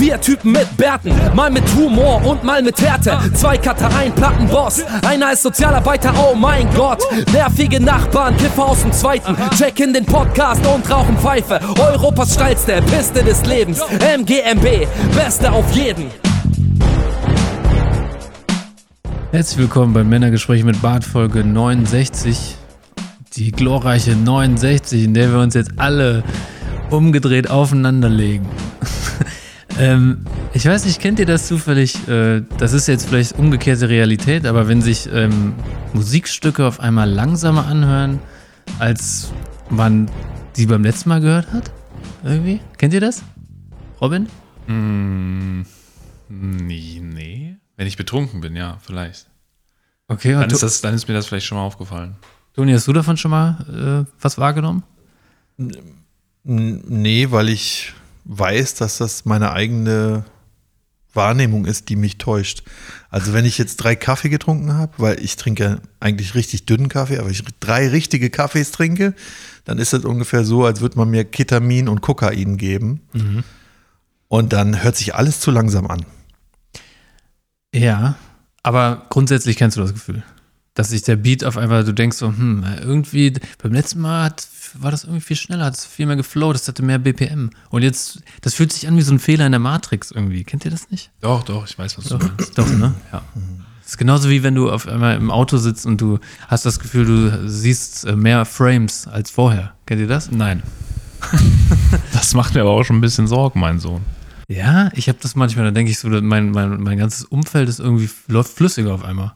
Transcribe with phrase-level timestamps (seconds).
[0.00, 3.18] Vier Typen mit Bärten, mal mit Humor und mal mit Härte.
[3.34, 7.02] Zwei Cutter, ein Plattenboss, einer ist Sozialarbeiter, oh mein Gott.
[7.34, 9.36] Nervige Nachbarn, Kiffer aus dem Zweiten.
[9.58, 11.60] Check in den Podcast und rauchen Pfeife.
[11.78, 13.82] Europas steilste Piste des Lebens.
[14.00, 16.06] MGMB, Beste auf jeden.
[19.32, 22.56] Herzlich willkommen beim Männergespräch mit Bart Folge 69.
[23.34, 26.24] Die glorreiche 69, in der wir uns jetzt alle
[26.88, 28.46] umgedreht aufeinanderlegen.
[29.80, 32.06] Ähm, ich weiß nicht, kennt ihr das zufällig?
[32.06, 35.54] Äh, das ist jetzt vielleicht umgekehrte Realität, aber wenn sich ähm,
[35.94, 38.20] Musikstücke auf einmal langsamer anhören,
[38.78, 39.32] als
[39.70, 40.10] man
[40.52, 41.70] sie beim letzten Mal gehört hat?
[42.22, 42.60] Irgendwie?
[42.76, 43.22] Kennt ihr das?
[44.00, 44.28] Robin?
[44.66, 45.62] Mm,
[46.28, 47.56] nee, nee.
[47.76, 49.26] Wenn ich betrunken bin, ja, vielleicht.
[50.08, 52.16] Okay, Dann ist, das, dann ist mir das vielleicht schon mal aufgefallen.
[52.54, 54.82] Toni, hast du davon schon mal äh, was wahrgenommen?
[56.42, 60.24] Nee, weil ich weiß, dass das meine eigene
[61.12, 62.62] Wahrnehmung ist, die mich täuscht.
[63.08, 67.18] Also wenn ich jetzt drei Kaffee getrunken habe, weil ich trinke eigentlich richtig dünnen Kaffee,
[67.18, 69.14] aber ich drei richtige Kaffees trinke,
[69.64, 73.00] dann ist das ungefähr so, als würde man mir Ketamin und Kokain geben.
[73.12, 73.44] Mhm.
[74.28, 76.06] Und dann hört sich alles zu langsam an.
[77.74, 78.16] Ja,
[78.62, 80.22] aber grundsätzlich kennst du das Gefühl,
[80.74, 83.32] dass sich der Beat auf einmal, du denkst so, hm, irgendwie,
[83.62, 86.68] beim letzten Mal hat, war das irgendwie viel schneller, hat es viel mehr geflowt, das
[86.68, 87.50] hatte mehr BPM.
[87.70, 90.44] Und jetzt, das fühlt sich an wie so ein Fehler in der Matrix irgendwie.
[90.44, 91.10] Kennt ihr das nicht?
[91.20, 92.56] Doch, doch, ich weiß, was du Doch, meinst.
[92.56, 92.94] doch ne?
[93.12, 93.22] Ja.
[93.82, 96.78] Das ist genauso wie wenn du auf einmal im Auto sitzt und du hast das
[96.78, 99.74] Gefühl, du siehst äh, mehr Frames als vorher.
[99.86, 100.30] Kennt ihr das?
[100.30, 100.62] Nein.
[102.12, 104.02] Das macht mir aber auch schon ein bisschen Sorgen, mein Sohn.
[104.48, 107.80] Ja, ich habe das manchmal, da denke ich so, mein, mein, mein ganzes Umfeld ist
[107.80, 109.32] irgendwie, läuft flüssiger auf einmal.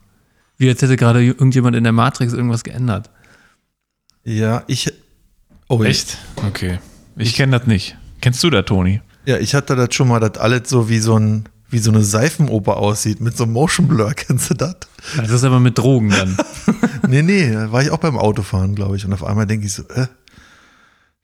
[0.56, 3.10] Wie als hätte gerade irgendjemand in der Matrix irgendwas geändert.
[4.24, 4.92] Ja, ich.
[5.68, 6.18] Oh, Echt?
[6.46, 6.78] Okay.
[7.16, 7.96] Ich kenne das nicht.
[8.20, 9.00] Kennst du das, Toni?
[9.26, 12.04] Ja, ich hatte das schon mal, dass alles so wie so ein wie so eine
[12.04, 14.12] Seifenoper aussieht mit so einem Motion Blur.
[14.16, 14.76] Kennst du das?
[15.16, 16.36] Das ist aber mit Drogen dann.
[17.06, 19.04] Nee, nee, da war ich auch beim Autofahren, glaube ich.
[19.04, 20.06] Und auf einmal denke ich so, äh,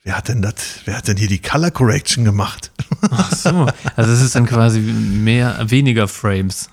[0.02, 0.54] wer hat denn das,
[0.84, 2.70] wer hat denn hier die Color Correction gemacht?
[3.10, 3.66] Ach so.
[3.96, 6.68] Also es ist dann quasi mehr, weniger Frames.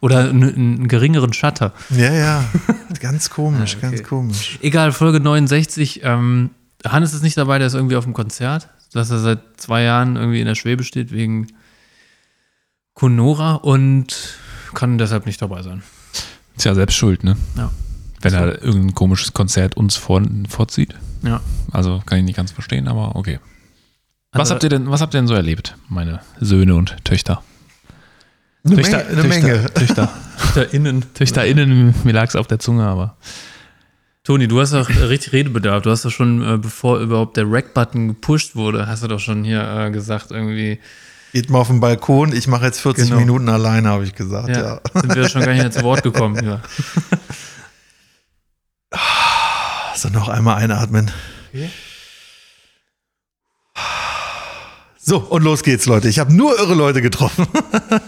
[0.00, 1.72] Oder einen, geringeren Shutter.
[1.90, 2.44] Ja, ja,
[3.00, 3.96] ganz komisch, Ah, okay.
[3.96, 4.58] ganz komisch.
[4.62, 6.00] Egal, Folge 69.
[6.04, 6.50] Ähm,
[6.86, 10.14] Hannes ist nicht dabei, der ist irgendwie auf dem Konzert, dass er seit zwei Jahren
[10.16, 11.48] irgendwie in der Schwebe steht wegen
[12.94, 14.14] Conora und
[14.74, 15.82] kann deshalb nicht dabei sein.
[16.56, 17.36] Ist ja selbst schuld, ne?
[17.56, 17.70] Ja.
[18.20, 20.94] Wenn er irgendein komisches Konzert uns vor, vorzieht.
[21.22, 21.40] Ja.
[21.70, 23.38] Also kann ich nicht ganz verstehen, aber okay.
[24.32, 27.42] Was Also- habt ihr denn, was habt ihr denn so erlebt, meine Söhne und Töchter?
[28.72, 29.74] Eine, Töchter, Menge, eine Töchter, Menge.
[29.74, 30.12] Töchter,
[30.54, 31.04] TöchterInnen.
[31.14, 33.16] TöchterInnen, mir lag es auf der Zunge, aber.
[34.24, 35.82] Toni, du hast doch richtig Redebedarf.
[35.82, 39.42] Du hast doch schon, äh, bevor überhaupt der Rack-Button gepusht wurde, hast du doch schon
[39.44, 40.78] hier äh, gesagt, irgendwie,
[41.32, 43.20] Geht mal auf den Balkon, ich mache jetzt 40 Genau.
[43.20, 44.60] Minuten alleine, habe ich gesagt, ja.
[44.60, 46.42] ja, sind wir schon gar nicht mehr zu Wort gekommen.
[46.44, 46.60] Ja.
[49.94, 51.10] So, noch einmal einatmen.
[51.52, 51.70] Okay.
[55.08, 56.06] So, und los geht's, Leute.
[56.10, 57.46] Ich habe nur irre Leute getroffen.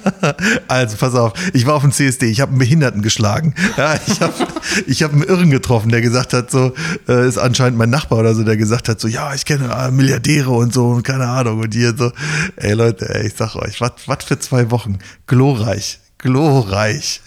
[0.69, 1.33] also, pass auf.
[1.55, 2.27] Ich war auf dem CSD.
[2.27, 3.55] Ich habe einen Behinderten geschlagen.
[3.79, 4.35] Ja, ich habe
[4.87, 6.75] ich hab einen Irren getroffen, der gesagt hat, so,
[7.09, 9.91] äh, ist anscheinend mein Nachbar oder so, der gesagt hat, so, ja, ich kenne äh,
[9.91, 11.61] Milliardäre und so und keine Ahnung.
[11.61, 12.13] Und hier so,
[12.57, 14.99] ey Leute, ey, ich sag euch, was was für zwei Wochen.
[15.27, 16.01] Glorreich.
[16.19, 17.23] Glorreich.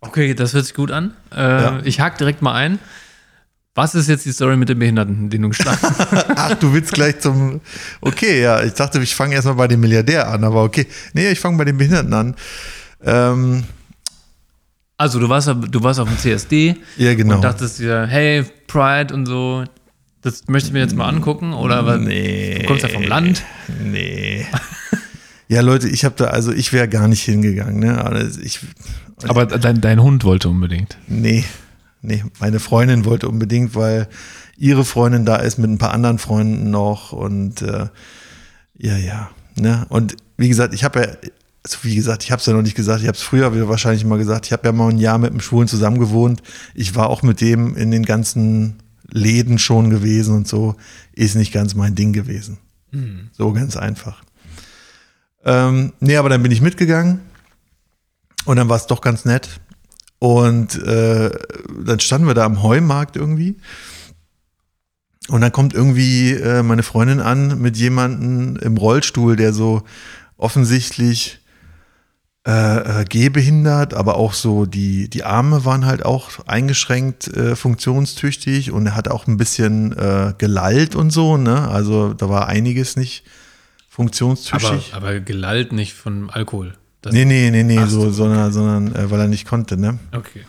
[0.00, 1.12] Okay, das hört sich gut an.
[1.32, 1.80] Äh, Ja.
[1.84, 2.80] Ich hake direkt mal ein.
[3.74, 6.26] Was ist jetzt die Story mit dem Behinderten, den du geschlagen hast?
[6.36, 7.60] Ach, du willst gleich zum.
[8.02, 10.86] Okay, ja, ich dachte, ich fange erstmal bei dem Milliardär an, aber okay.
[11.14, 12.34] Nee, ich fange bei den Behinderten an.
[13.02, 13.64] Ähm,
[14.98, 17.36] Also, du warst, du warst auf dem CSD ja, genau.
[17.36, 19.64] und dachtest dir, hey, Pride und so,
[20.20, 21.54] das möchte ich mir jetzt mal angucken.
[21.54, 21.98] Oder was?
[21.98, 22.58] nee.
[22.60, 23.42] Du kommst ja vom Land.
[23.82, 24.46] Nee.
[25.48, 28.04] ja, Leute, ich habe da, also ich wäre gar nicht hingegangen, ne?
[28.04, 28.60] Also ich,
[29.26, 30.98] Aber dein, dein Hund wollte unbedingt.
[31.08, 31.44] nee,
[32.02, 34.08] nee, meine Freundin wollte unbedingt, weil
[34.56, 37.86] ihre Freundin da ist mit ein paar anderen Freunden noch und äh,
[38.76, 39.86] ja, ja, ne?
[39.88, 41.06] Und wie gesagt, ich habe ja,
[41.64, 44.04] also wie gesagt, ich habe es ja noch nicht gesagt, ich habe es früher wahrscheinlich
[44.04, 46.42] mal gesagt, ich habe ja mal ein Jahr mit einem Schwulen zusammen gewohnt.
[46.74, 50.74] Ich war auch mit dem in den ganzen Läden schon gewesen und so,
[51.12, 52.58] ist nicht ganz mein Ding gewesen.
[53.32, 54.22] So ganz einfach.
[55.44, 57.20] Ähm, nee, aber dann bin ich mitgegangen
[58.44, 59.60] und dann war es doch ganz nett.
[60.22, 61.30] Und äh,
[61.84, 63.56] dann standen wir da am Heumarkt irgendwie.
[65.26, 69.82] Und dann kommt irgendwie äh, meine Freundin an mit jemandem im Rollstuhl, der so
[70.36, 71.40] offensichtlich
[72.46, 78.70] äh, äh, gehbehindert, aber auch so die, die Arme waren halt auch eingeschränkt äh, funktionstüchtig
[78.70, 81.66] und er hat auch ein bisschen äh, gelallt und so, ne?
[81.66, 83.24] Also da war einiges nicht
[83.88, 84.92] funktionstüchtig.
[84.92, 86.74] Aber, aber gelallt nicht von Alkohol.
[87.02, 88.10] Das, nee, nee, nee, nee, Ach so, so.
[88.12, 89.98] sondern, sondern äh, weil er nicht konnte, ne?
[90.12, 90.44] Okay.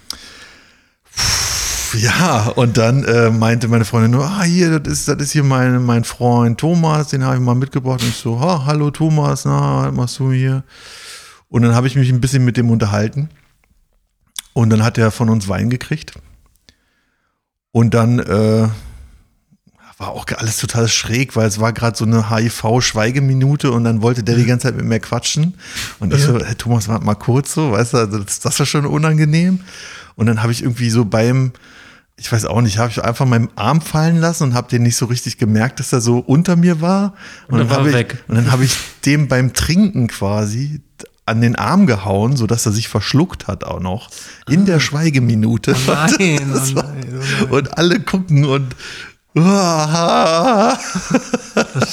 [1.95, 5.43] Ja, und dann äh, meinte meine Freundin nur, ah, hier, das ist, das ist hier
[5.43, 8.01] mein, mein Freund Thomas, den habe ich mal mitgebracht.
[8.01, 10.63] Und ich so, ah, hallo Thomas, na, was machst du hier?
[11.49, 13.29] Und dann habe ich mich ein bisschen mit dem unterhalten.
[14.53, 16.13] Und dann hat er von uns Wein gekriegt.
[17.71, 18.67] Und dann äh,
[20.03, 24.23] war auch alles total schräg, weil es war gerade so eine HIV-Schweigeminute und dann wollte
[24.23, 25.53] der die ganze Zeit mit mir quatschen.
[25.99, 28.65] Und ich so, hey, Thomas, warte mal kurz so, weißt du, also das, das war
[28.65, 29.61] schon unangenehm.
[30.15, 31.53] Und dann habe ich irgendwie so beim,
[32.17, 34.97] ich weiß auch nicht, habe ich einfach meinen Arm fallen lassen und habe den nicht
[34.97, 37.13] so richtig gemerkt, dass er so unter mir war.
[37.47, 38.23] Und, dann war habe er ich, weg.
[38.27, 38.75] und dann habe ich
[39.05, 40.81] dem beim Trinken quasi
[41.25, 44.09] an den Arm gehauen, sodass er sich verschluckt hat auch noch.
[44.49, 45.73] In der Schweigeminute.
[45.87, 46.07] Ah.
[46.19, 47.49] nein, oh war- nein, oh nein.
[47.49, 48.75] Und alle gucken und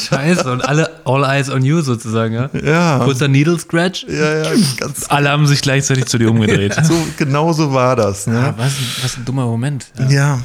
[0.08, 0.50] Scheiße.
[0.52, 2.50] Und alle all eyes on you sozusagen, ja?
[2.62, 4.04] ja, Kurzer Needle Scratch.
[4.08, 6.76] ja, ja, ganz Alle haben sich gleichzeitig zu dir umgedreht.
[6.84, 8.54] so genau so war das, Ah, ne?
[8.56, 9.86] was, ein- was ein dummer Moment.
[9.98, 10.08] Ja.
[10.10, 10.40] Ja.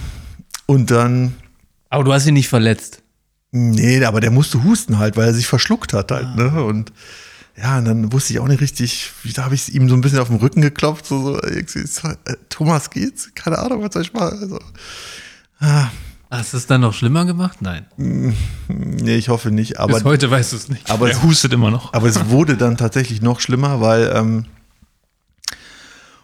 [0.68, 1.36] Und dann
[1.90, 3.02] Aber du hast ihn nicht verletzt.
[3.52, 6.64] Nee, aber der musste husten halt, weil er sich verschluckt hat halt, ne?
[6.64, 6.92] Und
[7.58, 10.02] ja, und dann wusste ich auch nicht richtig, wie da habe ich ihm so ein
[10.02, 11.64] bisschen auf den Rücken geklopft, so, so äh,
[12.50, 13.30] Thomas geht's?
[13.34, 14.40] Keine Ahnung, was soll ich machen?
[14.42, 14.60] Also,
[16.32, 17.62] Hast du es dann noch schlimmer gemacht?
[17.62, 17.86] Nein.
[18.68, 20.90] nee, ich hoffe nicht, aber, Bis heute weißt du es nicht.
[20.90, 21.94] aber, es, Er hustet immer noch.
[21.94, 24.46] aber es wurde dann tatsächlich noch schlimmer, weil ähm,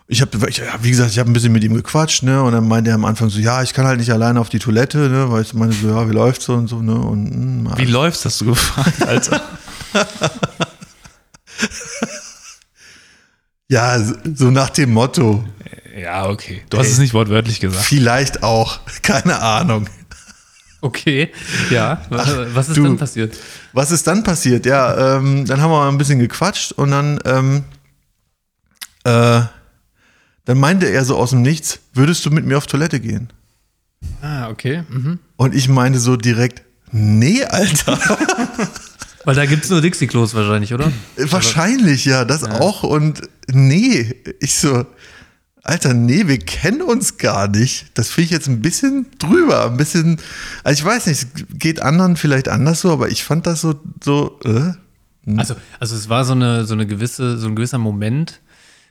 [0.07, 0.41] ich habe,
[0.81, 2.43] wie gesagt, ich habe ein bisschen mit ihm gequatscht, ne?
[2.43, 4.59] Und dann meinte er am Anfang so, ja, ich kann halt nicht alleine auf die
[4.59, 5.31] Toilette, ne?
[5.31, 6.95] Weil ich meine so, ja, wie läuft's so und so, ne?
[6.95, 9.41] Und mh, Wie läuft's, hast du gefragt, Alter?
[13.69, 13.97] ja,
[14.35, 15.45] so nach dem Motto,
[15.97, 16.61] ja, okay.
[16.69, 17.85] Du hast es nicht wortwörtlich gesagt.
[17.85, 19.87] vielleicht auch, keine Ahnung.
[20.81, 21.31] Okay,
[21.69, 22.01] ja.
[22.09, 22.83] Was, was ist du.
[22.83, 23.37] dann passiert?
[23.73, 24.65] Was ist dann passiert?
[24.65, 27.63] Ja, ähm, dann haben wir mal ein bisschen gequatscht und dann, ähm,
[29.03, 29.41] äh,
[30.45, 33.31] dann meinte er so aus dem Nichts, würdest du mit mir auf Toilette gehen?
[34.21, 34.83] Ah, okay.
[34.89, 35.19] Mhm.
[35.37, 37.99] Und ich meinte so direkt, nee, Alter.
[39.23, 40.91] Weil da gibt es nur Dixie-Klos wahrscheinlich, oder?
[41.15, 42.81] Wahrscheinlich, ja, das auch.
[42.81, 43.21] Und
[43.51, 44.85] nee, ich so,
[45.63, 47.91] Alter, nee, wir kennen uns gar nicht.
[47.93, 50.19] Das finde ich jetzt ein bisschen drüber, ein bisschen,
[50.63, 53.75] also ich weiß nicht, es geht anderen vielleicht anders so, aber ich fand das so,
[54.03, 54.73] so, äh?
[55.37, 58.41] Also, also es war so eine, so eine gewisse, so ein gewisser Moment.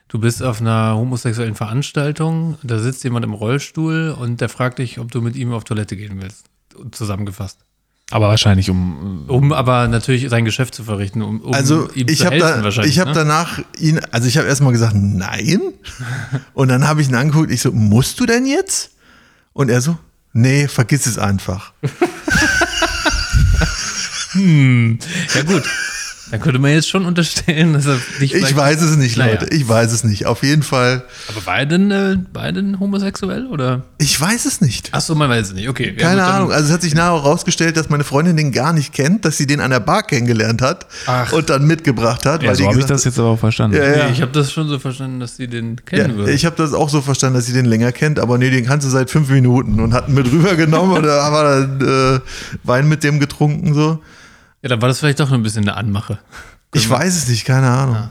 [0.06, 4.99] Du bist auf einer homosexuellen Veranstaltung, da sitzt jemand im Rollstuhl und der fragt dich,
[5.00, 6.46] ob du mit ihm auf Toilette gehen willst.
[6.93, 7.58] Zusammengefasst.
[8.10, 9.24] Aber wahrscheinlich um.
[9.28, 12.58] Um aber natürlich sein Geschäft zu verrichten, um, um Also ihm ich zu habe helfen
[12.58, 12.92] da, wahrscheinlich.
[12.92, 13.14] ich habe ne?
[13.14, 15.60] danach ihn, also ich habe erstmal gesagt nein
[16.54, 17.50] und dann habe ich ihn angeguckt.
[17.50, 18.90] Ich so, musst du denn jetzt?
[19.52, 19.96] Und er so,
[20.32, 21.72] nee, vergiss es einfach.
[24.32, 25.64] Ja gut,
[26.31, 29.32] dann könnte man jetzt schon unterstellen, dass er dich Ich weiß es nicht, Naja.
[29.41, 29.55] Leute.
[29.55, 30.27] Ich weiß es nicht.
[30.27, 33.82] Auf jeden Fall, Aber war er denn, äh, war er denn homosexuell oder?
[33.99, 34.94] ich weiß es nicht.
[34.94, 35.69] Achso, man weiß es nicht.
[35.69, 35.94] Okay.
[35.97, 36.53] ja, Keine gut, Ahnung.
[36.53, 39.37] Also es hat sich nachher auch rausgestellt, dass meine Freundin den gar nicht kennt, dass
[39.37, 41.32] sie den an der Bar kennengelernt hat Ach.
[41.32, 42.43] und dann mitgebracht hat.
[42.43, 43.77] Ja, so habe ich das jetzt aber auch verstanden.
[43.77, 44.06] Ja, ja.
[44.06, 46.32] Nee, ich habe das schon so verstanden, dass sie den kennen Ja, würde.
[46.32, 48.87] ich habe das auch so verstanden, dass sie den länger kennt, aber nee, den kannst
[48.87, 52.21] du seit fünf Minuten und hatten mit rübergenommen und da haben wir dann äh,
[52.65, 54.00] Wein mit dem getrunken so.
[54.62, 56.18] Ja, dann war das vielleicht doch ein bisschen eine Anmache.
[56.72, 58.10] Ich weiß es nicht, keine Ahnung.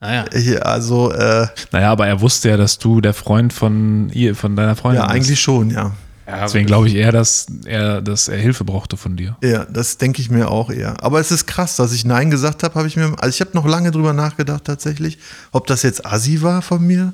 [0.00, 0.24] Naja.
[0.32, 4.56] Ich, also, äh, Naja, aber er wusste ja, dass du der Freund von ihr, von
[4.56, 5.14] deiner Freundin ja, bist.
[5.16, 5.92] eigentlich schon, ja.
[6.26, 9.36] Deswegen glaube ich eher, dass er, dass er Hilfe brauchte von dir.
[9.42, 10.94] Ja, das denke ich mir auch eher.
[11.04, 13.50] Aber es ist krass, dass ich Nein gesagt habe, habe ich mir, also ich habe
[13.52, 15.18] noch lange drüber nachgedacht tatsächlich,
[15.52, 17.12] ob das jetzt Assi war von mir.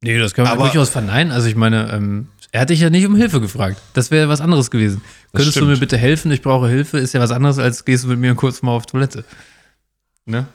[0.00, 1.30] Nee, das kann man Aber- durchaus verneinen.
[1.32, 3.80] Also ich meine, ähm, er hat dich ja nicht um Hilfe gefragt.
[3.92, 5.02] Das wäre was anderes gewesen.
[5.32, 5.72] Könntest du stimmt.
[5.72, 6.30] mir bitte helfen?
[6.32, 6.98] Ich brauche Hilfe.
[6.98, 9.24] Ist ja was anderes, als gehst du mit mir kurz mal auf Toilette.
[10.24, 10.46] Ne?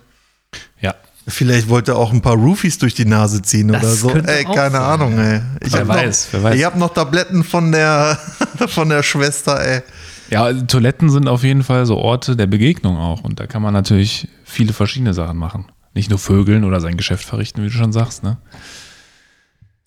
[0.81, 0.95] Ja.
[1.27, 4.09] Vielleicht wollte er auch ein paar Roofies durch die Nase ziehen Das oder so.
[4.09, 5.41] Ey, keine sein, Ahnung, ey.
[5.61, 6.55] Ich Wer hab weiß, noch, wer weiß.
[6.55, 8.17] Ich habe noch Tabletten von der,
[8.67, 9.81] von der Schwester, ey.
[10.29, 13.21] Ja, Toiletten sind auf jeden Fall so Orte der Begegnung auch.
[13.21, 15.67] Und da kann man natürlich viele verschiedene Sachen machen.
[15.93, 18.37] Nicht nur vögeln oder sein Geschäft verrichten, wie du schon sagst, ne?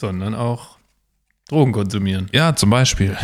[0.00, 0.75] Sondern auch
[1.48, 2.28] Drogen konsumieren.
[2.32, 3.16] Ja, zum Beispiel.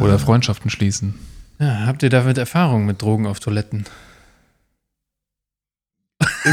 [0.00, 1.14] Oder Freundschaften schließen.
[1.58, 3.86] Ja, habt ihr damit Erfahrung mit Drogen auf Toiletten?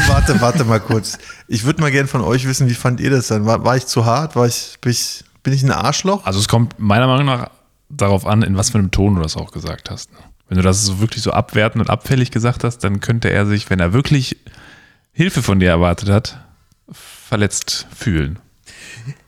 [0.06, 1.18] Warte, warte mal kurz.
[1.48, 3.46] Ich würde mal gern von euch wissen, wie fand ihr das dann?
[3.46, 4.36] War, war ich zu hart?
[4.36, 6.24] War ich, bin, ich, bin ich ein Arschloch?
[6.24, 7.50] Also es kommt meiner Meinung nach
[7.88, 10.12] darauf an, in was für einem Ton du das auch gesagt hast.
[10.12, 10.18] ne?
[10.48, 13.70] Wenn du das so wirklich so abwertend und abfällig gesagt hast, dann könnte er sich,
[13.70, 14.36] wenn er wirklich
[15.12, 16.44] Hilfe von dir erwartet hat,
[16.92, 18.38] verletzt fühlen.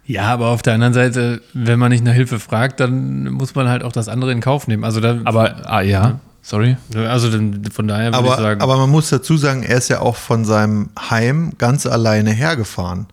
[0.04, 3.68] Ja, aber auf der anderen Seite, wenn man nicht nach Hilfe fragt, dann muss man
[3.68, 4.84] halt auch das andere in Kauf nehmen.
[4.84, 6.76] Also da, Aber ah, ja, Sorry.
[6.92, 9.88] Also dann, von daher würde Aber, ich sagen, aber man muss dazu sagen, er ist
[9.88, 13.06] ja auch von seinem Heim ganz alleine hergefahren.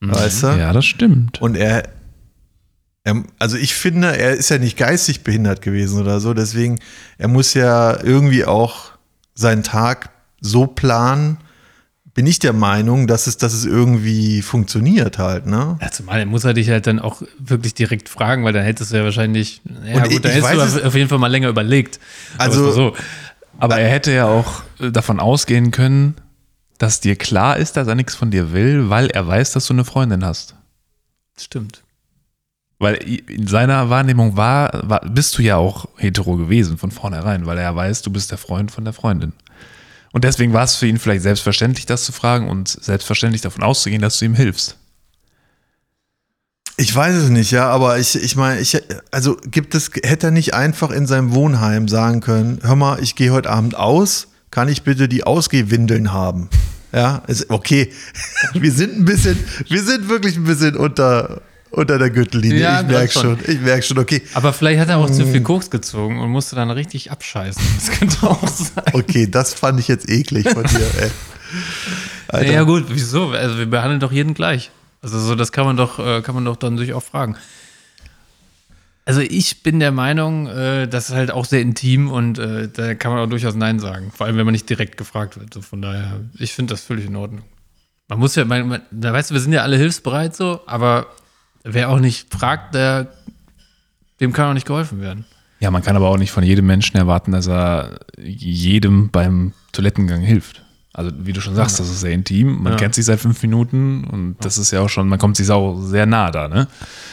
[0.00, 0.46] Weißt du?
[0.48, 1.40] Ja, das stimmt.
[1.40, 1.84] Und er,
[3.02, 6.78] er, also ich finde, er ist ja nicht geistig behindert gewesen oder so, deswegen,
[7.16, 8.90] er muss ja irgendwie auch
[9.34, 11.38] seinen Tag so planen,
[12.16, 15.78] bin ich der Meinung, dass es, dass es irgendwie funktioniert halt, ne?
[15.80, 18.96] Ja, zumal muss er dich halt dann auch wirklich direkt fragen, weil dann hättest du
[18.96, 21.28] ja wahrscheinlich, ja Und gut, dann ich hättest weiß du es- auf jeden Fall mal
[21.28, 22.00] länger überlegt.
[22.38, 22.96] Also- Aber so,
[23.58, 26.14] Aber er hätte ja auch äh, davon ausgehen können,
[26.78, 29.72] dass dir klar ist, dass er nichts von dir will, weil er weiß, dass du
[29.74, 30.54] eine Freundin hast.
[31.38, 31.82] stimmt.
[32.78, 37.56] Weil in seiner Wahrnehmung war, war, bist du ja auch hetero gewesen von vornherein, weil
[37.56, 39.32] er weiß, du bist der Freund von der Freundin.
[40.12, 44.02] Und deswegen war es für ihn vielleicht selbstverständlich, das zu fragen und selbstverständlich davon auszugehen,
[44.02, 44.76] dass du ihm hilfst.
[46.78, 48.78] Ich weiß es nicht, ja, aber ich, ich meine, ich,
[49.10, 53.14] also gibt es, hätte er nicht einfach in seinem Wohnheim sagen können, hör mal, ich
[53.14, 56.50] gehe heute Abend aus, kann ich bitte die Ausgehwindeln haben?
[56.92, 57.92] Ja, ist okay.
[58.52, 62.58] Wir sind ein bisschen, wir sind wirklich ein bisschen unter, unter der Gürtellinie.
[62.58, 63.54] Ja, ich merke schon, schon.
[63.54, 64.22] ich merke schon, okay.
[64.34, 65.12] Aber vielleicht hat er auch Mm.
[65.12, 67.62] zu viel Koks gezogen und musste dann richtig abscheißen.
[67.76, 68.84] Das könnte auch sein.
[68.92, 71.10] Okay, das fand ich jetzt eklig von dir, ey.
[72.28, 72.52] Alter.
[72.52, 73.30] Ja gut, wieso?
[73.30, 74.70] Also wir behandeln doch jeden gleich.
[75.02, 77.36] Also so, das kann man doch, äh, kann man doch dann sich auch fragen.
[79.04, 82.94] Also ich bin der Meinung, äh, das ist halt auch sehr intim und äh, da
[82.96, 84.10] kann man auch durchaus Nein sagen.
[84.12, 85.54] Vor allem, wenn man nicht direkt gefragt wird.
[85.54, 87.42] So von daher, ich finde das völlig in Ordnung.
[88.08, 91.06] Man muss ja, man, man, da weißt du, wir sind ja alle hilfsbereit so, aber
[91.74, 93.08] wer auch nicht fragt, der,
[94.20, 95.24] dem kann auch nicht geholfen werden.
[95.60, 100.20] Ja, man kann aber auch nicht von jedem Menschen erwarten, dass er jedem beim Toilettengang
[100.20, 100.62] hilft.
[100.92, 102.62] Also wie du schon sagst, das ist sehr intim.
[102.62, 102.78] Man Ja.
[102.78, 105.78] kennt sich seit fünf Minuten und das ist ja auch schon, man kommt sich auch
[105.82, 106.68] sehr nah da, ne?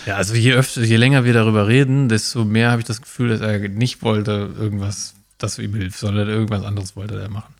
[0.05, 3.29] Ja, also je öfter, je länger wir darüber reden, desto mehr habe ich das Gefühl,
[3.29, 7.53] dass er nicht wollte, irgendwas, dass du ihm hilfst, sondern irgendwas anderes wollte er machen.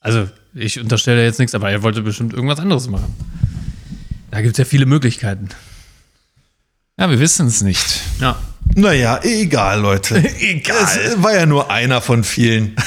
[0.00, 3.14] Also, ich unterstelle jetzt nichts, aber er wollte bestimmt irgendwas anderes machen.
[4.30, 5.48] Da gibt es ja viele Möglichkeiten.
[6.98, 8.02] Ja, wir wissen es nicht.
[8.20, 8.36] Ja.
[8.74, 10.16] Naja, egal, Leute.
[10.22, 12.74] Es war ja nur einer von vielen.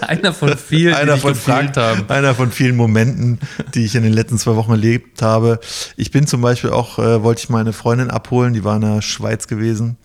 [0.00, 2.08] Einer von vielen, die einer dich von gefragt vielen, haben.
[2.08, 3.40] Einer von vielen Momenten,
[3.74, 5.60] die ich in den letzten zwei Wochen erlebt habe.
[5.98, 9.02] Ich bin zum Beispiel auch, äh, wollte ich meine Freundin abholen, die war in der
[9.02, 9.98] Schweiz gewesen.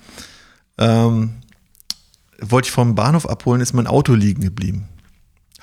[0.78, 1.36] Ähm,
[2.38, 4.90] wollte ich vom Bahnhof abholen, ist mein Auto liegen geblieben.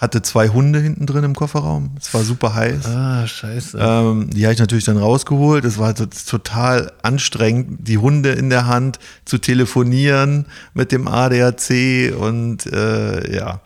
[0.00, 1.90] Hatte zwei Hunde hinten drin im Kofferraum.
[2.00, 2.86] Es war super heiß.
[2.86, 3.76] Ah, scheiße.
[3.78, 5.64] Ähm, die habe ich natürlich dann rausgeholt.
[5.66, 12.14] Es war to- total anstrengend, die Hunde in der Hand zu telefonieren mit dem ADAC
[12.18, 13.60] und äh, ja.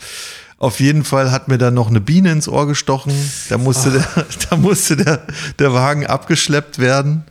[0.58, 3.12] Auf jeden Fall hat mir dann noch eine Biene ins Ohr gestochen.
[3.48, 4.06] Da musste, der,
[4.50, 5.20] da musste der,
[5.60, 7.24] der Wagen abgeschleppt werden.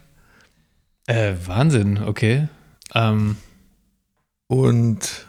[1.07, 2.47] Äh, Wahnsinn, okay.
[2.95, 3.35] Ähm,
[4.47, 5.25] Und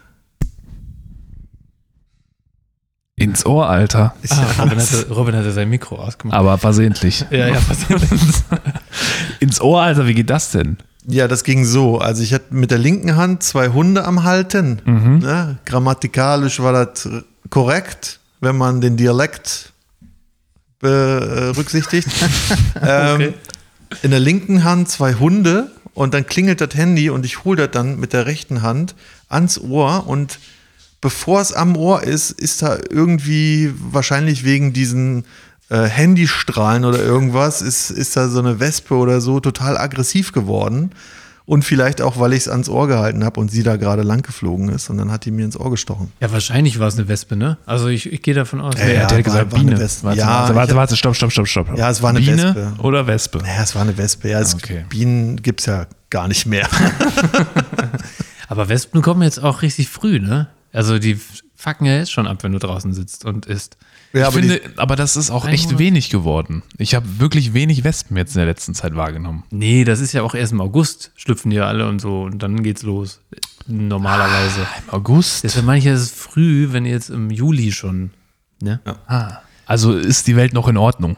[3.16, 4.14] Ins Ohr, Alter.
[4.30, 6.36] ah, Robin, hatte, Robin hatte sein Mikro ausgemacht.
[6.36, 7.24] Aber versehentlich.
[7.30, 7.78] Ja, ja, was
[9.40, 10.78] Ins Ohr, Alter, wie geht das denn?
[11.06, 11.98] ja, das ging so.
[11.98, 14.80] Also ich hatte mit der linken Hand zwei Hunde am Halten.
[15.20, 15.58] Ne?
[15.66, 19.72] Grammatikalisch war das äh, korrekt, wenn man den Dialekt
[20.80, 22.08] berücksichtigt.
[22.82, 23.34] ähm,
[24.02, 27.70] in der linken Hand zwei Hunde und dann klingelt das Handy und ich hole das
[27.70, 28.94] dann mit der rechten Hand
[29.28, 30.38] ans Ohr und
[31.04, 35.26] bevor es am Ohr ist, ist da irgendwie wahrscheinlich wegen diesen
[35.68, 40.92] äh, Handystrahlen oder irgendwas, ist, ist da so eine Wespe oder so total aggressiv geworden.
[41.44, 44.22] Und vielleicht auch, weil ich es ans Ohr gehalten habe und sie da gerade lang
[44.22, 46.10] geflogen ist und dann hat die mir ins Ohr gestochen.
[46.20, 47.58] ja, wahrscheinlich war es eine Wespe, ne?
[47.66, 48.76] Also ich, ich gehe davon aus.
[48.78, 49.06] Ja, ja.
[49.06, 49.78] Der hat gesagt war eine Biene.
[49.82, 50.04] Wespe.
[50.06, 51.76] Warte, Ja, warte, warte, warte, stopp, stopp, stopp, stopp.
[51.76, 52.72] Ja, es war eine Biene Wespe.
[52.82, 53.38] oder Wespe?
[53.42, 54.30] Naja, es war eine Wespe.
[54.30, 54.86] Ja, es, Okay.
[54.88, 56.66] Bienen gibt es ja gar nicht mehr.
[58.48, 60.48] Aber Wespen kommen jetzt auch richtig früh, ne?
[60.74, 61.18] Also die
[61.54, 63.78] fucken ja jetzt schon ab, wenn du draußen sitzt und isst.
[64.12, 65.78] ja, ich aber finde, die, aber das ist auch echt Monat.
[65.78, 66.62] wenig geworden.
[66.78, 69.44] Ich habe wirklich wenig Wespen jetzt in der letzten Zeit wahrgenommen.
[69.50, 72.42] Nee, das ist ja auch erst im August, schlüpfen die ja alle und so und
[72.42, 73.20] dann geht's los.
[73.66, 74.66] Normalerweise.
[74.88, 75.44] Im August?
[75.44, 78.10] Deshalb meine ich, es ist früh, wenn jetzt im Juli schon.
[78.60, 78.80] Ne?
[79.06, 81.16] Ah, also ist die Welt noch in Ordnung?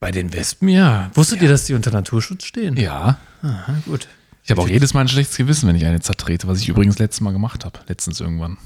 [0.00, 1.10] Bei den Wespen, ja.
[1.14, 2.76] Wusstet ihr, dass die unter Naturschutz stehen?
[2.76, 3.18] Ja.
[3.42, 4.06] Aha, gut.
[4.44, 6.98] Ich habe auch jedes Mal ein schlechtes Gewissen, wenn ich eine zertrete, was ich übrigens
[6.98, 7.78] letztes Mal gemacht habe.
[7.86, 8.58] Letztens irgendwann.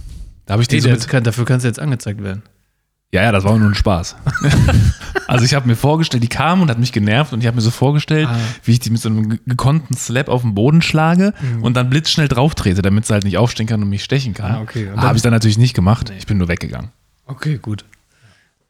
[0.47, 2.43] Da habe ich die Nee, so kann, dafür kannst du jetzt angezeigt werden.
[3.13, 4.17] Ja, ja, das war nur ein Spaß.
[5.29, 7.61] also ich habe mir vorgestellt, die kam und hat mich genervt und ich habe mir
[7.61, 8.37] so vorgestellt, Ah.
[8.65, 11.89] wie ich die mit so einem ge- gekonnten Slap auf den Boden schlage und dann
[11.89, 14.53] blitzschnell drauf trete, damit sie halt nicht aufstehen kann und mich stechen kann.
[14.57, 14.91] Ah, okay.
[14.97, 16.13] Habe ich dann natürlich nicht gemacht.
[16.19, 16.91] Ich bin nur weggegangen.
[17.27, 17.85] Okay, gut.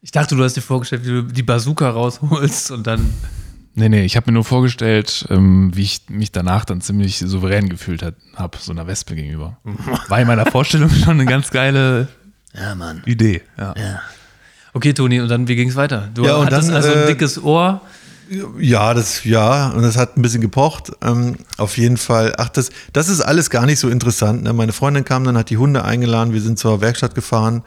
[0.02, 3.10] Ich dachte, du hast dir vorgestellt, wie du die Bazooka rausholst und dann.
[3.78, 7.68] Nee, nee, ich habe mir nur vorgestellt, ähm, wie ich mich danach dann ziemlich souverän
[7.68, 8.02] gefühlt
[8.34, 9.58] habe, so einer Wespe gegenüber.
[10.08, 12.08] War in meiner Vorstellung schon eine ganz geile
[12.54, 13.02] Ja, Mann.
[13.04, 13.42] Idee.
[13.58, 13.74] Ja.
[13.76, 14.00] Ja.
[14.72, 16.08] Okay, Toni, und dann, wie ging es weiter?
[16.14, 17.82] Du Ja, hattest dann, also ein äh, dickes Ohr.
[18.58, 20.92] Ja, das, ja, und das hat ein bisschen gepocht.
[21.02, 24.42] Ähm, auf jeden Fall, ach, das, das ist alles gar nicht so interessant.
[24.42, 24.52] Ne?
[24.52, 27.62] Meine Freundin kam dann, hat die Hunde eingeladen, wir sind zur Werkstatt gefahren.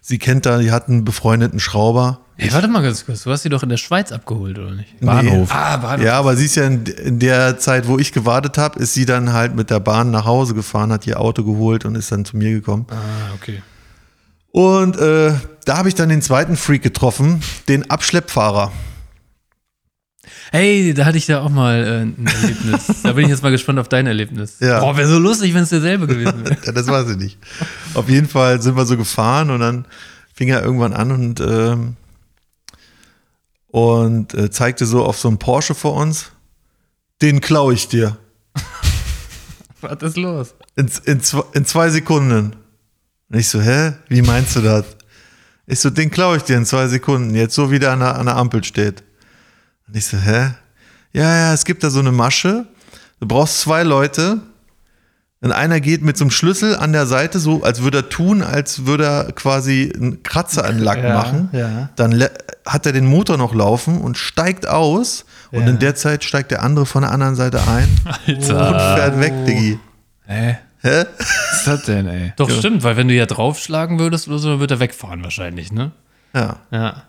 [0.00, 2.20] Sie kennt da, die hat einen befreundeten Schrauber.
[2.36, 5.00] Hey, warte mal ganz kurz, du hast sie doch in der Schweiz abgeholt, oder nicht?
[5.00, 5.48] Bahnhof.
[5.52, 6.04] Ah, Bahnhof.
[6.04, 9.06] Ja, aber sie ist ja in, in der Zeit, wo ich gewartet habe, ist sie
[9.06, 12.24] dann halt mit der Bahn nach Hause gefahren, hat ihr Auto geholt und ist dann
[12.24, 12.86] zu mir gekommen.
[12.90, 13.62] Ah, okay.
[14.50, 15.32] Und äh,
[15.64, 18.70] da habe ich dann den zweiten Freak getroffen, den Abschleppfahrer.
[20.54, 23.02] Hey, da hatte ich ja auch mal äh, ein Erlebnis.
[23.02, 24.60] da bin ich jetzt mal gespannt auf dein Erlebnis.
[24.60, 24.78] Ja.
[24.78, 26.56] Boah, wäre so lustig, wenn es derselbe gewesen wäre.
[26.64, 27.38] Ja, das weiß ich nicht.
[27.94, 29.84] Auf jeden Fall sind wir so gefahren und dann
[30.32, 31.96] fing er irgendwann an und, ähm,
[33.66, 36.30] und äh, zeigte so auf so einen Porsche vor uns.
[37.20, 38.16] Den klaue ich dir.
[39.80, 40.54] Was ist los?
[40.76, 41.20] In, in,
[41.54, 42.54] in zwei Sekunden.
[43.28, 43.94] Und ich so, hä?
[44.06, 44.84] Wie meinst du das?
[45.66, 48.14] Ich so, den klaue ich dir in zwei Sekunden, jetzt so wie der an der,
[48.14, 49.02] an der Ampel steht.
[49.88, 50.50] Und ich so, hä?
[51.12, 52.66] Ja, ja, es gibt da so eine Masche.
[53.20, 54.40] Du brauchst zwei Leute.
[55.40, 58.42] Und einer geht mit so einem Schlüssel an der Seite, so als würde er tun,
[58.42, 61.50] als würde er quasi einen Kratzer an Lack Ja, machen.
[61.52, 61.90] ja.
[61.96, 62.24] Dann
[62.64, 65.26] hat er den Motor noch laufen und steigt aus.
[65.52, 65.68] Und Ja.
[65.68, 67.88] in der Zeit steigt der andere von der anderen Seite ein
[68.26, 69.78] und fährt weg, Diggi.
[70.26, 70.56] Hä?
[70.80, 71.04] Hä?
[71.18, 72.32] Was ist das denn, ey?
[72.36, 75.72] Doch, stimmt, weil wenn du ja draufschlagen würdest oder so, dann wird er wegfahren wahrscheinlich,
[75.72, 75.92] ne?
[76.34, 76.56] Ja.
[76.70, 77.02] Ja.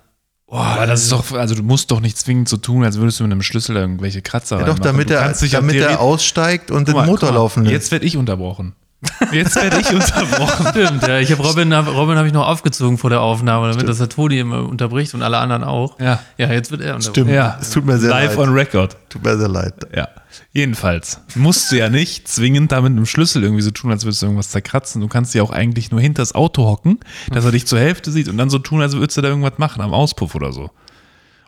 [0.57, 3.23] Aber das ist doch, also du musst doch nicht zwingend so tun, als würdest du
[3.23, 4.83] mit einem Schlüssel irgendwelche Kratzer Ja, doch, reinmachen.
[4.83, 7.73] damit Du er, damit er aussteigt und den mal, Motor mal, laufen lässt.
[7.73, 8.73] Jetzt werde ich unterbrochen.
[9.31, 10.67] Jetzt werde ich unterbrochen.
[10.71, 11.19] Stimmt, ja.
[11.19, 14.39] Ich habe Robin, Robin habe ich noch aufgezogen vor der Aufnahme, damit das der Toni
[14.39, 15.99] immer unterbricht und alle anderen auch.
[15.99, 16.19] Ja.
[16.37, 17.13] Ja, jetzt wird er unterbrochen.
[17.13, 17.29] Stimmt.
[17.31, 18.47] Ja, Es tut mir sehr Live leid.
[18.47, 18.97] on record.
[19.09, 19.73] Tut mir sehr leid.
[19.95, 20.07] Ja.
[20.51, 24.21] Jedenfalls musst du ja nicht zwingend da mit einem Schlüssel irgendwie so tun, als würdest
[24.21, 25.01] du irgendwas zerkratzen.
[25.01, 26.99] Du kannst ja auch eigentlich nur hinter das Auto hocken,
[27.31, 29.57] dass er dich zur Hälfte sieht und dann so tun, als würdest du da irgendwas
[29.57, 30.69] machen, am Auspuff oder so.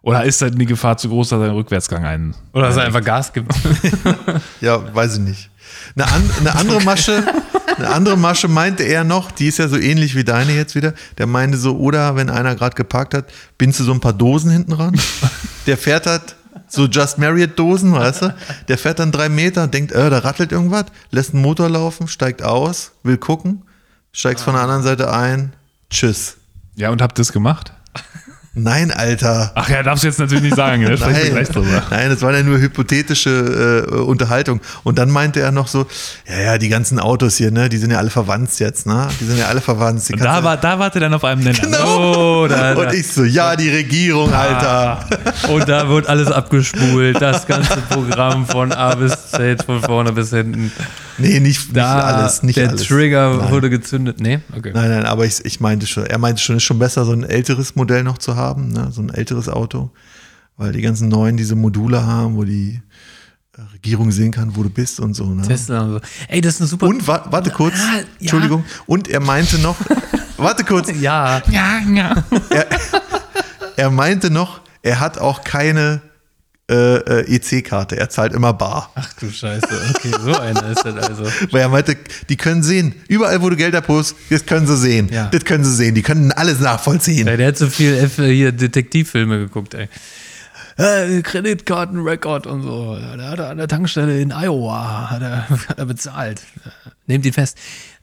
[0.08, 2.34] Oder ist dann die Gefahr zu groß, dass er einen Rückwärtsgang ein.
[2.54, 3.52] Oder dass er einfach Gas gibt.
[4.62, 5.50] Ja, weiß ich nicht.
[5.95, 7.23] Eine, an, eine andere Masche,
[7.76, 10.93] eine andere Masche meinte er noch, die ist ja so ähnlich wie deine jetzt wieder.
[11.17, 13.26] Der meinte so, oder wenn einer gerade geparkt hat,
[13.58, 14.97] bindst du so ein paar Dosen hinten ran.
[15.65, 16.37] Der fährt halt
[16.67, 18.36] so Just Marriott Dosen, weißt du?
[18.67, 22.43] Der fährt dann drei Meter, denkt, äh, da rattelt irgendwas, lässt einen Motor laufen, steigt
[22.43, 23.63] aus, will gucken,
[24.12, 25.53] steigst von der anderen Seite ein,
[25.89, 26.38] tschüss.
[26.75, 27.73] Ja, und habt das gemacht?
[28.60, 29.52] Nein, Alter.
[29.54, 30.96] Ach ja, darfst du jetzt natürlich nicht sagen, ne?
[31.00, 31.48] Nein,
[31.89, 34.62] nein, das war ja nur hypothetische äh, Unterhaltung.
[34.84, 35.86] Und dann meinte er noch so,
[36.28, 39.08] ja, ja, die ganzen Autos hier, ne, die sind ja alle verwandt jetzt, ne?
[39.20, 40.02] Die sind ja alle verwandt.
[40.12, 41.60] Und da, war, da wart ihr dann auf einem Nenner.
[41.60, 42.43] Genau.
[42.43, 42.93] Oh, da, Und da.
[42.93, 45.06] ich so, ja, die Regierung, Alter.
[45.50, 47.22] Und da wird alles abgespult.
[47.22, 50.72] Das ganze Programm von A bis Z, von vorne bis hinten.
[51.17, 52.84] Nee, nicht, nicht Da alles, nicht der alles.
[52.84, 53.51] Trigger nein.
[53.51, 54.19] wurde gezündet.
[54.19, 54.39] Nee?
[54.56, 54.71] Okay.
[54.73, 57.23] Nein, nein, aber ich, ich meinte schon, er meinte schon, ist schon besser, so ein
[57.23, 58.89] älteres Modell noch zu haben, ne?
[58.91, 59.91] so ein älteres Auto.
[60.58, 62.82] Weil die ganzen neuen diese Module haben, wo die
[63.58, 65.25] äh, Regierung sehen kann, wo du bist und so.
[65.34, 65.43] Ne?
[65.43, 65.99] Tesla und so.
[66.27, 66.88] Ey, das ist eine super.
[66.88, 68.03] Und wa warte kurz, Ah, ja.
[68.19, 68.63] Entschuldigung.
[68.88, 69.75] Und er meinte noch,
[70.38, 71.41] warte kurz, ja.
[71.51, 72.23] Ja, ja.
[73.75, 76.01] er meinte noch, er hat auch keine
[76.69, 78.91] äh, äh, EC-Karte, er zahlt immer bar.
[78.95, 79.67] Ach du Scheiße.
[79.95, 81.23] Okay, so einer ist das also.
[81.51, 81.95] Weil er meinte,
[82.27, 85.10] die können sehen, überall wo du Geld abholst, das können sie sehen.
[85.10, 85.27] Ja.
[85.27, 87.25] Das können sie sehen, die können alles nachvollziehen.
[87.25, 89.88] Der hat so viel F hier Detektivfilme geguckt, ey.
[90.77, 92.97] Äh, Kreditkartenrekord und so.
[93.17, 96.41] Da hat er an der Tankstelle in Iowa hat er, hat er bezahlt.
[97.08, 97.58] Nehmt ihn fest.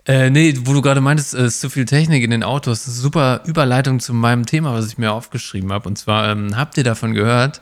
[0.06, 2.84] Äh, nee, wo du gerade meintest, es ist zu viel Technik in den Autos.
[2.84, 5.88] Das ist eine super Überleitung zu meinem Thema, was ich mir aufgeschrieben habe.
[5.88, 7.60] Und zwar, ähm, habt ihr davon gehört,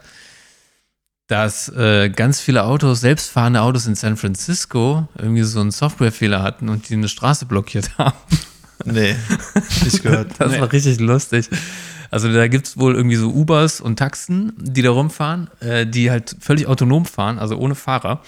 [1.33, 6.69] dass äh, ganz viele Autos, selbstfahrende Autos in San Francisco, irgendwie so einen Softwarefehler hatten
[6.69, 8.13] und die eine Straße blockiert haben?
[8.85, 9.17] Nee,
[9.83, 10.33] nicht gehört.
[10.39, 11.49] Das war richtig lustig.
[12.11, 16.11] Also da gibt es wohl irgendwie so Ubers und Taxen, die da rumfahren, äh, die
[16.11, 18.21] halt völlig autonom fahren, also ohne Fahrer.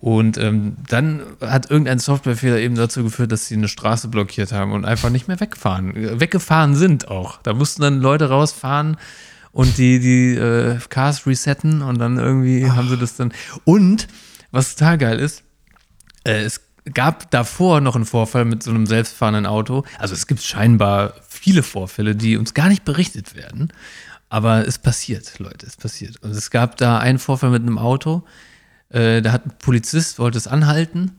[0.00, 4.72] Und ähm, dann hat irgendein Softwarefehler eben dazu geführt, dass sie eine Straße blockiert haben
[4.72, 5.94] und einfach nicht mehr wegfahren.
[5.94, 7.38] Äh, Weggefahren sind auch.
[7.44, 8.96] Da mussten dann Leute rausfahren
[9.52, 13.32] und die, die äh, Cars resetten und dann irgendwie haben sie das dann.
[13.64, 14.08] Und
[14.50, 15.42] was total geil ist,
[16.24, 16.60] äh, es
[16.94, 19.84] gab davor noch einen Vorfall mit so einem selbstfahrenden Auto.
[19.98, 23.72] Also es gibt scheinbar viele Vorfälle, die uns gar nicht berichtet werden.
[24.28, 26.22] Aber es passiert, Leute, es passiert.
[26.22, 28.22] Und es gab da einen Vorfall mit einem Auto.
[28.88, 31.18] Äh, da hat ein Polizist, wollte es anhalten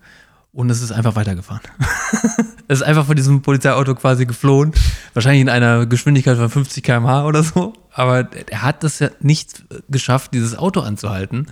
[0.54, 1.62] und es ist einfach weitergefahren.
[2.67, 4.72] es ist einfach von diesem Polizeiauto quasi geflohen.
[5.13, 7.74] Wahrscheinlich in einer Geschwindigkeit von 50 km/h oder so.
[7.94, 11.48] Aber er hat es ja nicht geschafft, dieses Auto anzuhalten,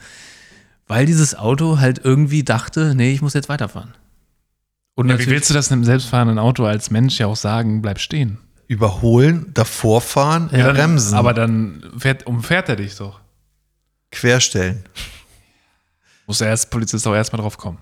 [0.87, 3.93] weil dieses Auto halt irgendwie dachte, nee, ich muss jetzt weiterfahren.
[4.95, 7.99] Und Ja, wie willst du das einem selbstfahrenden Auto als Mensch ja auch sagen, bleib
[7.99, 8.37] stehen?
[8.67, 13.19] Überholen, davor fahren, Ja, bremsen, Aber dann fährt, umfährt er dich doch.
[14.11, 14.83] querstellen.
[16.27, 17.79] Muss der erst Polizist auch erstmal drauf kommen.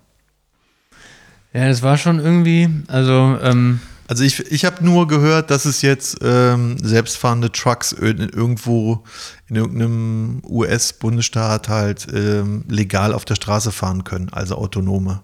[1.52, 5.82] Ja, das war schon irgendwie, also, ähm, Also ich, ich habe nur gehört, dass es
[5.82, 9.04] jetzt ähm, selbstfahrende Trucks ir- irgendwo
[9.48, 15.20] in irgendeinem US-Bundesstaat halt ähm, legal auf der Straße fahren können, also autonome.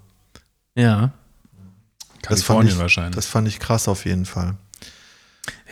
[0.76, 1.12] ja.
[2.26, 3.14] Das fand, Kalifornien ich, wahrscheinlich.
[3.16, 4.54] das fand ich krass auf jeden Fall.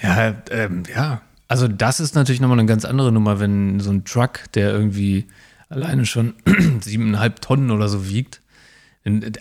[0.03, 1.22] Ja, ähm, ja.
[1.48, 5.29] Also das ist natürlich nochmal eine ganz andere Nummer, wenn so ein Truck, der irgendwie
[5.70, 6.35] alleine schon
[6.83, 8.41] siebeneinhalb Tonnen oder so wiegt.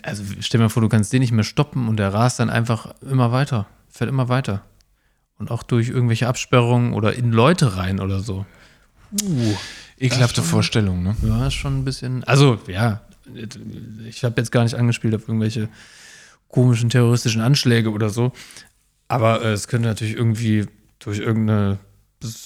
[0.02, 2.50] Also stell dir mal vor, du kannst den nicht mehr stoppen und der rast dann
[2.50, 4.62] einfach immer weiter, fährt immer weiter.
[5.38, 8.46] Und auch durch irgendwelche Absperrungen oder in Leute rein oder so.
[9.22, 9.54] Uh,
[9.98, 11.16] Ekelhafte Vorstellung, ne?
[11.22, 12.24] ja, ist schon ein bisschen.
[12.24, 13.02] Also, ja,
[14.08, 15.68] ich habe jetzt gar nicht angespielt auf irgendwelche
[16.48, 18.32] komischen terroristischen Anschläge oder so.
[19.08, 20.66] Aber äh, es könnte natürlich irgendwie
[20.98, 21.78] durch irgendeine,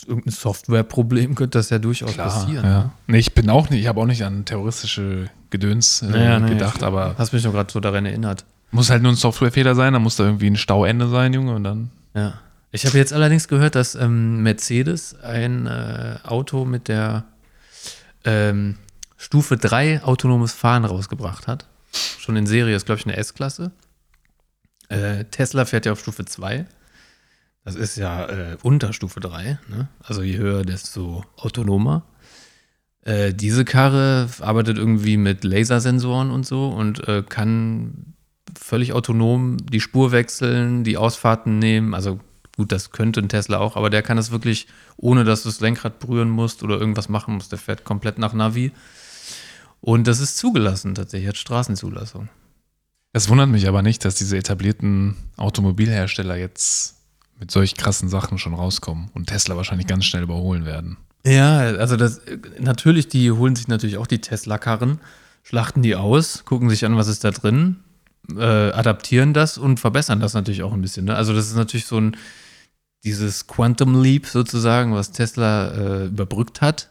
[0.06, 2.64] irgendein Softwareproblem könnte das ja durchaus passieren.
[2.64, 2.70] ne?
[2.70, 2.92] Ja.
[3.06, 6.50] Nee, ich bin auch nicht, ich habe auch nicht an terroristische Gedöns äh, Naja, nee,
[6.50, 8.44] gedacht, ich- aber Hast mich nur gerade so daran erinnert.
[8.70, 11.64] muss halt nur ein Softwarefehler sein, dann muss da irgendwie ein Stauende sein, Junge, und
[11.64, 11.90] dann.
[12.14, 12.40] Ja.
[12.72, 17.24] Ich habe jetzt allerdings gehört, dass ähm, Mercedes ein äh, Auto mit der
[18.24, 18.76] ähm,
[19.16, 21.66] Stufe 3 autonomes Fahren rausgebracht hat.
[22.18, 23.70] Schon in Serie, ist glaube ich eine S-Klasse.
[24.88, 26.66] Äh, Tesla fährt ja auf Stufe 2.
[27.64, 29.58] Das ist ja äh, unter Stufe 3.
[29.68, 29.88] Ne?
[30.02, 32.02] Also je höher, desto autonomer.
[33.06, 38.14] Äh, diese Karre arbeitet irgendwie mit Lasersensoren und so und äh, kann
[38.58, 41.94] völlig autonom die Spur wechseln, die Ausfahrten nehmen.
[41.94, 42.18] Also
[42.56, 44.66] gut, das könnte ein Tesla auch, aber der kann das wirklich,
[44.96, 47.52] ohne dass du das Lenkrad berühren musst oder irgendwas machen musst.
[47.52, 48.72] Der fährt komplett nach Navi.
[49.80, 52.28] Und das ist zugelassen tatsächlich, hat Straßenzulassung.
[53.12, 56.96] Es wundert mich aber nicht, dass diese etablierten Automobilhersteller jetzt
[57.38, 60.96] mit solch krassen Sachen schon rauskommen und Tesla wahrscheinlich ganz schnell überholen werden.
[61.26, 62.20] Ja, also das
[62.58, 65.00] natürlich, die holen sich natürlich auch die Tesla-Karren,
[65.42, 67.76] schlachten die aus, gucken sich an, was ist da drin,
[68.36, 71.06] äh, adaptieren das und verbessern das natürlich auch ein bisschen.
[71.06, 71.16] Ne?
[71.16, 72.16] Also das ist natürlich so ein
[73.04, 76.90] dieses Quantum Leap sozusagen, was Tesla äh, überbrückt hat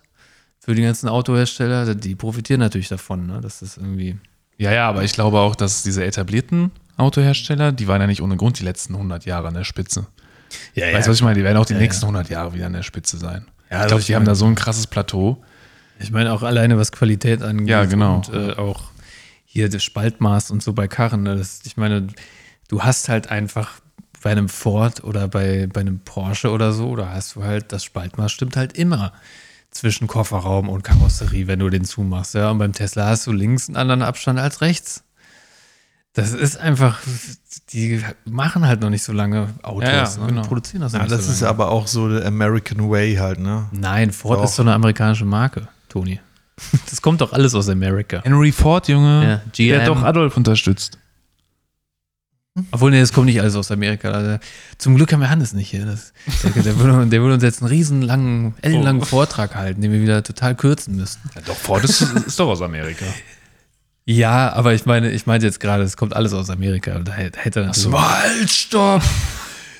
[0.59, 3.27] für die ganzen Autohersteller, die profitieren natürlich davon.
[3.27, 3.39] Ne?
[3.41, 4.17] Das ist irgendwie
[4.57, 8.37] Ja, ja, aber ich glaube auch, dass diese etablierten Autohersteller, die waren ja nicht ohne
[8.37, 10.07] Grund die letzten 100 Jahre an der Spitze.
[10.73, 11.37] ja, Weißt du, was ich meine?
[11.37, 12.07] Die werden auch die Ja, nächsten ja.
[12.09, 13.45] 100 Jahre wieder an der Spitze sein.
[13.69, 15.43] Ja, ich glaube, ich die haben da so ein krasses Plateau.
[15.99, 17.69] Ich meine auch alleine, was Qualität angeht.
[17.69, 18.17] Ja, genau.
[18.17, 18.91] Und äh, auch
[19.45, 21.23] hier das Spaltmaß und so bei Karren.
[21.23, 21.37] Ne?
[21.37, 22.07] Das, ich meine,
[22.67, 23.79] du hast halt einfach
[24.21, 27.83] bei einem Ford oder bei, bei einem Porsche oder so, da hast du halt, das
[27.83, 29.13] Spaltmaß stimmt halt immer
[29.71, 32.33] zwischen Kofferraum und Karosserie, wenn du den zumachst.
[32.33, 32.49] Ja?
[32.49, 35.04] Und beim Tesla hast du links einen anderen Abstand als rechts.
[36.15, 36.99] Das ist einfach,
[37.73, 40.21] die machen halt noch nicht so lange Autos Ja, ja, ne?
[40.21, 40.41] und genau.
[40.43, 41.49] produzieren das Ja, nicht das so ist lange.
[41.49, 43.67] aber auch so der American Way halt, ne?
[43.71, 44.45] Nein, Ford Doch.
[44.45, 46.19] ist so eine amerikanische Marke, Toni.
[46.89, 48.21] Das kommt doch alles aus Amerika.
[48.23, 49.93] Henry Ford, Junge, Ja, der hat GM.
[49.93, 50.97] doch Adolf unterstützt.
[52.71, 54.11] Obwohl, nee, das kommt nicht alles aus Amerika.
[54.11, 54.39] Also,
[54.77, 55.85] zum Glück haben wir Hannes nicht hier.
[55.85, 59.05] Das, der, der, würde, der würde uns jetzt einen riesen langen, ellenlangen Oh.
[59.05, 61.29] Vortrag halten, den wir wieder total kürzen müssten.
[61.35, 63.03] Ja, doch, Ford ist, ist doch aus Amerika.
[64.07, 66.95] Ja, aber ich meine, ich meinte jetzt gerade, es kommt alles aus Amerika.
[66.95, 67.99] Und da hätte er so.
[67.99, 69.01] Halt, stopp!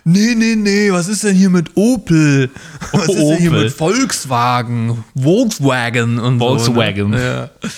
[0.03, 2.51] Nee, nee, nee, was ist denn hier mit Opel?
[2.91, 5.03] Was ist denn hier mit Volkswagen?
[5.15, 7.11] Volkswagen und Volkswagen.
[7.11, 7.17] so.
[7.17, 7.49] Ne?
[7.63, 7.69] Ja.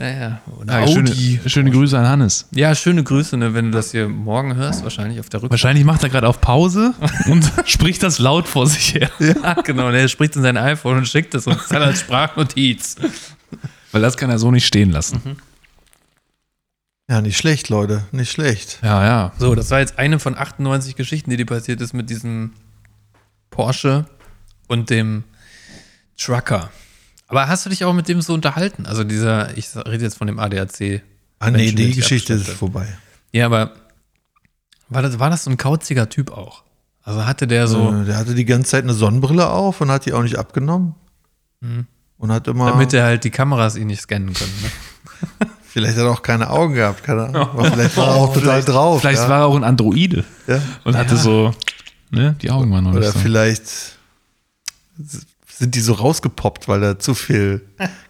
[0.00, 0.82] Ja, ja.
[0.82, 0.92] Audi.
[0.92, 2.46] schöne, schöne Grüße an Hannes.
[2.52, 5.50] Ja, schöne Grüße, ne, wenn du das hier morgen hörst, wahrscheinlich auf der Rückfahrt.
[5.50, 6.94] Wahrscheinlich macht er gerade auf Pause
[7.26, 9.10] und spricht das laut vor sich her.
[9.18, 9.88] Ja, genau.
[9.88, 12.94] Und er spricht in sein iPhone und schickt es uns dann als Sprachnotiz.
[13.90, 15.38] Weil das kann er so nicht stehen lassen.
[17.10, 18.80] Ja, nicht schlecht, Leute, nicht schlecht.
[18.82, 19.32] Ja, ja.
[19.38, 22.52] So, das war jetzt eine von 98 Geschichten, die dir passiert ist mit diesem
[23.50, 24.04] Porsche
[24.66, 25.24] und dem
[26.18, 26.70] Trucker.
[27.26, 28.84] Aber hast du dich auch mit dem so unterhalten?
[28.86, 31.02] Also dieser, ich rede jetzt von dem ADAC.
[31.38, 32.86] Ah, nee, die Geschichte ist vorbei.
[33.32, 33.72] Ja, aber
[34.88, 36.62] war das, war das so ein kauziger Typ auch?
[37.02, 40.04] Also hatte der so, Äh, Der hatte die ganze Zeit eine Sonnenbrille auf und hat
[40.04, 40.94] die auch nicht abgenommen.
[42.18, 42.70] Und hat immer.
[42.70, 44.52] damit er halt die Kameras ihn nicht scannen können.
[44.62, 45.46] Ne?
[45.68, 47.42] vielleicht hat er auch keine Augen gehabt, keine Ahnung.
[47.42, 49.00] Aber vielleicht war er auch total drauf.
[49.00, 49.28] Vielleicht ja.
[49.28, 50.60] war er auch ein Androide ja.
[50.84, 51.54] und hatte so,
[52.10, 53.18] ne, die Augen waren noch Oder nicht so.
[53.18, 53.62] vielleicht
[55.48, 57.62] sind die so rausgepoppt, weil er zu viel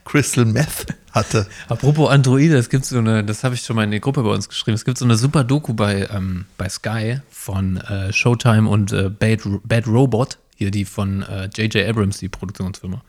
[0.04, 1.46] Crystal Meth hatte.
[1.68, 4.30] Apropos Androide, es gibt so eine, das habe ich schon mal in die Gruppe bei
[4.30, 8.68] uns geschrieben, es gibt so eine super Doku bei, ähm, bei Sky von äh, Showtime
[8.68, 11.24] und äh, Bad, Bad Robot hier die von
[11.56, 11.88] J.J.
[11.88, 13.00] Abrams, die Produktionsfirma.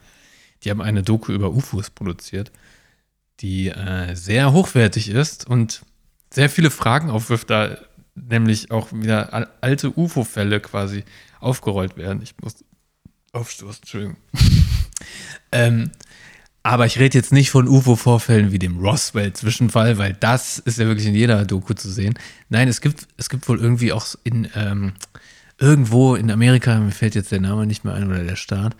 [0.63, 2.51] Die haben eine Doku über UFOs produziert,
[3.41, 5.81] die äh, sehr hochwertig ist und
[6.31, 7.77] sehr viele Fragen aufwirft, da
[8.15, 11.03] nämlich auch wieder al- alte UFO-Fälle quasi
[11.39, 12.21] aufgerollt werden.
[12.21, 12.55] Ich muss
[13.31, 14.17] aufstoßen, Entschuldigung.
[15.51, 15.91] ähm,
[16.61, 21.07] aber ich rede jetzt nicht von UFO-Vorfällen wie dem Roswell-Zwischenfall, weil das ist ja wirklich
[21.07, 22.15] in jeder Doku zu sehen.
[22.49, 24.93] Nein, es gibt, es gibt wohl irgendwie auch in ähm,
[25.57, 28.75] irgendwo in Amerika, mir fällt jetzt der Name nicht mehr ein oder der Staat,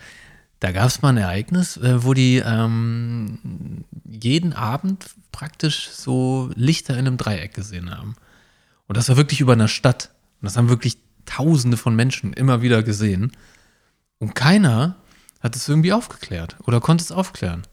[0.60, 6.94] da gab es mal ein Ereignis, äh, wo die ähm, jeden Abend praktisch so Lichter
[6.94, 8.16] in einem Dreieck gesehen haben.
[8.88, 10.10] Und das war wirklich über einer Stadt.
[10.42, 13.32] Und das haben wirklich Tausende von Menschen immer wieder gesehen.
[14.18, 14.96] Und keiner
[15.42, 17.68] hat es irgendwie aufgeklärt oder konnte es aufklären.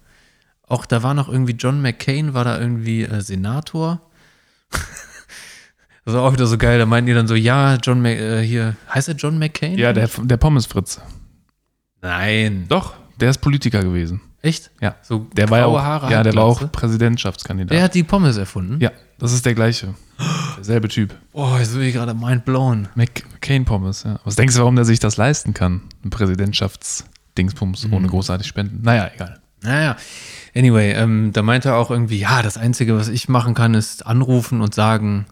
[0.68, 4.02] Auch da war noch irgendwie John McCain, war da irgendwie äh, Senator.
[6.04, 6.78] das war auch wieder so geil.
[6.78, 9.78] Da meinten die dann so, ja, John äh, hier, heißt er John McCain?
[9.78, 11.00] Ja, der, der Pommesfritz.
[12.02, 12.66] Nein.
[12.68, 14.20] Doch, der ist Politiker gewesen.
[14.42, 14.70] Echt?
[14.80, 14.94] Ja.
[15.02, 16.70] So Der war graue auch, Haare, ja, der war auch?
[16.70, 17.72] Präsidentschaftskandidat.
[17.76, 18.78] Der hat die Pommes erfunden?
[18.80, 19.94] ja, das ist der gleiche.
[20.56, 21.14] Derselbe Typ.
[21.32, 22.88] Oh, jetzt bin ich gerade mind blown.
[22.96, 24.20] Mc- McCain-Pommes, ja.
[24.24, 25.82] Was denkst du, warum der sich das leisten kann?
[26.04, 28.82] Ein Präsidentschaftsdingsbums ohne großartig Spenden.
[28.82, 29.40] Naja, egal.
[29.62, 29.96] Naja,
[30.54, 34.06] anyway, ähm, da meinte er auch irgendwie, ja, das Einzige, was ich machen kann, ist
[34.06, 35.26] anrufen und sagen,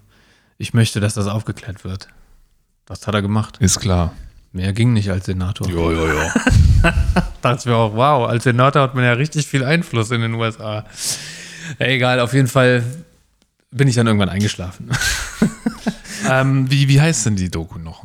[0.58, 2.08] ich möchte, dass das aufgeklärt wird.
[2.86, 3.58] Das hat er gemacht.
[3.60, 4.12] Ist klar.
[4.54, 5.68] Mehr ging nicht als Senator.
[5.68, 6.20] Jo, jo, jo.
[7.42, 10.34] dachte ich mir auch, wow, als Senator hat man ja richtig viel Einfluss in den
[10.34, 10.84] USA.
[11.80, 12.84] Ja, egal, auf jeden Fall
[13.72, 14.92] bin ich dann irgendwann eingeschlafen.
[16.30, 18.04] ähm, wie, wie heißt denn die Doku noch?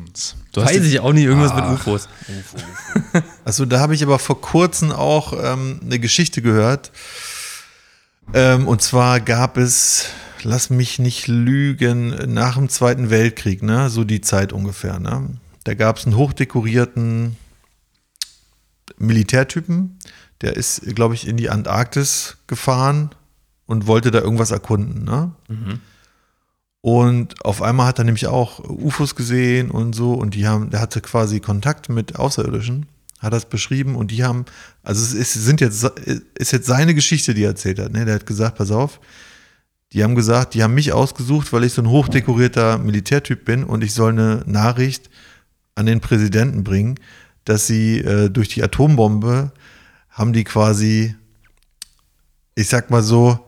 [0.52, 1.74] Du Weiß ich auch nicht, irgendwas mit Ach.
[1.74, 2.10] UFOs.
[3.46, 6.92] Also da habe ich aber vor kurzem auch ähm, eine Geschichte gehört.
[8.34, 10.08] Ähm, und zwar gab es,
[10.42, 15.28] lass mich nicht lügen, nach dem Zweiten Weltkrieg, ne, so die Zeit ungefähr, ne.
[15.64, 17.36] Da gab es einen hochdekorierten
[18.98, 20.00] Militärtypen,
[20.42, 23.12] der ist, glaube ich, in die Antarktis gefahren
[23.66, 25.32] und wollte da irgendwas erkunden, ne.
[26.82, 30.80] Und auf einmal hat er nämlich auch UFOs gesehen und so und die haben, der
[30.80, 32.86] hatte quasi Kontakt mit Außerirdischen,
[33.20, 34.46] hat das beschrieben und die haben,
[34.82, 35.84] also es ist, sind jetzt,
[36.36, 38.06] ist jetzt seine Geschichte, die er erzählt hat, ne?
[38.06, 39.02] Der hat gesagt, pass auf,
[39.92, 43.84] die haben gesagt, die haben mich ausgesucht, weil ich so ein hochdekorierter Militärtyp bin und
[43.84, 45.10] ich soll eine Nachricht
[45.80, 46.96] an den Präsidenten bringen,
[47.46, 49.52] dass sie äh, durch die Atombombe
[50.10, 51.16] haben die quasi,
[52.56, 53.40] ich sag mal so,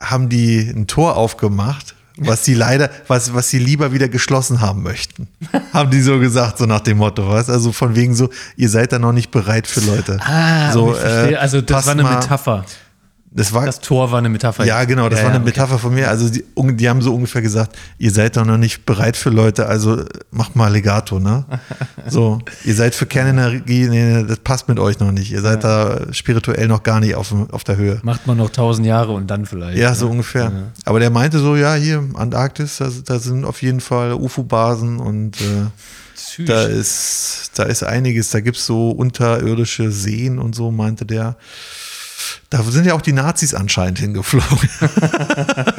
[0.00, 4.82] haben die ein Tor aufgemacht, was sie leider, was, was sie lieber wieder geschlossen haben
[4.82, 5.28] möchten.
[5.72, 7.48] haben die so gesagt, so nach dem Motto, was?
[7.48, 10.18] Also von wegen so, ihr seid da noch nicht bereit für Leute.
[10.22, 11.32] Ah, so, ich verstehe.
[11.32, 12.64] äh, also das war eine mal- Metapher.
[13.32, 14.64] Das war, Das Tor war eine Metapher.
[14.64, 15.50] ja, genau, das Ja, war ja, eine okay.
[15.56, 16.08] Metapher von mir.
[16.08, 19.66] Also die, die haben so ungefähr gesagt, ihr seid doch noch nicht bereit für Leute,
[19.66, 21.44] also äh, macht mal Legato, ne?
[22.08, 25.30] So, ihr seid für Kernenergie, nee, das passt mit euch noch nicht.
[25.30, 28.00] Ihr seid da spirituell noch gar nicht auf, auf der Höhe.
[28.02, 29.78] Macht man noch tausend Jahre und dann vielleicht.
[29.78, 29.94] Ja, ne?
[29.96, 30.50] so ungefähr.
[30.84, 35.40] Aber der meinte so, ja, hier, Antarktis, da, da sind auf jeden Fall UFO-Basen und
[35.40, 41.36] äh, da ist, da ist einiges, da gibt's so unterirdische Seen und so, meinte der.
[42.50, 44.68] Da sind ja auch die Nazis anscheinend hingeflogen.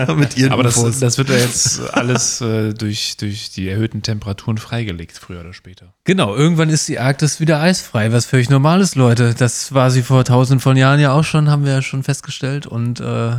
[0.18, 4.58] Mit ihren Aber das, das wird ja jetzt alles äh, durch, durch die erhöhten Temperaturen
[4.58, 5.94] freigelegt, früher oder später.
[6.04, 9.34] Genau, irgendwann ist die Arktis wieder eisfrei, was völlig normal ist, Leute.
[9.34, 12.68] Das war sie vor tausenden von Jahren ja auch schon, haben wir ja schon festgestellt.
[12.68, 13.34] Und äh,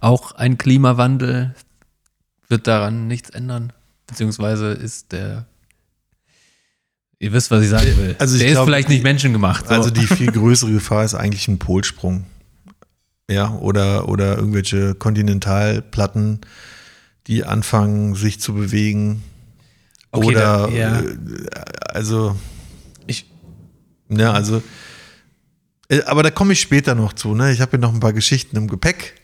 [0.00, 1.54] auch ein Klimawandel
[2.48, 3.72] wird daran nichts ändern.
[4.06, 5.46] Beziehungsweise ist der.
[7.22, 8.16] Ihr wisst, was ich sagen will.
[8.18, 9.68] Also ich der glaub- ist vielleicht nicht menschengemacht.
[9.68, 9.74] So.
[9.74, 12.24] Also die viel größere Gefahr ist eigentlich ein Polsprung.
[13.30, 16.40] Ja, oder, oder irgendwelche Kontinentalplatten,
[17.28, 19.22] die anfangen, sich zu bewegen.
[20.12, 21.00] Okay, oder, da- ja.
[21.00, 21.16] äh,
[21.90, 22.34] also,
[23.06, 23.30] ich,
[24.08, 24.62] ja, also,
[25.88, 27.52] äh, aber da komme ich später noch zu, ne?
[27.52, 29.14] Ich habe hier noch ein paar Geschichten im Gepäck.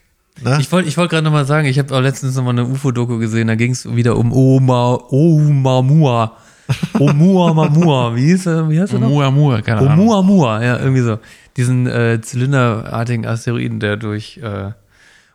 [0.43, 0.59] Ne?
[0.61, 3.49] ich wollte ich wollt gerade nochmal sagen, ich habe auch letztens nochmal eine UFO-Doku gesehen,
[3.49, 6.37] da ging es wieder um Oma, Oumamua.
[6.99, 8.15] Oumuamamua.
[8.15, 8.69] Wie hieß er?
[8.69, 9.09] Wie heißt er noch?
[9.09, 10.09] Muamua, keine Ahnung.
[10.09, 11.19] Oumuamua, ja, irgendwie so.
[11.57, 14.73] Diesen äh, zylinderartigen Asteroiden, der durch äh,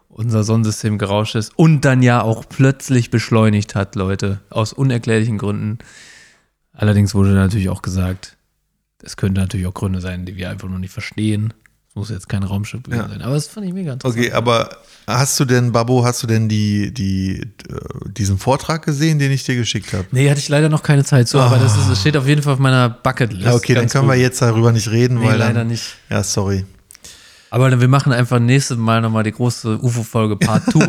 [0.10, 5.80] unser Sonnensystem gerauscht ist und dann ja auch plötzlich beschleunigt hat, Leute, aus unerklärlichen Gründen.
[6.74, 8.38] Allerdings wurde natürlich auch gesagt,
[9.02, 11.54] es könnte natürlich auch Gründe sein, die wir einfach noch nicht verstehen.
[11.92, 13.10] Es muss jetzt kein Raumschiff Ja.
[13.10, 13.22] sein.
[13.22, 14.18] Aber das fand ich mega interessant.
[14.24, 14.70] Okay, aber
[15.08, 17.46] hast du denn, Babo, hast du denn die, die, äh,
[18.18, 20.06] diesen Vortrag gesehen, den ich dir geschickt habe?
[20.12, 22.44] Nee, hatte ich leider noch keine Zeit zu, aber das, ist, das steht auf jeden
[22.44, 23.44] Fall auf meiner Bucketlist.
[23.44, 24.22] Ja, okay, dann können wir gut.
[24.22, 25.84] jetzt darüber nicht reden, Nee, weil leider dann, nicht.
[26.10, 26.66] Ja, sorry.
[27.54, 30.88] Aber dann, wir machen einfach nächstes Mal nochmal die große UFO-Folge Part 2.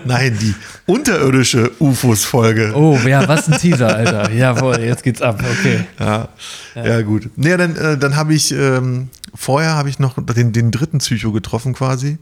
[0.04, 0.52] Nein, die
[0.86, 2.72] unterirdische UFOs-Folge.
[2.74, 4.32] oh, ja, was ein Teaser, Alter.
[4.32, 5.40] Jawohl, jetzt geht's ab.
[5.40, 5.84] Okay.
[6.00, 6.30] Ja,
[6.74, 7.00] ja.
[7.02, 7.30] gut.
[7.36, 11.30] Nee, dann, äh, dann habe ich, ähm, vorher habe ich noch den, den dritten Psycho
[11.30, 12.18] getroffen quasi.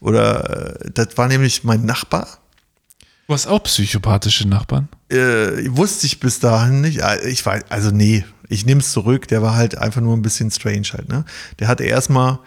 [0.00, 2.28] Oder äh, das war nämlich mein Nachbar.
[3.26, 4.90] Du hast auch psychopathische Nachbarn?
[5.08, 7.00] Äh, wusste ich bis dahin nicht.
[7.26, 9.28] Ich war, also nee, ich nehme es zurück.
[9.28, 11.08] Der war halt einfach nur ein bisschen strange halt.
[11.08, 11.24] Ne?
[11.58, 12.40] Der hatte erstmal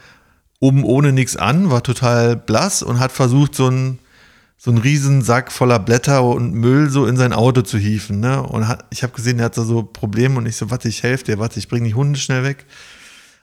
[0.60, 4.00] oben ohne nichts an, war total blass und hat versucht, so einen
[4.60, 8.20] so einen riesen Sack voller Blätter und Müll so in sein Auto zu hieven.
[8.20, 8.42] Ne?
[8.42, 11.04] Und hat, ich habe gesehen, er hat da so Probleme und ich so, warte, ich
[11.04, 12.66] helfe dir, warte, ich bringe die Hunde schnell weg.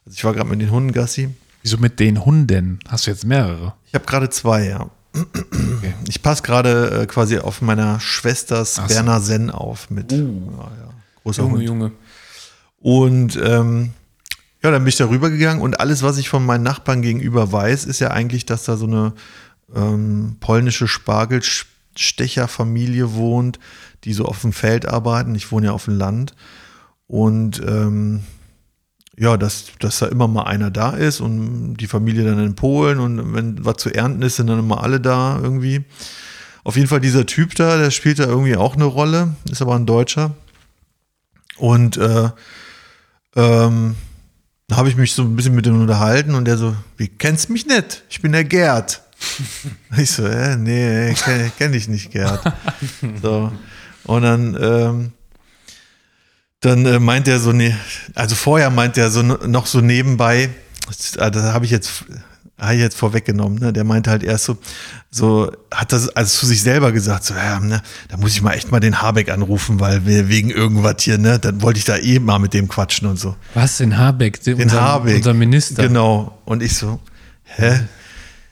[0.04, 1.30] Also ich war gerade mit den Hunden Gassi.
[1.62, 2.80] Wieso mit den Hunden?
[2.88, 3.74] Hast du jetzt mehrere?
[3.86, 4.90] Ich habe gerade zwei, ja.
[5.14, 5.94] Okay.
[6.08, 8.94] Ich passe gerade äh, quasi auf meiner Schwesters Ach so.
[8.94, 10.10] Berner Sen auf mit.
[10.10, 10.90] Ja, ja.
[11.22, 11.62] Großer Junge, Hund.
[11.62, 11.92] Junge.
[12.80, 13.92] Und ähm,
[14.64, 17.84] ja, dann bin ich da rübergegangen und alles, was ich von meinen Nachbarn gegenüber weiß,
[17.84, 19.12] ist ja eigentlich, dass da so eine
[19.76, 23.58] ähm, polnische Spargelstecherfamilie wohnt,
[24.04, 25.34] die so auf dem Feld arbeiten.
[25.34, 26.34] Ich wohne ja auf dem Land.
[27.06, 28.24] Und ähm,
[29.18, 33.00] ja, dass, dass da immer mal einer da ist und die Familie dann in Polen
[33.00, 35.84] und wenn was zu ernten ist, sind dann immer alle da irgendwie.
[36.64, 39.74] Auf jeden Fall dieser Typ da, der spielt da irgendwie auch eine Rolle, ist aber
[39.74, 40.30] ein Deutscher.
[41.58, 42.30] Und äh,
[43.36, 43.96] ähm,
[44.68, 47.50] da habe ich mich so ein bisschen mit ihm unterhalten und der so, wie kennst
[47.50, 48.04] mich nicht?
[48.08, 49.02] Ich bin der Gerd.
[49.96, 52.40] ich so, äh, nee, kenne kenn ich nicht, Gerd.
[53.22, 53.52] So.
[54.04, 55.12] Und dann, ähm,
[56.60, 57.74] dann äh, meint er so, nee,
[58.14, 60.50] also vorher meint er so noch so nebenbei,
[60.86, 62.04] das, ah, das habe ich jetzt,
[62.56, 63.72] ich jetzt vorweggenommen, ne?
[63.72, 64.56] Der meinte halt erst so,
[65.10, 68.52] so hat das also zu sich selber gesagt, so, ja, ne, da muss ich mal
[68.52, 71.96] echt mal den Habeck anrufen, weil wir wegen irgendwas hier, ne, dann wollte ich da
[71.96, 73.34] eh mal mit dem quatschen und so.
[73.54, 74.42] Was, den Habeck?
[74.42, 75.16] Den, Den unser, Habeck.
[75.16, 75.82] Unser Minister.
[75.82, 76.38] Genau.
[76.44, 77.00] Und ich so,
[77.42, 77.80] hä?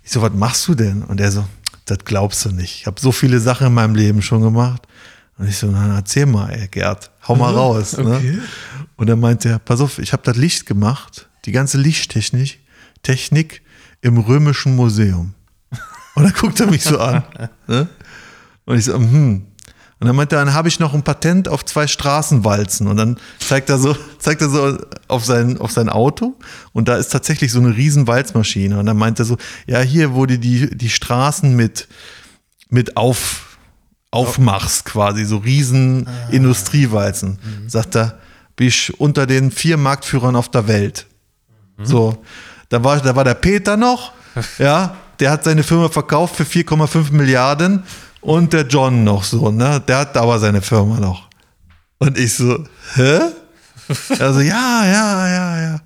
[0.02, 1.02] Ich so, was machst du denn?
[1.02, 1.46] Und er so,
[1.84, 2.80] das glaubst du nicht.
[2.80, 4.82] Ich habe so viele Sachen in meinem Leben schon gemacht.
[5.38, 7.96] Und ich so, na, erzähl mal, ey, Gerd, hau mal raus.
[7.96, 8.42] Ne?
[8.96, 12.58] Und dann meinte er, pass auf, ich habe das Licht gemacht, die ganze Lichttechnik
[13.02, 13.62] Technik
[14.02, 15.32] im Römischen Museum.
[16.14, 17.22] Und dann guckt er mich so an.
[17.66, 17.88] Ne?
[18.66, 19.46] Und ich so, hm.
[19.98, 22.88] Und dann meinte er, dann habe ich noch ein Patent auf zwei Straßenwalzen.
[22.88, 26.34] Und dann zeigt er so, zeigt er so auf sein, auf sein Auto.
[26.72, 28.80] Und da ist tatsächlich so eine riesen Walzmaschine.
[28.80, 29.36] Und dann meinte er so,
[29.66, 31.86] ja, hier wurde die, die Straßen mit,
[32.68, 33.58] mit auf,
[34.10, 37.38] aufmachst quasi, so riesen Industriewalzen.
[37.68, 38.18] Sagt er,
[38.56, 41.06] bin ich unter den vier Marktführern auf der Welt.
[41.84, 42.22] So,
[42.72, 44.12] da war, da war der Peter noch,
[44.58, 47.82] ja, der hat seine Firma verkauft für 4,5 Milliarden
[48.22, 51.28] und der John noch so, ne, der hat aber seine Firma noch.
[51.98, 53.20] Und ich so, hä?
[54.18, 55.80] Also, ja, ja, ja, ja.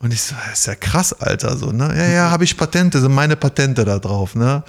[0.00, 1.94] Und ich so, das ist ja krass, Alter, so, ne?
[1.96, 4.62] Ja, ja, habe ich Patente, sind meine Patente da drauf, ne?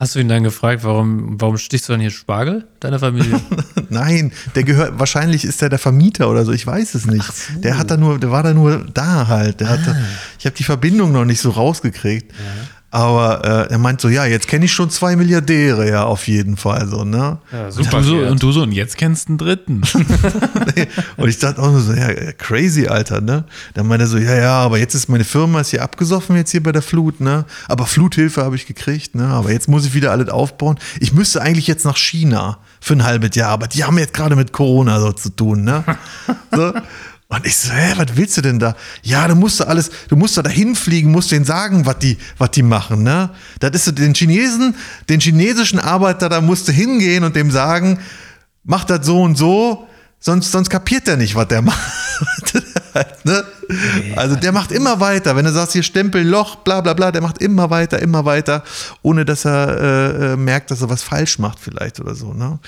[0.00, 3.40] Hast du ihn dann gefragt, warum, warum stichst du dann hier Spargel, deiner Familie?
[3.90, 7.24] Nein, der gehört, wahrscheinlich ist der der Vermieter oder so, ich weiß es nicht.
[7.62, 9.60] Der hat da nur, der war da nur da halt.
[9.60, 9.96] Der hatte,
[10.38, 12.32] ich habe die Verbindung noch nicht so rausgekriegt.
[12.94, 16.56] Aber äh, er meint so, ja, jetzt kenne ich schon zwei Milliardäre, ja, auf jeden
[16.56, 17.38] Fall so, ne?
[17.50, 19.82] Ja, Und du, so, und du so, und jetzt kennst du einen dritten.
[21.16, 23.46] Und ich dachte auch nur so, ja, crazy, Alter, ne?
[23.74, 26.52] Dann meinte er so, ja, ja, aber jetzt ist meine Firma ist hier abgesoffen jetzt
[26.52, 27.46] hier bei der Flut, ne?
[27.66, 29.26] Aber Fluthilfe habe ich gekriegt, ne?
[29.26, 30.78] Aber jetzt muss ich wieder alles aufbauen.
[31.00, 34.36] Ich müsste eigentlich jetzt nach China für ein halbes Jahr, aber die haben jetzt gerade
[34.36, 35.82] mit Corona so zu tun, ne?
[36.54, 36.72] So.
[37.34, 38.76] Und ich so, hä, was willst du denn da?
[39.02, 42.16] Ja, du musst da alles, du musst da dahin fliegen, musst denen sagen, was die,
[42.38, 43.30] was die machen, ne?
[43.60, 44.74] Das ist so den Chinesen,
[45.08, 47.98] den chinesischen Arbeiter, da musst du hingehen und dem sagen,
[48.62, 49.86] mach das so und so,
[50.20, 52.54] sonst, sonst kapiert der nicht, was der macht.
[53.24, 53.44] ne?
[54.16, 55.34] Also der macht immer weiter.
[55.36, 58.62] Wenn du sagst, hier Stempel, Loch, bla bla bla, der macht immer weiter, immer weiter,
[59.02, 62.32] ohne dass er äh, äh, merkt, dass er was falsch macht vielleicht oder so.
[62.32, 62.58] Ne?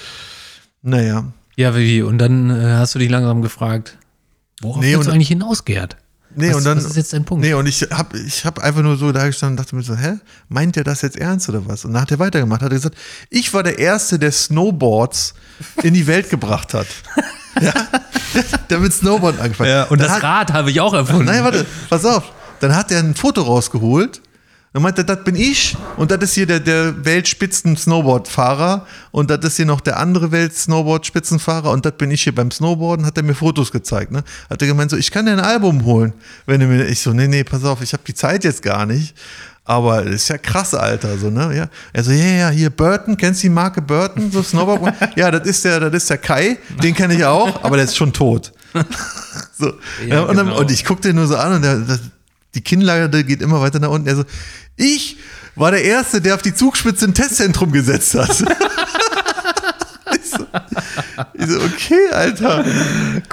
[0.83, 1.25] Naja.
[1.57, 2.03] Ja, wie?
[2.03, 3.97] Und dann äh, hast du dich langsam gefragt,
[4.61, 5.97] worauf Nee, willst du eigentlich hinaus, Gerd?
[6.39, 7.45] Nee, was, und dann, was ist jetzt dein Punkt?
[7.45, 9.97] Nee, und ich habe ich hab einfach nur so da gestanden und dachte mir so,
[9.97, 11.87] hä, meint der das jetzt ernst oder was?
[11.87, 12.97] Und dann hat er weitergemacht, hat er gesagt,
[13.31, 15.35] ich war der Erste, der Snowboards
[15.83, 16.87] in die Welt gebracht hat.
[17.61, 17.73] ja,
[18.69, 21.25] der mit Snowboard angefangen ja, und Dann das hat, Rad habe ich auch erfunden.
[21.25, 22.25] Nein, warte, pass auf.
[22.61, 24.21] Dann hat er ein Foto rausgeholt.
[24.77, 29.43] Dann meinte er, das bin ich und das ist hier der, der Weltspitzen-Snowboard-Fahrer und das
[29.43, 33.23] ist hier noch der andere Welt-Snowboard-Spitzenfahrer und das bin ich hier beim Snowboarden, hat er
[33.23, 34.13] mir Fotos gezeigt.
[34.13, 34.23] Ne?
[34.51, 36.13] Hat er gemeint, so, ich kann dir ein Album holen,
[36.45, 38.85] wenn du mir, ich so, nee, nee, pass auf, ich habe die Zeit jetzt gar
[38.85, 39.17] nicht.
[39.65, 41.57] Aber ist ja krass, Alter, so, ne?
[41.57, 41.69] Ja.
[41.95, 44.95] Er so, ja, ja, hier Burton, kennst du die Marke Burton, so Snowboard?
[45.17, 47.97] ja, das ist der, das ist der Kai, den kenne ich auch, aber der ist
[47.97, 48.53] schon tot.
[49.59, 49.73] so.
[50.07, 50.61] Ja, und, dann, genau.
[50.61, 51.99] und ich guckte den nur so an und der,
[52.57, 54.09] die Kinnlade geht immer weiter nach unten.
[54.09, 54.25] Er so,
[54.77, 55.19] ich
[55.55, 58.45] war der Erste, der auf die Zugspitze ein Testzentrum gesetzt hat.
[60.39, 60.47] ich, so,
[61.35, 62.65] ich so, okay, Alter.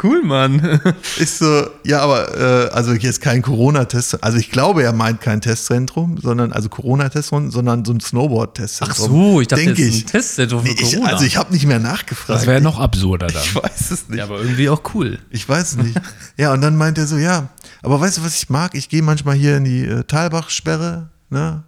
[0.02, 0.80] Cool, Mann.
[1.20, 4.24] Ich so, ja, aber äh, also hier ist kein Corona-Test.
[4.24, 9.06] Also ich glaube, er meint kein Testzentrum, sondern also Corona-Testzentrum, sondern so ein Snowboard-Testzentrum.
[9.06, 10.04] Ach so, ich dachte, Denke das ist ich.
[10.06, 11.12] ein Testzentrum für Nee, ich, Corona.
[11.14, 12.30] also ich habe nicht mehr nachgefragt.
[12.40, 13.44] Das wäre noch absurder dann.
[13.44, 14.18] ich weiß es nicht.
[14.18, 15.20] ja, aber irgendwie auch cool.
[15.30, 16.00] Ich weiß es nicht.
[16.38, 17.50] Ja, und dann meint er so, ja,
[17.82, 18.76] aber weißt du, was ich mag?
[18.76, 21.64] Ich gehe manchmal hier in die äh, Talbach-Sperre, ne?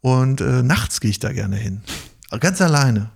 [0.00, 1.82] Und äh, nachts gehe ich da gerne hin.
[2.40, 3.10] Ganz alleine.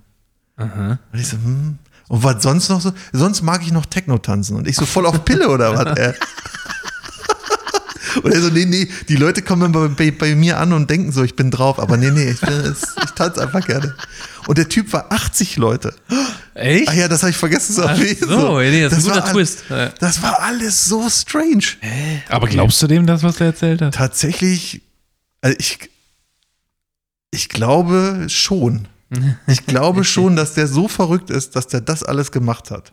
[0.57, 1.79] Und ich so, hm.
[2.09, 2.93] Und was sonst noch so?
[3.13, 4.57] Sonst mag ich noch Techno tanzen.
[4.57, 5.99] Und ich so voll auf Pille oder was?
[5.99, 6.13] Äh.
[8.23, 11.13] Und er so, nee, nee, die Leute kommen bei, bei, bei mir an und denken
[11.13, 11.79] so, ich bin drauf.
[11.79, 13.95] Aber nee, nee, ich, bin, ich tanze einfach gerne.
[14.47, 15.95] Und der Typ war 80 Leute.
[16.55, 16.89] Echt?
[16.89, 18.19] Ah ja, das habe ich vergessen zu Ach erwähnen.
[18.21, 19.65] so, nee, das ist ein guter war Twist.
[19.99, 21.65] Das war alles so strange.
[22.29, 23.95] Aber glaubst du dem das, was er erzählt hat?
[23.95, 24.83] Tatsächlich,
[25.41, 25.79] also ich,
[27.31, 28.89] ich glaube schon.
[29.47, 32.93] Ich glaube schon, dass der so verrückt ist, dass der das alles gemacht hat.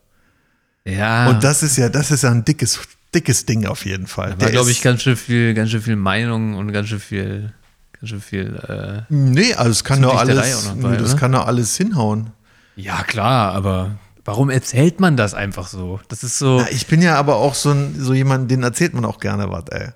[0.86, 1.30] Ja.
[1.30, 2.80] Und das ist ja, das ist ja ein dickes,
[3.14, 4.32] dickes Ding auf jeden Fall.
[4.32, 7.54] war, Der glaube ich, ganz schön viel, ganz schön viel Meinung und ganz schön viel,
[8.00, 8.56] ganz schön viel.
[8.68, 11.20] Äh, Nee, also es kann doch alles, bei, das ne?
[11.20, 12.32] kann doch alles hinhauen.
[12.76, 16.00] ja, klar, aber warum erzählt man das einfach so?
[16.08, 16.60] Das ist so.
[16.60, 19.50] Ja, ich bin ja aber auch so, ein, so jemand, den erzählt man auch gerne
[19.52, 19.90] was, ey.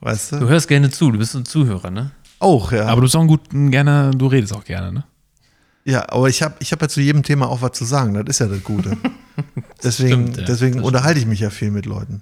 [0.00, 0.48] Weißt Du du?
[0.48, 2.10] hörst gerne zu, du bist ein Zuhörer, ne?
[2.38, 2.86] Auch, ja.
[2.86, 5.04] Aber du bist auch ein gut, gerne, du redest auch gerne, ne?
[5.84, 8.14] Ja, aber ich habe ich hab ja zu jedem Thema auch was zu sagen.
[8.14, 8.96] Das ist ja das Gute.
[9.82, 10.44] Deswegen, Stimmt, ja.
[10.44, 12.20] deswegen Das unterhalte ich mich ja viel mit Leuten.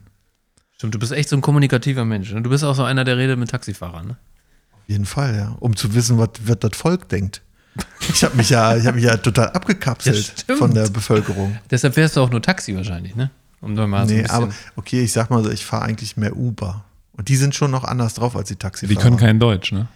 [0.77, 2.33] Stimmt, du bist echt so ein kommunikativer Mensch.
[2.33, 2.41] Ne?
[2.43, 4.17] Du bist auch so einer, der redet mit Taxifahrern, ne?
[4.73, 5.57] Auf jeden Fall, ja.
[5.59, 7.43] Um zu wissen, was, was das Volk denkt.
[8.11, 10.59] Ich habe mich ja, ich habe mich ja total Ja, abgekapselt stimmt.
[10.61, 11.59] von der Bevölkerung.
[11.71, 13.31] Deshalb fährst du auch nur Taxi wahrscheinlich, ne?
[13.61, 14.37] Um da mal so ein nee, bisschen.
[14.37, 16.85] aber okay, ich sag mal so, ich fahre eigentlich mehr Uber.
[17.13, 19.01] Und die sind schon noch anders drauf als die Die Taxifahrer.
[19.03, 19.89] können kein Deutsch, ne?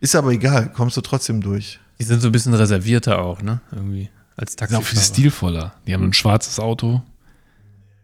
[0.00, 1.78] Ist aber egal, kommst du trotzdem durch.
[1.98, 3.60] Die sind so ein bisschen reservierter auch, ne?
[3.72, 4.10] Irgendwie.
[4.36, 5.04] Als Die sind auch viel Taxifahrer.
[5.14, 5.74] stilvoller.
[5.86, 7.02] Die haben ein schwarzes Auto.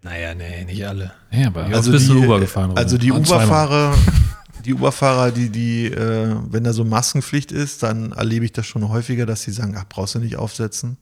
[0.03, 1.13] Naja, nee, nicht alle.
[1.31, 1.81] Ja, aber Ja.
[1.81, 2.79] bist du Uber gefahren, Robin?
[2.79, 3.17] Also die Ah.
[3.17, 3.95] Uberfahrer,
[4.65, 8.89] die Uberfahrer, die, die, äh, wenn da so Maskenpflicht ist, dann erlebe ich das schon
[8.89, 10.97] häufiger, dass sie sagen, ach, brauchst du nicht aufsetzen.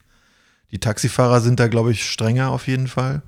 [0.73, 3.23] Die Taxifahrer sind da, glaube ich, strenger auf jeden Fall.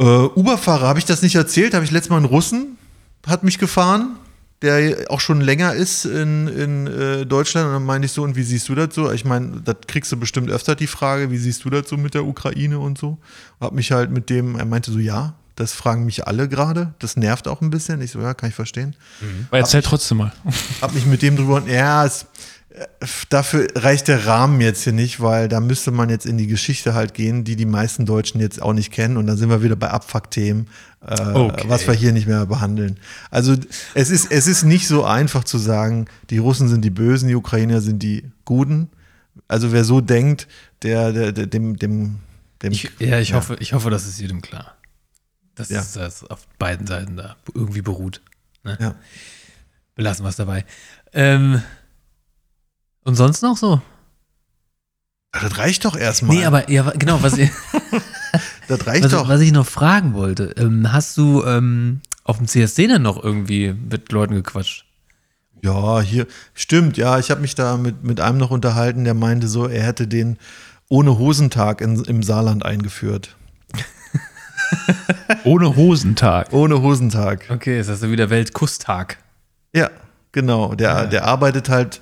[0.00, 1.74] Äh, Uberfahrer, habe ich das nicht erzählt?
[1.74, 2.76] Habe ich letztes Mal einen Russen,
[3.26, 4.16] hat mich gefahren,
[4.62, 7.66] der auch schon länger ist in, in äh, Deutschland.
[7.68, 9.12] Und dann meinte ich so, und wie siehst du das so?
[9.12, 12.14] Ich meine, das kriegst du bestimmt öfter die Frage, wie siehst du das so mit
[12.14, 13.18] der Ukraine und so?
[13.60, 16.94] Hab mich halt mit dem, er meinte so, ja, das fragen mich alle gerade.
[17.00, 18.00] Das nervt auch ein bisschen.
[18.00, 18.94] Ich so, ja, kann ich verstehen.
[19.48, 20.32] Aber erzähl trotzdem mal.
[20.80, 22.26] Hab mich mit dem drüber, ja, es,
[23.30, 26.94] dafür reicht der Rahmen jetzt hier nicht, weil da müsste man jetzt in die Geschichte
[26.94, 29.16] halt gehen, die die meisten Deutschen jetzt auch nicht kennen.
[29.16, 30.68] Und dann sind wir wieder bei Abfuck-Themen,
[31.06, 31.64] äh, Okay.
[31.68, 32.98] was wir hier nicht mehr behandeln.
[33.30, 33.54] Also
[33.94, 37.34] es ist, es ist nicht so einfach zu sagen, die Russen sind die Bösen, die
[37.36, 38.90] Ukrainer sind die Guten.
[39.46, 40.48] Also wer so denkt,
[40.82, 42.18] der, der, der dem, dem,
[42.62, 44.74] dem Ich, ja, ich, Hoffe, ich hoffe, das ist jedem klar.
[45.54, 45.80] Dass Ja.
[45.80, 48.20] es das auf beiden Seiten da irgendwie beruht.
[48.64, 48.76] Ne?
[48.80, 48.94] Ja.
[49.94, 50.64] Belassen wir es dabei.
[51.12, 51.62] Ähm,
[53.08, 53.80] und sonst noch so?
[55.32, 56.36] das reicht doch erstmal.
[56.36, 57.50] Nee, aber ja, genau, was, ich-
[58.68, 59.28] das reicht was, doch.
[59.28, 60.54] was ich noch fragen wollte.
[60.58, 64.84] Ähm, hast du ähm, auf dem CSD denn noch irgendwie mit Leuten gequatscht?
[65.62, 69.48] Ja, hier, stimmt, ja, ich habe mich da mit, mit einem noch unterhalten, der meinte
[69.48, 70.38] so, er hätte den
[70.88, 73.36] ohne Hosentag in, im Saarland eingeführt.
[75.44, 76.52] Ohne Hosentag.
[76.52, 77.46] Ohne Hosentag.
[77.48, 79.18] Okay, ist das so wieder Weltkusstag?
[79.74, 79.90] Ja,
[80.32, 80.74] genau.
[80.74, 82.00] Der, der arbeitet halt,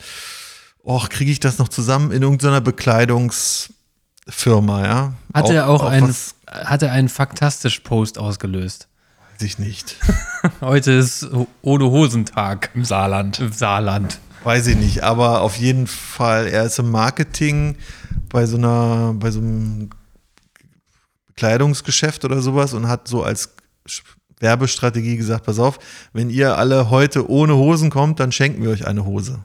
[0.86, 5.12] och, kriege ich das noch zusammen in irgendeiner Bekleidungsfirma, ja.
[5.34, 8.86] Hat er auch, einen, was- hat er einen faktastisch Post ausgelöst?
[9.32, 9.96] Weiß ich nicht.
[10.60, 11.26] Heute ist
[11.62, 13.40] ohne Hosentag Im Saarland.
[13.40, 14.18] im Saarland.
[14.44, 17.76] Weiß ich nicht, aber auf jeden Fall, er ist im Marketing
[18.28, 19.90] bei so einer, bei so einem
[21.26, 23.50] Bekleidungsgeschäft oder sowas und hat so als
[24.38, 25.78] Werbestrategie gesagt, pass auf,
[26.12, 29.40] wenn ihr alle heute ohne Hosen kommt, dann schenken wir euch eine Hose.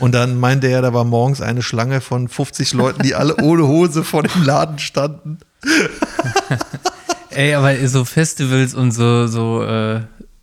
[0.00, 3.66] Und dann meinte er, da war morgens eine Schlange von 50 Leuten, die alle ohne
[3.66, 5.38] Hose vor dem Laden standen.
[7.30, 10.00] Ey, aber so Festivals und so, so, äh,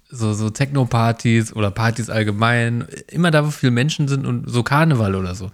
[0.09, 5.15] so, so Techno-Partys oder Partys allgemein, immer da, wo viele Menschen sind und so Karneval
[5.15, 5.51] oder so,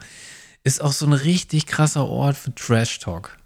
[0.63, 3.37] ist auch so ein richtig krasser Ort für Trash-Talk.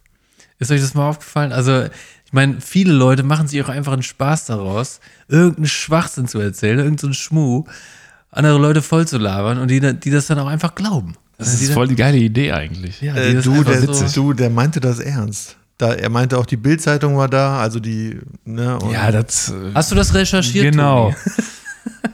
[0.60, 1.52] Ist euch das mal aufgefallen?
[1.52, 1.84] Also,
[2.26, 6.80] ich meine, viele Leute machen sich auch einfach einen Spaß daraus, irgendeinen Schwachsinn zu erzählen,
[6.80, 7.66] irgendeinen Schmuh,
[8.36, 11.16] andere Leute voll zu labern und die, die das dann auch einfach glauben.
[11.38, 13.02] Das Die ist dann- voll die geile Idee eigentlich.
[13.02, 15.56] ja, die Äh, du, der, so, du, der meinte das ernst.
[15.78, 19.50] Da, er meinte auch, die Bildzeitung war da, also die, ne, und Ja, das.
[19.50, 20.72] äh, Hast du das recherchiert?
[20.72, 21.14] Genau.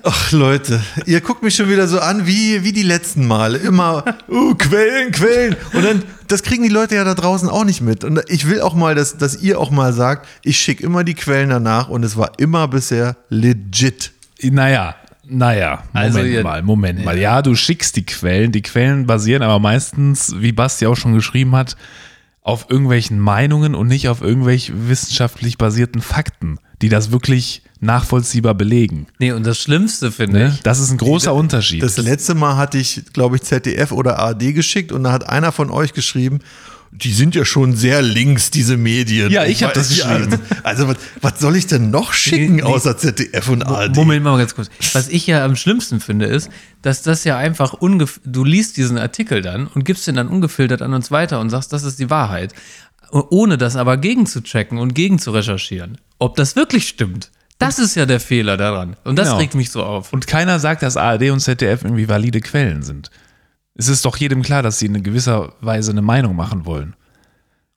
[0.03, 3.57] Ach Leute, ihr guckt mich schon wieder so an wie, wie die letzten Male.
[3.59, 5.55] Immer, uh, Quellen, Quellen.
[5.73, 8.03] Und dann, das kriegen die Leute ja da draußen auch nicht mit.
[8.03, 11.13] Und ich will auch mal, dass, dass ihr auch mal sagt, ich schicke immer die
[11.13, 14.11] Quellen danach und es war immer bisher legit.
[14.41, 14.95] Naja,
[15.31, 17.17] naja, Moment Also ihr- mal, Moment mal.
[17.17, 18.51] Ja, du schickst die Quellen.
[18.51, 21.77] Die Quellen basieren aber meistens, wie Basti auch schon geschrieben hat,
[22.41, 29.07] auf irgendwelchen Meinungen und nicht auf irgendwelch wissenschaftlich basierten Fakten, die das wirklich nachvollziehbar belegen.
[29.19, 30.51] Nee, und das Schlimmste finde Ne?
[30.55, 31.83] ich, Das ist ein großer Unterschied.
[31.83, 35.51] Das letzte Mal hatte ich, glaube ich, ZDF oder ARD geschickt und da hat einer
[35.51, 36.39] von euch geschrieben,
[36.93, 39.31] die sind ja schon sehr links, diese Medien.
[39.31, 40.39] Ja, ich hab das Ja, geschrieben.
[40.63, 42.67] Also, was, was soll ich denn noch schicken Nee, nee.
[42.67, 43.95] außer ZDF und ARD?
[43.95, 44.69] Moment mal ganz kurz.
[44.93, 46.49] Was ich ja am schlimmsten finde, ist,
[46.81, 50.81] dass das ja einfach ungef du liest diesen Artikel dann und gibst den dann ungefiltert
[50.81, 52.53] an uns weiter und sagst, das ist die Wahrheit.
[53.09, 55.97] Ohne das aber gegenzuchecken und gegen zu recherchieren.
[56.19, 57.31] Ob das wirklich stimmt.
[57.61, 58.95] Das ist ja der Fehler daran.
[59.03, 59.37] Und das Genau.
[59.39, 60.11] regt mich so auf.
[60.13, 63.09] Und keiner sagt, dass ARD und ZDF irgendwie valide Quellen sind.
[63.75, 66.95] Es ist doch jedem klar, dass sie in gewisser Weise eine Meinung machen wollen.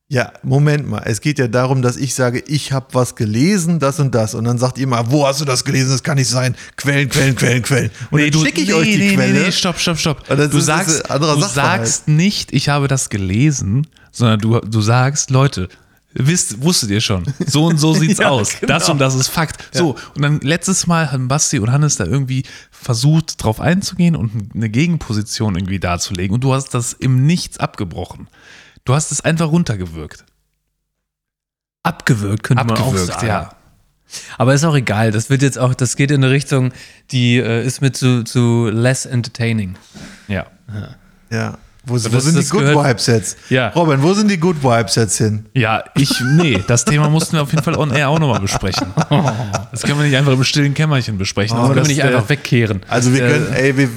[0.08, 1.02] Ja, Moment mal.
[1.06, 4.34] Es geht ja darum, dass ich sage, ich habe was gelesen, das und das.
[4.34, 5.90] Und dann sagt ihr mal, wo hast du das gelesen?
[5.90, 6.54] Das kann nicht sein.
[6.76, 7.90] Quellen, Quellen, Quellen, Quellen.
[8.10, 9.50] Und dann schicke ich euch die Quelle.
[9.50, 10.28] stopp, stopp, stopp.
[10.30, 15.30] Und das du sagst, du sagst nicht, ich habe das gelesen, sondern du, du sagst,
[15.30, 15.68] Leute,
[16.14, 18.58] wisst, wusstet ihr schon, so und so sieht's Ja, aus.
[18.60, 18.72] genau.
[18.72, 19.68] Das und das ist Fakt.
[19.72, 24.54] So, und dann letztes Mal haben Basti und Hannes da irgendwie versucht, drauf einzugehen und
[24.54, 26.34] eine Gegenposition irgendwie darzulegen.
[26.34, 28.28] Und du hast das im Nichts abgebrochen.
[28.84, 30.24] Du hast es einfach runtergewirkt.
[31.82, 33.26] Abgewürgt, könnte man auch sagen.
[33.26, 33.50] ja.
[34.38, 35.10] Aber ist auch egal.
[35.10, 36.72] Das wird jetzt auch, das geht in eine Richtung,
[37.10, 39.76] die äh, ist mir zu, zu less entertaining.
[40.28, 40.46] Ja.
[41.30, 41.58] Ja.
[41.86, 43.36] Wo, wo das- sind die das Good gehört- Vibes jetzt?
[43.50, 43.68] Ja.
[43.68, 45.46] Robin, wo sind die Good Vibes jetzt hin?
[45.54, 48.86] Ja, ich, nee, das Thema mussten wir auf jeden Fall on air auch nochmal besprechen.
[49.70, 51.56] Das können wir nicht einfach im stillen Kämmerchen besprechen.
[51.58, 52.80] Oh, Also Können das, wir nicht äh, einfach wegkehren.
[52.88, 53.88] Also wir Äh, können, ey, wir,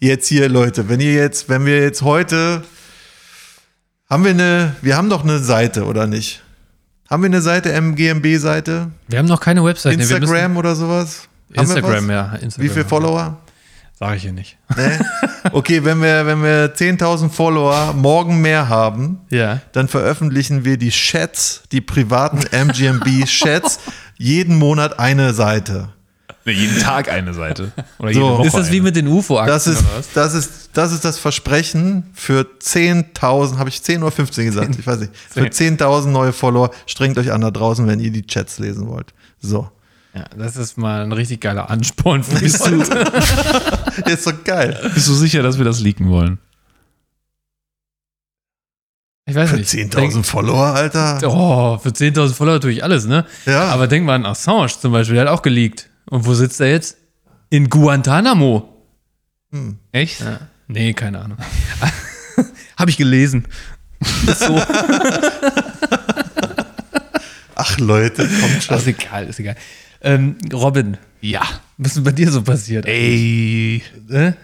[0.00, 2.62] jetzt hier, Leute, wenn ihr jetzt, wenn wir jetzt heute,
[4.10, 6.42] haben wir eine, wir haben doch eine Seite, oder nicht?
[7.08, 8.88] Haben wir eine Seite, MGMB-Seite?
[9.08, 9.96] Wir haben noch keine Website.
[9.98, 11.28] Nee, wir Instagram oder sowas?
[11.48, 12.32] müssen, Haben wir Instagram, ja.
[12.34, 13.38] Instagram, Wie viele Follower?
[13.98, 14.58] Sag ich hier nicht.
[14.76, 14.98] Ne?
[15.52, 19.60] Okay, wenn wir, wenn wir 10.000 Follower morgen mehr haben, Ja.
[19.72, 23.78] dann veröffentlichen wir die Chats, die privaten MGMB-Chats,
[24.18, 25.90] jeden Monat eine Seite.
[26.44, 27.72] Nee, jeden Tag eine Seite.
[27.98, 28.20] Oder So.
[28.20, 28.82] jede Woche Ist das wie eine.
[28.84, 30.12] mit den UFO-Aktien Das ist, oder was?
[30.12, 34.76] das, ist, das ist das Versprechen für 10.000, habe ich 10 oder 15 gesagt?
[34.78, 35.12] Ich weiß nicht.
[35.16, 36.70] Für 10.000 neue Follower.
[36.86, 39.12] Strengt euch an da draußen, wenn ihr die Chats lesen wollt.
[39.40, 39.70] So.
[40.16, 42.80] Ja, das ist mal ein richtig geiler Ansporn für die Bist du,
[44.10, 44.90] Ist doch geil.
[44.94, 46.38] bist du sicher, dass wir das leaken wollen?
[49.28, 49.68] Ich weiß Für nicht.
[49.68, 51.18] 10.000 Follower, Alter.
[51.24, 53.26] Oh, für 10.000 Follower tue ich alles, ne?
[53.44, 53.64] Ja.
[53.64, 55.90] Aber denk mal an Assange zum Beispiel, der hat auch geleakt.
[56.08, 56.96] Und wo sitzt er jetzt?
[57.50, 58.72] In Guantanamo.
[59.92, 60.20] Echt?
[60.20, 60.38] Ja.
[60.68, 61.38] Nee, keine Ahnung.
[62.78, 63.46] Habe ich gelesen.
[64.00, 64.62] So.
[67.54, 68.76] Ach Leute, kommt schon.
[68.76, 69.56] ist egal, ist egal.
[70.00, 71.42] Ähm, Robin, Ja.
[71.78, 72.86] was ist denn bei dir so passiert?
[72.86, 73.82] Ey.
[74.08, 74.36] Ne?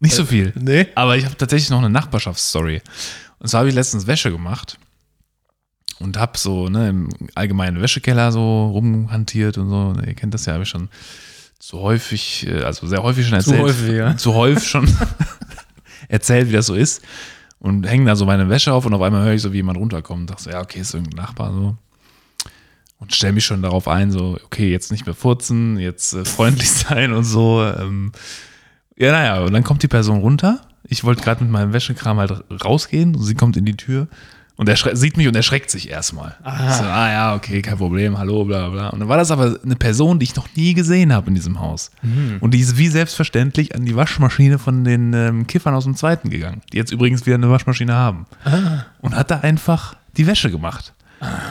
[0.00, 0.52] Nicht so viel.
[0.60, 0.86] Nee.
[0.94, 2.80] Aber ich habe tatsächlich noch eine Nachbarschaftsstory.
[3.38, 4.78] Und zwar habe ich letztens Wäsche gemacht
[6.00, 9.94] und habe so ne, im allgemeinen Wäschekeller so rumhantiert und so.
[10.06, 10.88] Ihr kennt das ja, habe ich schon
[11.58, 13.62] zu häufig, äh, also sehr häufig schon Zu erzählt.
[13.68, 14.16] häufig, ja.
[14.16, 14.88] Zu häufig schon
[16.08, 17.02] erzählt, wie das so ist.
[17.60, 19.78] Und hängen da so meine Wäsche auf und auf einmal höre ich so, wie jemand
[19.78, 20.20] runterkommt.
[20.22, 21.76] Und dachte so, ja, okay, ist irgendein Nachbar so.
[22.98, 26.70] Und stelle mich schon darauf ein, so, okay, jetzt nicht mehr furzen, jetzt äh, freundlich
[26.70, 27.62] sein und so.
[27.62, 28.12] Ähm,
[28.96, 30.60] ja, naja, und dann kommt die Person runter.
[30.84, 34.08] Ich wollte gerade mit meinem Wäschekram halt rausgehen und sie kommt in die Tür
[34.58, 36.34] und er sieht mich und erschreckt sich erstmal.
[36.42, 38.88] So, ah ja, okay, kein Problem, hallo, bla bla.
[38.88, 41.60] Und dann war das aber eine Person, die ich noch nie gesehen habe in diesem
[41.60, 41.92] Haus.
[42.40, 46.28] Und die ist wie selbstverständlich an die Waschmaschine von den ähm, Kiffern aus dem Zweiten
[46.28, 48.26] gegangen, die jetzt übrigens wieder eine Waschmaschine haben.
[49.00, 50.92] Und hat da einfach die Wäsche gemacht.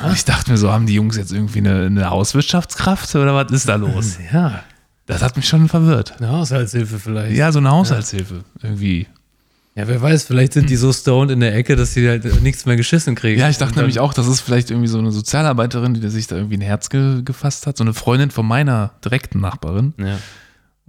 [0.05, 3.51] Und ich dachte mir so, haben die Jungs jetzt irgendwie eine, eine Hauswirtschaftskraft oder was
[3.51, 4.17] ist da los?
[4.33, 4.63] Ja,
[5.05, 6.13] Das hat mich schon verwirrt.
[6.19, 7.35] eine Haushaltshilfe vielleicht.
[7.35, 8.43] Ja, so eine Haushaltshilfe.
[8.61, 9.07] Irgendwie.
[9.75, 12.65] Ja, wer weiß, vielleicht sind die so stoned in der Ecke, dass sie halt nichts
[12.65, 13.39] mehr geschissen kriegen.
[13.39, 16.35] Ja, ich dachte nämlich auch, das ist vielleicht irgendwie so eine Sozialarbeiterin, die sich da
[16.35, 17.77] irgendwie ein Herz ge gefasst hat.
[17.77, 19.93] So eine Freundin von meiner direkten Nachbarin.
[19.99, 20.17] Ja.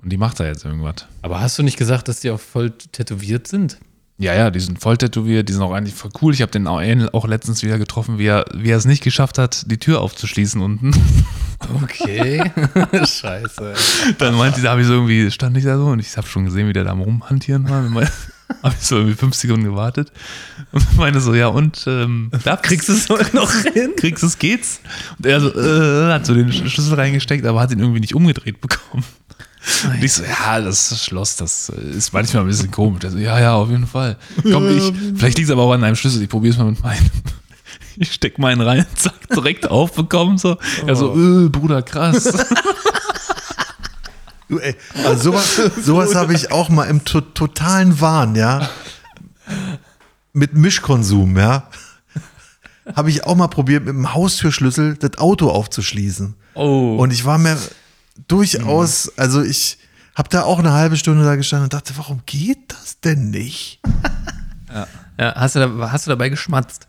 [0.00, 1.06] Und die macht da jetzt irgendwas.
[1.20, 3.78] Aber hast du nicht gesagt, dass die auch voll tätowiert sind?
[4.20, 6.34] Ja, ja, die sind voll tätowiert, die sind auch eigentlich voll cool.
[6.34, 9.38] Ich habe den auch, auch letztens wieder getroffen, wie er, wie er es nicht geschafft
[9.38, 10.90] hat, die Tür aufzuschließen unten.
[11.82, 12.40] Okay.
[12.92, 13.74] Scheiße.
[14.18, 16.44] Dann meinte, da habe ich so irgendwie, stand ich da so und ich habe schon
[16.44, 17.82] gesehen, wie der da rumhantieren war.
[18.62, 20.10] Habe ich so irgendwie fünf Sekunden gewartet
[20.72, 23.92] und meine so, ja und, ähm, da kriegst du es noch hin?
[23.96, 24.80] Kriegst du es, geht's?
[25.18, 28.60] Und er so, äh, hat so den Schlüssel reingesteckt, aber hat ihn irgendwie nicht umgedreht
[28.60, 29.04] bekommen.
[29.84, 33.02] Und ich so, ja, das Schloss, das ist manchmal ein bisschen komisch.
[33.08, 34.16] So, ja, ja, auf jeden Fall.
[34.42, 36.82] Komm, ich, vielleicht liegt es aber auch an einem Schlüssel, ich probiere es mal mit
[36.82, 37.10] meinem.
[38.00, 40.56] Ich steck meinen rein, zack, direkt aufbekommen, so.
[40.86, 42.32] Er so, äh, Bruder, krass.
[44.48, 48.70] Du, ey, also sowas, sowas habe ich auch mal im to totalen Wahn, ja.
[50.32, 51.68] Mit Mischkonsum, ja.
[52.96, 56.34] Habe ich auch mal probiert, mit dem Haustürschlüssel das Auto aufzuschließen.
[56.54, 56.96] Oh.
[56.96, 57.58] Und ich war mir
[58.26, 59.78] durchaus, also ich
[60.14, 63.80] habe da auch eine halbe Stunde da gestanden und dachte, warum geht das denn nicht?
[65.18, 66.88] ja, hast, du da, hast du dabei geschmatzt?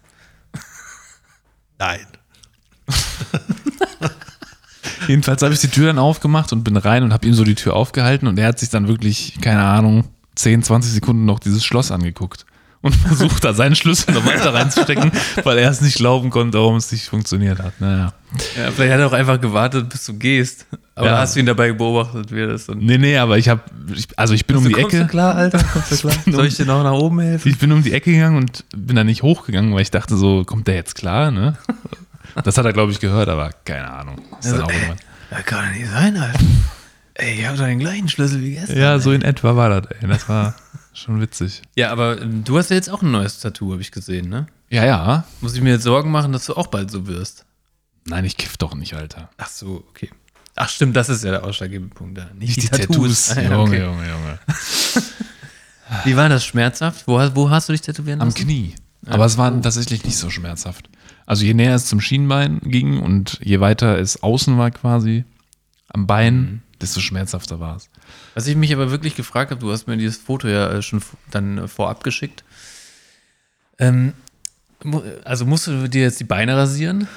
[1.77, 2.05] Nein.
[5.07, 7.55] Jedenfalls habe ich die Tür dann aufgemacht und bin rein und habe ihm so die
[7.55, 10.05] Tür aufgehalten und er hat sich dann wirklich, keine Ahnung,
[10.35, 12.45] 10, 20 Sekunden noch dieses Schloss angeguckt
[12.81, 15.11] und versucht da seinen Schlüssel noch weiter reinzustecken,
[15.43, 17.79] weil er es nicht glauben konnte, warum es nicht funktioniert hat.
[17.81, 18.13] Naja.
[18.57, 20.65] Ja, vielleicht hat er auch einfach gewartet, bis du gehst.
[20.95, 21.17] Aber Ja.
[21.19, 23.61] hast du ihn dabei beobachtet, wie er das und Nee, nee, aber ich habe,
[23.95, 25.03] ich, also ich bin um die kommst Ecke.
[25.05, 25.63] du klar, Alter?
[25.63, 26.13] Kommst du klar?
[26.27, 27.47] Soll ich dir noch nach oben helfen?
[27.49, 30.43] Ich bin um die Ecke gegangen und bin da nicht hochgegangen, weil ich dachte so,
[30.45, 31.57] kommt der jetzt klar, ne?
[32.43, 34.21] Das hat er, glaube ich, gehört, aber keine Ahnung.
[34.39, 34.97] Ist dann auch irgendwann-
[35.31, 36.39] Ja, kann doch nicht sein, Alter.
[37.15, 38.77] Ey, ich hab doch den gleichen Schlüssel wie gestern.
[38.77, 40.07] ja, so in etwa war das, ey.
[40.07, 40.53] Das war
[40.99, 41.61] schon witzig.
[41.75, 44.47] Ja, aber ähm, du hast ja jetzt auch ein neues Tattoo, habe ich gesehen, ne?
[44.69, 45.23] Ja, ja.
[45.41, 47.45] Muss ich mir jetzt Sorgen machen, dass du auch bald so wirst?
[48.05, 49.29] Nein, ich kiff doch nicht, Alter.
[49.37, 50.09] Ach so, okay.
[50.55, 52.29] Ach stimmt, das ist ja der ausschlaggebende Punkt da.
[52.37, 53.31] Nicht, Die Tattoos.
[53.31, 53.83] Ah, ja, Junge, okay.
[53.83, 54.39] Junge, Junge.
[56.03, 57.07] Wie war das schmerzhaft?
[57.07, 58.43] Wo, wo hast du dich tätowieren Am lassen?
[58.43, 58.75] Knie.
[59.05, 60.89] Aber es war tatsächlich nicht so schmerzhaft.
[61.25, 65.23] Also je näher es zum Schienbein ging und je weiter es außen war quasi
[65.87, 67.89] am Bein, desto schmerzhafter war es.
[68.35, 71.01] Was ich mich aber wirklich gefragt habe, du hast mir dieses Foto ja äh, schon
[71.31, 72.43] dann äh, vorab geschickt.
[73.77, 74.13] Ähm,
[75.23, 77.07] also musst du dir jetzt die Beine rasieren?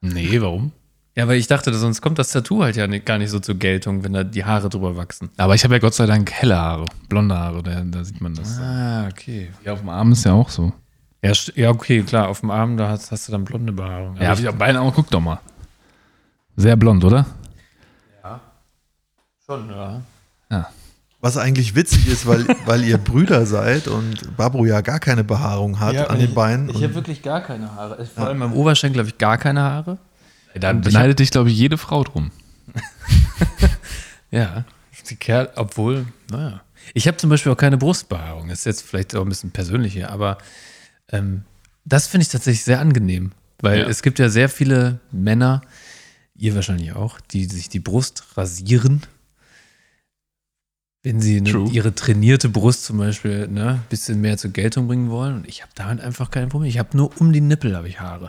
[0.00, 0.72] Nee, warum?
[1.14, 3.56] Ja, weil ich dachte, sonst kommt das Tattoo halt ja nicht, gar nicht so zur
[3.56, 5.30] Geltung, wenn da die Haare drüber wachsen.
[5.36, 8.34] Aber ich habe ja Gott sei Dank helle Haare, blonde Haare, da, da sieht man
[8.34, 8.58] das.
[8.58, 9.50] Ah, okay.
[9.64, 10.72] Ja, auf dem Arm ist ja auch so.
[11.22, 14.16] Ja, ja okay, klar, auf dem Arm, da hast, hast du dann blonde Behaarung.
[14.16, 15.40] Ja, Aber hab ich am Bein auch, guck doch mal.
[16.56, 17.26] Sehr blond, oder?
[19.52, 20.00] schon, ja.
[20.52, 20.70] Ja.
[21.20, 25.80] Was eigentlich witzig ist, weil, weil ihr Brüder seid und Babro ja gar keine Behaarung
[25.80, 26.68] hat an den Beinen.
[26.68, 28.04] Ich habe wirklich gar keine Haare.
[28.06, 29.98] Vor allem am Oberschenkel habe ich gar keine Haare.
[30.54, 32.30] Da Und ich beneidet dich, glaube ich, jede Frau drum.
[34.30, 34.64] Ja,
[35.10, 36.62] die Kerl, obwohl, naja.
[36.94, 38.48] Ich habe zum Beispiel auch keine Brustbehaarung.
[38.48, 40.38] Das ist jetzt vielleicht auch ein bisschen persönlich hier, aber
[41.10, 41.42] ähm,
[41.84, 43.32] das finde ich tatsächlich sehr angenehm.
[43.60, 43.88] Weil Ja.
[43.88, 45.60] es gibt ja sehr viele Männer,
[46.34, 49.02] ihr wahrscheinlich auch, die sich die Brust rasieren.
[51.04, 55.10] Wenn sie ne, ihre trainierte Brust zum Beispiel ne, ein bisschen mehr zur Geltung bringen
[55.10, 55.34] wollen.
[55.36, 56.68] Und ich habe damit einfach kein Problem.
[56.68, 58.28] Ich habe nur um die Nippel habe ich Haare.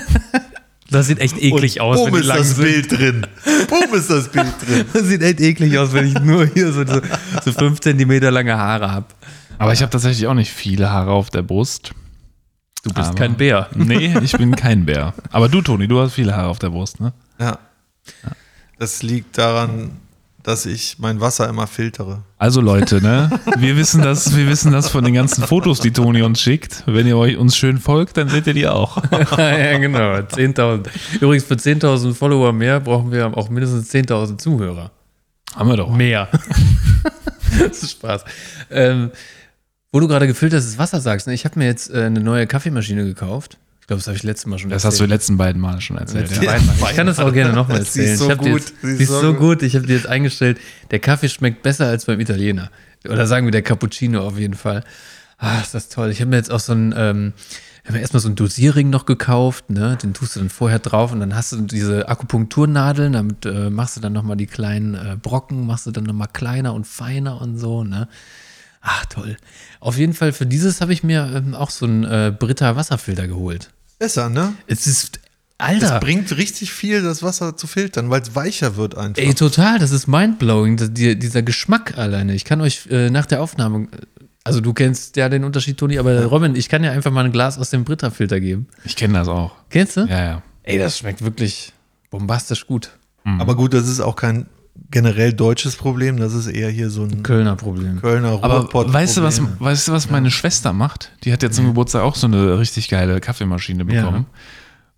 [0.90, 2.64] das sieht echt eklig aus, Bumm ist lang das sind.
[2.64, 3.26] Bild drin.
[3.68, 4.84] Bumm ist das Bild drin.
[4.92, 7.00] Das sieht echt eklig aus, wenn ich nur hier so, so,
[7.42, 9.06] so fünf Zentimeter lange Haare habe.
[9.56, 11.92] Aber ich habe tatsächlich auch nicht viele Haare auf der Brust.
[12.82, 13.70] Du bist Aber- kein Bär.
[13.74, 15.14] Nee, ich bin kein Bär.
[15.32, 17.14] Aber du, Toni, du hast viele Haare auf der Brust, ne?
[17.40, 17.58] Ja.
[18.78, 19.92] Das liegt daran,
[20.46, 22.22] dass ich mein Wasser immer filtere.
[22.38, 23.28] Also Leute, ne?
[23.58, 26.84] Wir wissen das, wir wissen das von den ganzen Fotos, die Toni uns schickt.
[26.86, 29.02] Wenn ihr euch uns schön folgt, dann seht ihr die auch.
[29.10, 29.98] ja, genau.
[29.98, 30.86] 10.000.
[31.20, 34.92] Übrigens, für 10.000 Follower mehr brauchen wir auch mindestens 10.000 Zuhörer.
[35.56, 35.90] Haben wir doch.
[35.90, 36.28] Mehr.
[37.58, 38.24] das ist Spaß.
[38.70, 39.10] Ähm,
[39.90, 41.34] wo du gerade gefiltertes Wasser sagst, ne?
[41.34, 43.58] ich habe mir jetzt äh, eine neue Kaffeemaschine gekauft.
[43.86, 45.80] Ich glaube, das habe ich letztes Mal schon Das hast du die letzten beiden Mal
[45.80, 46.28] schon erzählt.
[46.42, 46.56] Ja.
[46.56, 48.18] Ich kann das auch gerne nochmal Sie ist erzählen.
[48.18, 48.60] so ich gut.
[48.62, 49.38] Jetzt, Sie ist sie ist so so gut.
[49.60, 49.62] gut.
[49.62, 50.58] Ich habe dir jetzt eingestellt,
[50.90, 52.72] der Kaffee schmeckt besser als beim Italiener.
[53.08, 54.82] Oder sagen wir der Cappuccino auf jeden Fall.
[55.38, 56.10] Ah, ist das toll.
[56.10, 57.32] Ich habe mir jetzt auch so ein, ähm,
[57.84, 59.96] ich habe mir erstmal so einen Dosierring noch gekauft, ne?
[60.02, 63.96] Den tust du dann vorher drauf und dann hast du diese Akupunkturnadeln, damit äh, machst
[63.96, 67.56] du dann nochmal die kleinen äh, Brocken, machst du dann nochmal kleiner und feiner und
[67.56, 68.08] so, ne?
[68.80, 69.36] Ach, toll.
[69.78, 73.28] Auf jeden Fall für dieses habe ich mir ähm, auch so einen äh, Britta Wasserfilter
[73.28, 73.70] geholt.
[73.98, 74.54] Besser, ne?
[74.66, 75.20] Es ist,
[75.58, 75.94] Alter.
[75.96, 79.22] Es bringt richtig viel, das Wasser zu filtern, weil es weicher wird einfach.
[79.22, 82.34] Ey, total, das ist mindblowing, das- die, dieser Geschmack alleine.
[82.34, 83.88] Ich kann euch äh, nach der Aufnahme,
[84.44, 87.32] also du kennst ja den Unterschied, Toni, aber Robin, ich kann ja einfach mal ein
[87.32, 88.66] Glas aus dem Britta-Filter geben.
[88.84, 89.52] Ich kenne das auch.
[89.70, 90.00] Kennst du?
[90.02, 90.42] Ja, ja.
[90.62, 91.72] Ey, das schmeckt wirklich
[92.10, 92.90] bombastisch gut.
[93.38, 94.46] Aber gut, das ist auch kein
[94.90, 98.00] generell deutsches Problem, das ist eher hier so ein Kölner Problem.
[98.00, 101.12] Kölner Aber weißt du, was, weißt du, was meine Schwester macht?
[101.24, 104.26] Die hat jetzt zum Geburtstag auch so eine richtig geile Kaffeemaschine bekommen.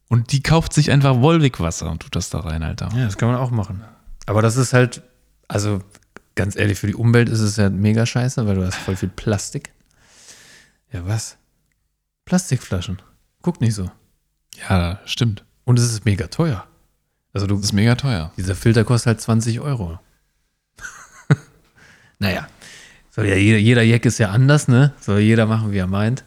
[0.09, 2.89] Und die kauft sich einfach Wolwig-Wasser und tut das da rein, Alter.
[2.97, 3.85] Ja, das kann man auch machen.
[4.27, 5.03] Aber das ist halt,
[5.49, 5.81] also
[6.35, 9.11] ganz ehrlich, für die Umwelt ist es ja mega scheiße, weil du hast voll viel
[9.11, 9.71] Plastik.
[10.93, 11.37] Ja, was?
[12.25, 13.03] Plastikflaschen.
[13.43, 13.91] Guck nicht so.
[14.69, 15.45] Ja, stimmt.
[15.65, 16.67] Und es ist mega teuer.
[17.33, 18.33] Also du, Das ist mega teuer.
[18.37, 19.99] dieser Filter kostet halt 20 Euro.
[22.21, 22.49] Naja,
[23.11, 24.93] soll ja jeder, jeder Jack ist ja anders, ne?
[25.01, 26.25] Soll jeder machen, wie er meint.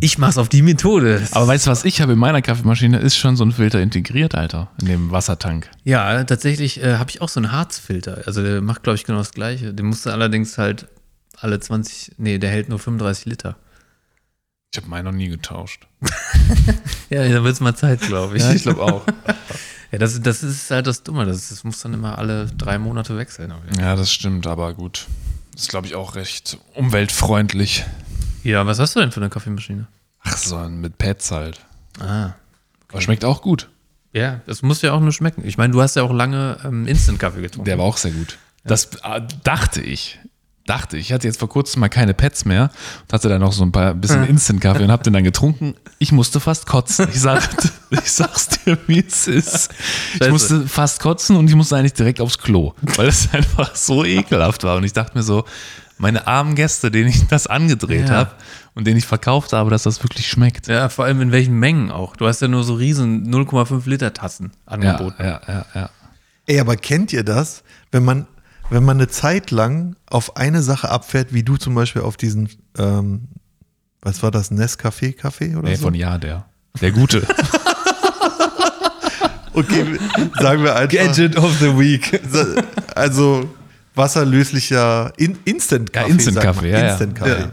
[0.00, 1.22] Ich mach's auf die Methode.
[1.30, 2.98] Aber weißt du, was ich habe in meiner Kaffeemaschine?
[2.98, 5.70] Ist schon so ein Filter integriert, Alter, in dem Wassertank.
[5.84, 8.22] Ja, tatsächlich äh, habe ich auch so einen Harzfilter.
[8.26, 9.72] Also der macht, glaube ich, genau das Gleiche.
[9.72, 10.88] Den musst du allerdings halt
[11.38, 13.56] alle 20, nee, der hält nur 35 Liter.
[14.72, 15.86] Ich habe meinen noch nie getauscht.
[17.10, 18.42] Ja, da wird's mal Zeit, glaube ich.
[18.42, 19.06] Ja, ich glaube auch.
[19.94, 21.24] Ja, das, das ist halt das Dumme.
[21.24, 23.54] Das, das muss dann immer alle drei Monate wechseln.
[23.78, 25.06] Ja, das stimmt, aber gut.
[25.54, 27.84] Ist, glaube ich, auch recht umweltfreundlich.
[28.42, 29.86] Ja, was hast du denn für eine Kaffeemaschine?
[30.24, 31.60] Ach so, mit Pads halt.
[32.00, 32.32] Ah.
[32.88, 33.68] Aber schmeckt auch gut.
[34.12, 35.46] Ja, das muss ja auch nur schmecken.
[35.46, 37.66] Ich meine, du hast ja auch lange ähm, Instant-Kaffee getrunken.
[37.66, 38.38] Der war auch sehr gut.
[38.64, 40.18] Das äh, dachte ich.
[40.66, 41.06] Dachte ich.
[41.08, 42.70] Ich hatte jetzt vor kurzem mal keine Pads mehr
[43.02, 45.74] und hatte dann noch so ein paar bisschen Instant-Kaffee und habe den dann getrunken.
[45.98, 47.06] Ich musste fast kotzen.
[47.12, 47.42] Ich, sag,
[47.90, 49.68] ich sag's dir, wie es ist.
[50.18, 54.04] Ich musste fast kotzen und ich musste eigentlich direkt aufs Klo, weil es einfach so
[54.06, 54.76] ekelhaft war.
[54.76, 55.44] Und ich dachte mir so,
[55.98, 58.14] meine armen Gäste, denen ich das angedreht Ja.
[58.16, 58.30] habe
[58.74, 60.66] und denen ich verkauft habe, dass das wirklich schmeckt.
[60.66, 62.16] Ja, vor allem in welchen Mengen auch.
[62.16, 65.22] Du hast ja nur so riesen 0,5 Liter Tassen Ja, angeboten.
[65.22, 65.90] ja, ja, ja.
[66.46, 67.62] Ey, aber kennt ihr das,
[67.92, 68.26] wenn man,
[68.70, 72.48] wenn man eine Zeit lang auf eine Sache abfährt, wie du zum Beispiel auf diesen,
[72.78, 73.28] ähm,
[74.02, 75.82] was war das, Nescafé-Kaffee oder Nee, so?
[75.84, 76.46] von ja, der.
[76.80, 77.26] Der Gute.
[79.56, 79.86] Okay,
[80.40, 80.90] sagen wir einfach.
[81.36, 82.20] of the Week.
[82.96, 83.48] Also
[83.94, 86.08] wasserlöslicher In Instant-Kaffee.
[86.08, 86.68] Ja, Instant-Kaffee, sag mal.
[86.70, 86.90] ja, ja.
[86.90, 87.40] Instant-Kaffee.
[87.42, 87.50] Ja.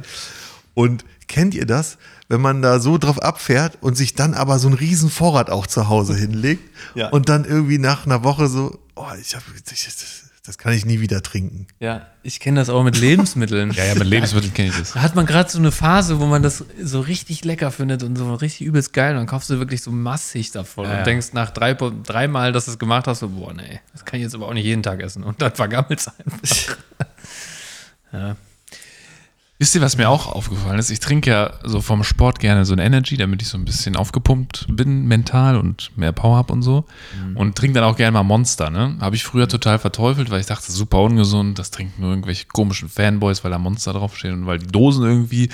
[0.73, 1.97] Und kennt ihr das,
[2.27, 5.67] wenn man da so drauf abfährt und sich dann aber so einen riesen Vorrat auch
[5.67, 6.63] zu Hause hinlegt
[6.95, 7.09] Ja.
[7.09, 9.87] und dann irgendwie nach einer Woche so, oh, ich hab, ich,
[10.45, 11.67] das, kann ich nie wieder trinken.
[11.79, 13.71] Ja, ich kenne das auch mit Lebensmitteln.
[13.75, 14.93] Ja, ja, mit Lebensmitteln kenne ich das.
[14.93, 18.15] Da hat man gerade so eine Phase, wo man das so richtig lecker findet und
[18.17, 19.11] so richtig übelst geil.
[19.11, 21.03] Und dann kaufst du wirklich so massig davon Ja, und ja.
[21.03, 24.23] denkst nach drei, dreimal, dass du es gemacht hast, so, boah, nee, das kann ich
[24.23, 25.23] jetzt aber auch nicht jeden Tag essen.
[25.23, 26.77] Und dann vergammelt es einfach.
[28.13, 28.35] ja.
[29.61, 30.89] Wisst ihr, was mir auch aufgefallen ist?
[30.89, 33.95] Ich trinke ja so vom Sport gerne so ein Energy, damit ich so ein bisschen
[33.95, 36.85] aufgepumpt bin, mental und mehr Power habe und so.
[37.35, 38.97] Und trinke dann auch gerne mal Monster, ne?
[38.99, 42.89] Habe ich früher total verteufelt, weil ich dachte, super ungesund, das trinken nur irgendwelche komischen
[42.89, 45.49] Fanboys, weil da Monster draufstehen und weil die Dosen irgendwie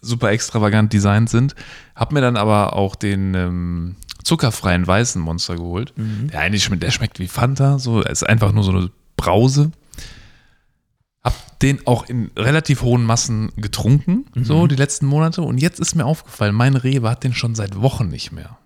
[0.00, 1.54] super extravagant designt sind.
[1.94, 5.92] Hab mir dann aber auch den ähm, zuckerfreien weißen Monster geholt.
[6.28, 9.70] Der eigentlich schmeckt, der schmeckt wie Fanta, so, er ist einfach nur so eine Brause.
[11.22, 15.42] Hab den auch in relativ hohen Massen getrunken, so die letzten Monate.
[15.42, 18.56] Und jetzt ist mir aufgefallen, mein Rewe hat den schon seit Wochen nicht mehr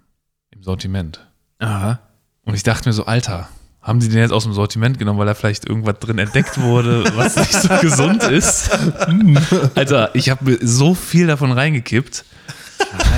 [0.50, 1.26] im Sortiment.
[1.58, 1.98] Aha.
[2.44, 3.48] Und ich dachte mir so, Alter,
[3.82, 7.04] haben die den jetzt aus dem Sortiment genommen, weil da vielleicht irgendwas drin entdeckt wurde,
[7.16, 8.70] was nicht so gesund ist?
[9.74, 12.24] Alter, ich habe mir so viel davon reingekippt.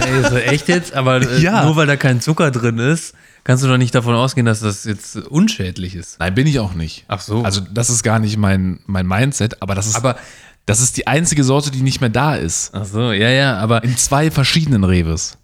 [0.01, 0.95] Also echt jetzt?
[0.95, 1.65] Aber äh, Ja.
[1.65, 3.15] nur weil da kein Zucker drin ist,
[3.47, 6.19] kannst du doch nicht davon ausgehen, dass das jetzt unschädlich ist.
[6.19, 7.05] Nein, bin ich auch nicht.
[7.07, 7.43] Ach so.
[7.45, 10.17] Also, das ist gar nicht mein, mein Mindset, aber das ist, Aber-
[10.67, 12.71] das ist die einzige Sorte, die nicht mehr da ist.
[12.75, 15.39] Ach so, ja, ja, aber In zwei verschiedenen Reves.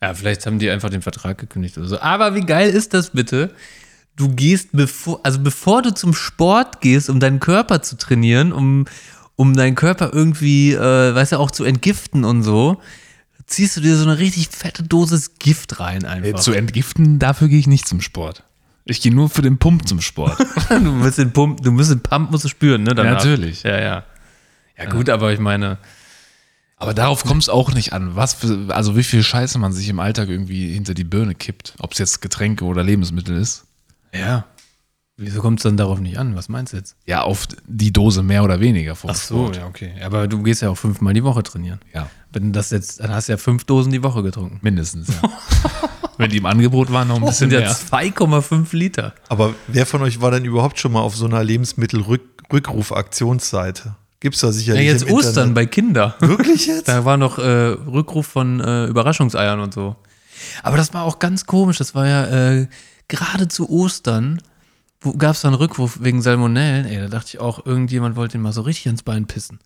[0.00, 2.00] Ja, vielleicht haben die einfach den Vertrag gekündigt oder so.
[2.00, 3.50] Aber wie geil ist das bitte?
[4.16, 8.86] Du gehst bevor, also bevor du zum Sport gehst, um deinen Körper zu trainieren, um,
[9.36, 12.80] um deinen Körper irgendwie, äh, weißt du, auch zu entgiften und so,
[13.52, 16.40] ziehst du dir so eine richtig fette Dosis Gift rein einfach.
[16.40, 18.44] Zu entgiften, dafür gehe ich nicht zum Sport.
[18.84, 20.38] Ich gehe nur für den Pump zum Sport.
[20.68, 22.94] du musst den Pump, du musst den Pump musst du spüren, ne?
[22.94, 23.12] danach.
[23.12, 23.62] natürlich.
[23.62, 24.04] Ja, ja.
[24.76, 25.78] Ja, gut, aber ich meine,
[26.78, 28.16] Aber darauf kommt es auch nicht an.
[28.16, 31.74] Was für, also wie viel Scheiße man sich im Alltag irgendwie hinter die Birne kippt.
[31.78, 33.66] Ob es jetzt Getränke oder Lebensmittel ist.
[34.12, 34.46] ja.
[35.18, 36.34] Wieso kommt es dann darauf nicht an?
[36.36, 36.96] Was meinst du jetzt?
[37.06, 39.56] Ja, auf die Dose mehr oder weniger vom Sport.
[39.56, 39.92] ja, okay.
[40.02, 41.80] Aber du gehst ja auch fünfmal die Woche trainieren.
[41.92, 44.58] Ja, Wenn das jetzt, dann hast du ja fünf Dosen die Woche getrunken.
[44.62, 45.08] mindestens.
[45.08, 45.20] Ja.
[46.18, 47.74] Wenn die im Angebot waren, noch ein Das bisschen sind ja mehr.
[47.76, 49.12] 2,5 Liter.
[49.28, 53.96] Aber wer von euch war denn überhaupt schon mal auf so einer Lebensmittelrückrufaktionsseite?
[54.20, 55.54] Gibt's da Ja, sicherlich jetzt im Ostern Internet.
[55.54, 56.14] bei Kinder.
[56.20, 56.88] Wirklich jetzt?
[56.92, 59.96] Da war noch äh, Rückruf von äh, Überraschungseiern und so.
[60.62, 61.78] Aber das war auch ganz komisch.
[61.78, 62.68] Das war ja äh,
[63.08, 64.40] gerade zu Ostern,
[65.18, 66.86] gab es da einen Rückruf wegen Salmonellen.
[66.86, 69.58] Ey, da dachte ich auch, irgendjemand wollte ihn mal so richtig ins Bein pissen.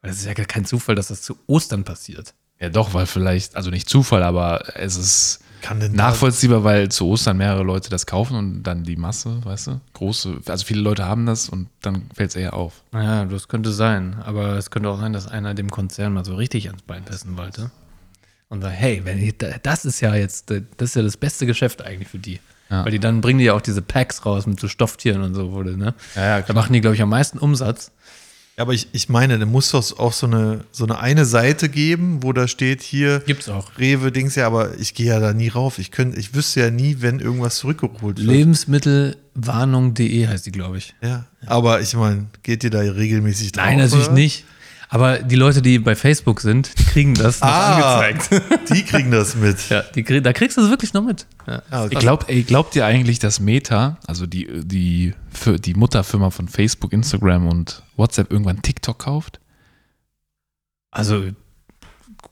[0.00, 2.34] Weil das ist ja gar kein Zufall, dass das zu Ostern passiert.
[2.60, 6.88] Ja, doch, weil vielleicht, also nicht Zufall, aber es ist Kann denn da- nachvollziehbar, weil
[6.90, 10.80] zu Ostern mehrere Leute das kaufen und dann die Masse, weißt du, große, also viele
[10.80, 12.82] Leute haben das und dann fällt es eher auf.
[12.92, 14.14] Naja, das könnte sein.
[14.24, 17.36] Aber es könnte auch sein, dass einer dem Konzern mal so richtig ans Bein pissen
[17.36, 17.70] wollte.
[18.50, 20.60] Und sagt, hey, wenn ich, das ist ja jetzt, das
[20.90, 22.38] ist ja das beste Geschäft eigentlich für die.
[22.70, 22.84] Ja.
[22.84, 25.52] Weil die dann bringen die ja auch diese Packs raus mit so Stofftieren und so,
[25.52, 25.94] wurde, ne?
[26.14, 27.92] Ja, ja, Da machen die, glaube ich, am meisten Umsatz.
[28.56, 31.68] Ja, aber ich, ich meine, da muss doch auch so eine, so eine eine Seite
[31.68, 33.72] geben, wo da steht hier Gibt's auch.
[33.78, 35.78] Rewe, Dings, ja, aber ich gehe ja da nie rauf.
[35.80, 38.18] Ich könnte, ich wüsste ja nie, wenn irgendwas zurückgeholt wird.
[38.18, 40.94] Lebensmittel Warnung.de heißt die, glaube ich.
[41.02, 41.26] Ja.
[41.46, 43.64] Aber ich meine, geht ihr da regelmäßig drauf?
[43.66, 44.14] Nein, natürlich oder?
[44.14, 44.44] nicht.
[44.88, 48.42] Aber die Leute, die bei Facebook sind, die kriegen das noch Ah, angezeigt.
[48.70, 49.68] die kriegen das mit.
[49.68, 51.26] Ja, die, krieg- da kriegst du es wirklich noch mit.
[51.46, 51.62] Ja.
[51.70, 51.94] Ah, okay.
[51.94, 56.48] Ich glaub, ey, glaubt ihr eigentlich, dass Meta, also die, die, für die Mutterfirma von
[56.48, 59.40] Facebook, Instagram und WhatsApp irgendwann TikTok kauft?
[60.90, 61.24] Also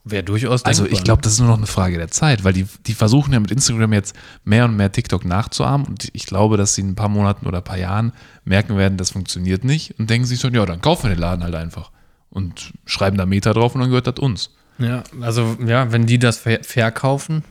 [0.05, 2.53] wäre durchaus Also denkbar, ich glaube, das ist nur noch eine Frage der Zeit, weil
[2.53, 6.57] die, die versuchen ja mit Instagram jetzt mehr und mehr TikTok nachzuahmen und ich glaube,
[6.57, 8.11] dass sie in ein paar Monaten oder ein paar Jahren
[8.45, 11.43] merken werden, das funktioniert nicht und denken sich so, ja, dann kaufen wir den Laden
[11.43, 11.91] halt einfach
[12.33, 14.49] und schreiben da Meta drauf und dann gehört das uns.
[14.79, 17.43] Ja, also ja, wenn die das ver verkaufen,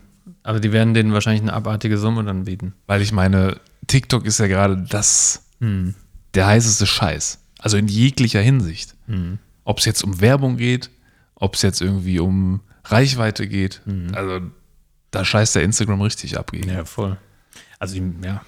[0.42, 2.74] aber die werden denen wahrscheinlich eine abartige Summe dann bieten.
[2.86, 5.94] Weil ich meine, TikTok ist ja gerade das, Hm.
[6.34, 7.38] der heißeste Scheiß.
[7.58, 8.96] Also in jeglicher Hinsicht.
[9.06, 9.38] Hm.
[9.64, 10.90] Ob es jetzt um Werbung geht,
[11.36, 13.80] ob es jetzt irgendwie um Reichweite geht.
[14.12, 14.40] Also
[15.12, 16.68] da scheißt der Instagram richtig ab gegen.
[16.70, 17.16] Ja, voll.
[17.78, 18.42] Also ja.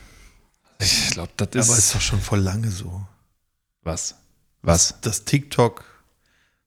[0.80, 1.78] Ich glaube, das Aber ist.
[1.78, 3.06] ist doch schon voll lange so.
[3.82, 4.16] was?
[4.62, 5.00] Was?
[5.02, 5.84] Dass TikTok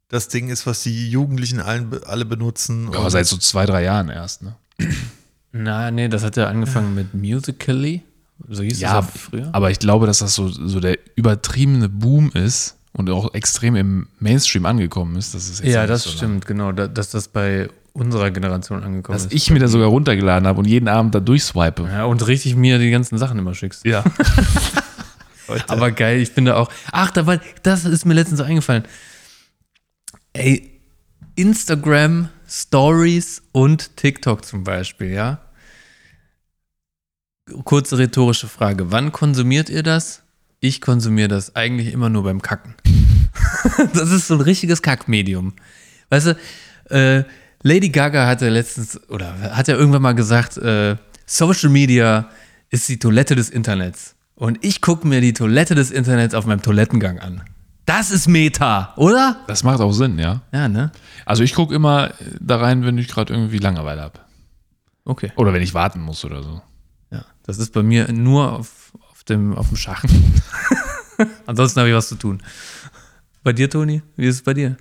[0.09, 2.89] das Ding ist, was die Jugendlichen allen, alle benutzen.
[2.93, 4.55] Ja, Und- seit so zwei, drei Jahren erst, ne?
[5.51, 8.03] Na, nee, das hat ja angefangen mit Musically.
[8.47, 9.49] So hieß Ja, es ja früher.
[9.53, 14.07] aber ich glaube, dass das so, so der übertriebene Boom ist und auch extrem im
[14.19, 15.33] Mainstream angekommen ist.
[15.33, 16.17] Das ist jetzt ja, das so lang.
[16.17, 16.71] stimmt, genau.
[16.71, 19.33] Da, dass das bei unserer Generation angekommen Dass ist.
[19.33, 21.83] ich mir da sogar runtergeladen habe und jeden Abend da durchswipe.
[21.91, 23.83] ja, und richtig mir die ganzen Sachen immer schickst.
[23.85, 24.03] Ja.
[25.67, 26.69] Aber geil, ich bin da auch.
[26.91, 28.83] Ach, da war, das ist mir letztens so eingefallen.
[30.37, 30.69] Ey,
[31.35, 35.41] Instagram, Stories und TikTok zum Beispiel, ja?
[37.63, 38.91] Kurze rhetorische Frage.
[38.91, 40.21] Wann konsumiert ihr das?
[40.59, 42.75] Ich konsumiere das eigentlich immer nur beim Kacken.
[43.95, 45.53] das ist so ein richtiges Kackmedium.
[46.09, 46.37] Weißt du,
[46.95, 47.23] äh,
[47.63, 52.29] Lady Gaga hatte letztens, oder hat ja irgendwann mal gesagt, äh, Social Media
[52.69, 54.13] ist die Toilette des Internets.
[54.35, 57.41] Und ich gucke mir die Toilette des Internets auf meinem Toilettengang an.
[57.87, 59.37] Das ist Meta, oder?
[59.47, 60.41] Das macht auch Sinn, ja.
[60.51, 60.91] Ja, ne?
[61.25, 64.19] Also ich gucke immer da rein, wenn ich gerade irgendwie Langeweile habe.
[65.05, 65.31] Okay.
[65.37, 66.61] Oder wenn ich warten muss oder so.
[67.11, 70.03] Ja, das ist bei mir nur auf, auf, dem, auf dem Schach.
[71.45, 72.43] Ansonsten habe ich was zu tun.
[73.41, 74.01] Bei dir, Toni?
[74.17, 74.75] Wie ist es bei dir?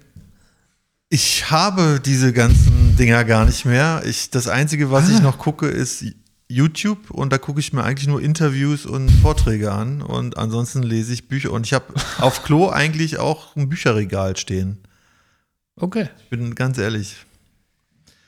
[1.08, 4.02] Ich habe diese ganzen Dinger gar nicht mehr.
[4.04, 5.12] Ich, das Einzige, was Ah.
[5.12, 6.04] ich noch gucke, ist
[6.48, 11.12] YouTube und da gucke ich mir eigentlich nur Interviews und Vorträge an und ansonsten lese
[11.12, 14.78] ich Bücher und ich habe auf Klo eigentlich auch ein Bücherregal stehen.
[15.76, 16.08] Okay.
[16.22, 17.16] Ich bin ganz ehrlich.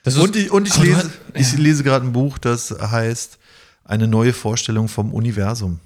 [0.03, 3.39] Das Und ich, und ich lese, ich lese gerade ein Buch, das heißt
[3.85, 5.81] Eine neue Vorstellung vom Universum.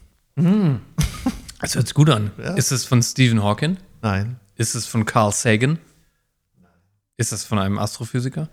[1.61, 2.33] Das hört sich gut an.
[2.39, 2.55] Ja.
[2.55, 3.77] Ist es von Stephen Hawking?
[4.01, 4.41] Nein.
[4.57, 5.79] Ist es von Carl Sagan?
[7.17, 8.49] Ist es von einem Astrophysiker?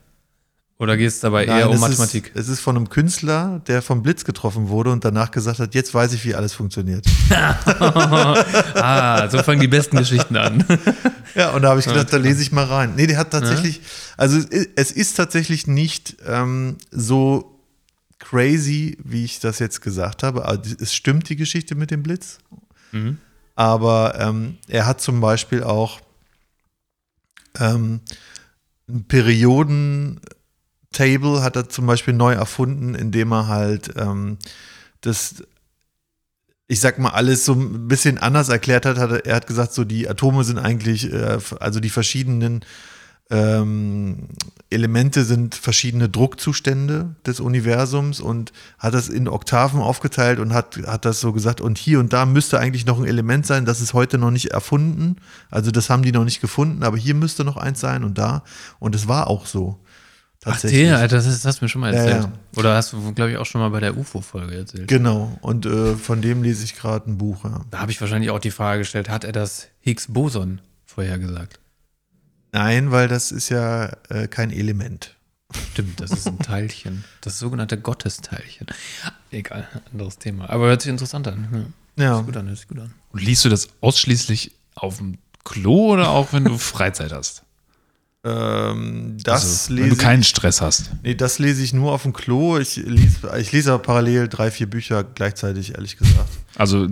[0.80, 2.28] Oder geht es dabei Nein, eher um Mathematik?
[2.28, 5.76] Ist, es ist von einem Künstler, der vom Blitz getroffen wurde und danach gesagt hat,
[5.76, 7.06] jetzt weiß ich, wie alles funktioniert.
[7.30, 10.66] ah, so fangen die besten Geschichten an.
[11.36, 12.96] Ja, und da habe ich gedacht, da lese ich mal rein.
[12.96, 13.82] Nee, der hat tatsächlich,
[14.18, 14.40] also
[14.76, 17.60] es ist- tatsächlich nicht ähm, so
[18.18, 20.46] crazy, wie ich das jetzt gesagt habe.
[20.46, 22.40] Also es stimmt die Geschichte mit dem Blitz.
[23.56, 26.02] Aber ähm, er hat zum Beispiel auch
[27.60, 28.00] ähm,
[28.90, 29.04] ein
[30.92, 34.38] Perioden-Table hat er zum Beispiel neu erfunden, indem er halt ähm,
[35.02, 35.44] das
[36.72, 39.74] ich sag mal, alles so ein bisschen anders erklärt hat, hat er, er hat gesagt,
[39.74, 42.64] so die Atome sind eigentlich, äh, also die verschiedenen
[43.32, 44.28] ähm,
[44.70, 51.06] Elemente sind verschiedene Druckzustände des Universums und hat das in Oktaven aufgeteilt und hat, hat
[51.06, 53.94] das so gesagt, und hier und da müsste eigentlich noch ein Element sein, das ist
[53.94, 55.16] heute noch nicht erfunden.
[55.50, 58.44] Also das haben die noch nicht gefunden, aber hier müsste noch eins sein und da.
[58.78, 59.80] Und es war auch so.
[60.46, 60.84] Ach, Tatsächlich.
[60.88, 62.24] der, das, ist, das hast du mir schon mal Ja, erzählt.
[62.24, 62.32] ja.
[62.60, 64.88] Oder hast du, glaube ich, auch schon mal bei der UFO-Folge erzählt.
[64.88, 65.38] Genau.
[65.42, 67.44] Und äh, von dem lese ich gerade ein Buch.
[67.44, 67.62] Ja.
[67.72, 71.60] Da habe ich wahrscheinlich auch die Frage gestellt, hat er das Higgs-Boson vorhergesagt?
[72.54, 75.16] Nein, weil das ist ja äh, kein Element.
[75.74, 77.04] Stimmt, das ist ein Teilchen.
[77.22, 78.68] Das sogenannte Gottesteilchen.
[79.32, 80.50] Egal, anderes Thema.
[80.50, 81.74] Aber hört sich interessant an.
[81.98, 82.04] Ja.
[82.04, 82.10] Ja.
[82.12, 82.94] Hört sich gut an, hört sich gut an.
[83.12, 87.44] Und liest du das ausschließlich auf dem Klo oder auch wenn du Freizeit hast?
[88.24, 90.92] Ähm, das also, wenn lese du keinen Stress hast.
[91.04, 92.58] Nee, das lese ich nur auf dem Klo.
[92.58, 96.30] Ich lese, ich lese aber parallel drei, vier Bücher gleichzeitig, ehrlich gesagt.
[96.56, 96.88] Also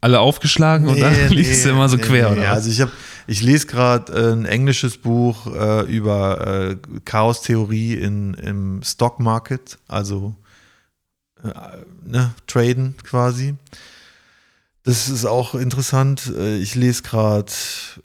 [0.00, 2.38] alle aufgeschlagen und dann liest du immer so nee, quer, nee.
[2.38, 2.50] oder?
[2.50, 2.56] was?
[2.56, 2.92] Also ich habe,
[3.26, 9.78] ich lese gerade äh, ein englisches Buch äh, über äh, Chaostheorie in, im Stock Market,
[9.86, 10.34] also
[11.44, 11.50] äh,
[12.04, 13.54] ne, Traden quasi.
[14.84, 16.32] Das ist auch interessant.
[16.36, 17.52] Äh, Ich lese gerade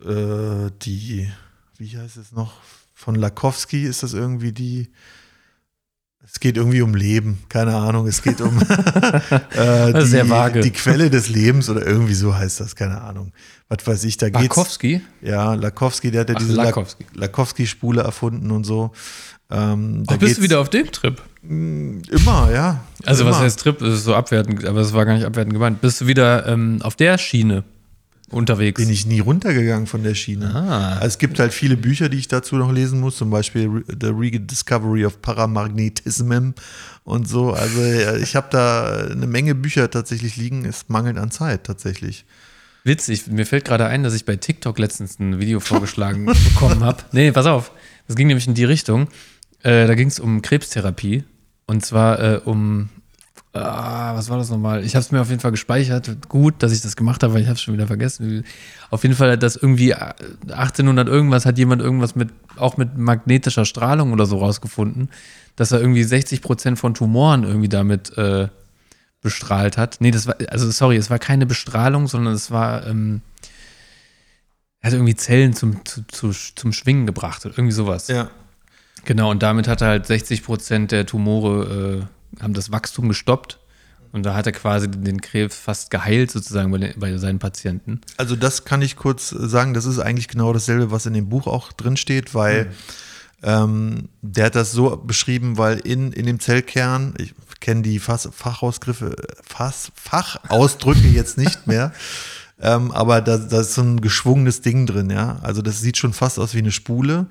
[0.06, 1.32] äh, die,
[1.78, 2.54] wie heißt es noch?
[2.94, 4.90] Von Lakowski ist das irgendwie die
[6.26, 8.08] Es geht irgendwie um Leben, keine Ahnung.
[8.08, 8.60] Es geht um
[9.58, 10.62] äh, ist sehr vage.
[10.62, 13.34] die, die Quelle des Lebens oder irgendwie so heißt das, keine Ahnung.
[13.68, 14.56] Was weiß ich, da geht's.
[14.56, 15.02] Markowski?
[15.22, 17.06] Ja, Lakowski, der hat ja Ach, diese Lakowski.
[17.14, 18.92] Lakowski-Spule erfunden und so.
[19.50, 21.22] Ähm, Ach, bist du wieder auf dem Trip?
[21.42, 22.84] Immer, ja.
[23.06, 23.32] Also, immer.
[23.32, 23.78] was heißt Trip?
[23.80, 25.82] Das ist so abwertend, aber es war gar nicht abwertend gemeint.
[25.82, 27.64] Bist du wieder ähm, auf der Schiene
[28.34, 28.82] unterwegs?
[28.82, 30.54] Bin ich nie runtergegangen von der Schiene.
[30.54, 30.94] Ah.
[30.96, 34.08] Also es gibt halt viele Bücher, die ich dazu noch lesen muss, zum Beispiel The
[34.08, 36.52] Rediscovery of Paramagnetism
[37.04, 37.54] und so.
[37.54, 40.66] Also äh, ich habe da eine Menge Bücher tatsächlich liegen.
[40.66, 42.26] Es mangelt an Zeit tatsächlich.
[42.84, 47.04] Witzig, mir fällt gerade ein, dass ich bei TikTok letztens ein Video vorgeschlagen bekommen habe.
[47.14, 47.72] Nee, pass auf.
[48.08, 49.08] Das ging nämlich in die Richtung.
[49.62, 51.24] Äh, da ging es um Krebstherapie.
[51.66, 52.90] Und zwar äh, um,
[53.54, 54.84] ah, was war das nochmal?
[54.84, 56.28] Ich habe es mir auf jeden Fall gespeichert.
[56.28, 58.44] Gut, dass ich das gemacht habe, weil ich habe es schon wieder vergessen.
[58.90, 60.14] Auf jeden Fall hat das irgendwie äh,
[60.50, 65.10] 1800 irgendwas, hat jemand irgendwas mit, auch mit magnetischer Strahlung oder so rausgefunden,
[65.56, 68.48] dass er irgendwie 60 Prozent von Tumoren irgendwie damit äh,
[69.22, 69.98] bestrahlt hat.
[70.00, 73.22] Nee, das war, also sorry, es war keine Bestrahlung, sondern es war, ähm,
[74.82, 78.08] er hat irgendwie Zellen zum, zu, zu, zum Schwingen gebracht oder irgendwie sowas.
[78.10, 78.30] Ja.
[79.06, 82.06] Genau, und damit hat er halt 60 Prozent der Tumore, äh,
[82.42, 83.60] haben das Wachstum gestoppt.
[84.12, 88.00] Und da hat er quasi den Krebs fast geheilt, sozusagen, bei, den, bei seinen Patienten.
[88.16, 91.48] Also das kann ich kurz sagen, das ist eigentlich genau dasselbe, was in dem Buch
[91.48, 92.72] auch drin steht, weil
[93.42, 98.20] ähm, der hat das so beschrieben, weil in, in dem Zellkern, ich kenne die Fach,
[98.32, 101.92] Fachausgriffe, Fach, Fachausdrücke jetzt nicht mehr,
[102.62, 105.40] ähm, aber da, da ist so ein geschwungenes Ding drin, ja.
[105.42, 107.26] Also das sieht schon fast aus wie eine Spule.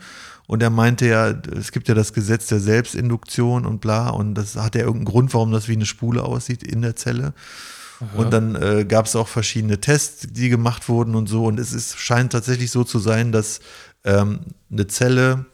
[0.52, 4.54] Und er meinte ja, es gibt ja das Gesetz der Selbstinduktion und bla, und das
[4.56, 7.32] hat ja irgendeinen Grund, warum das wie eine Spule aussieht in der Zelle.
[8.18, 11.46] Und dann äh, gab es auch verschiedene Tests, die gemacht wurden und so.
[11.46, 13.60] Und es ist, scheint tatsächlich so zu sein, dass
[14.04, 14.40] ähm,
[14.70, 15.46] eine Zelle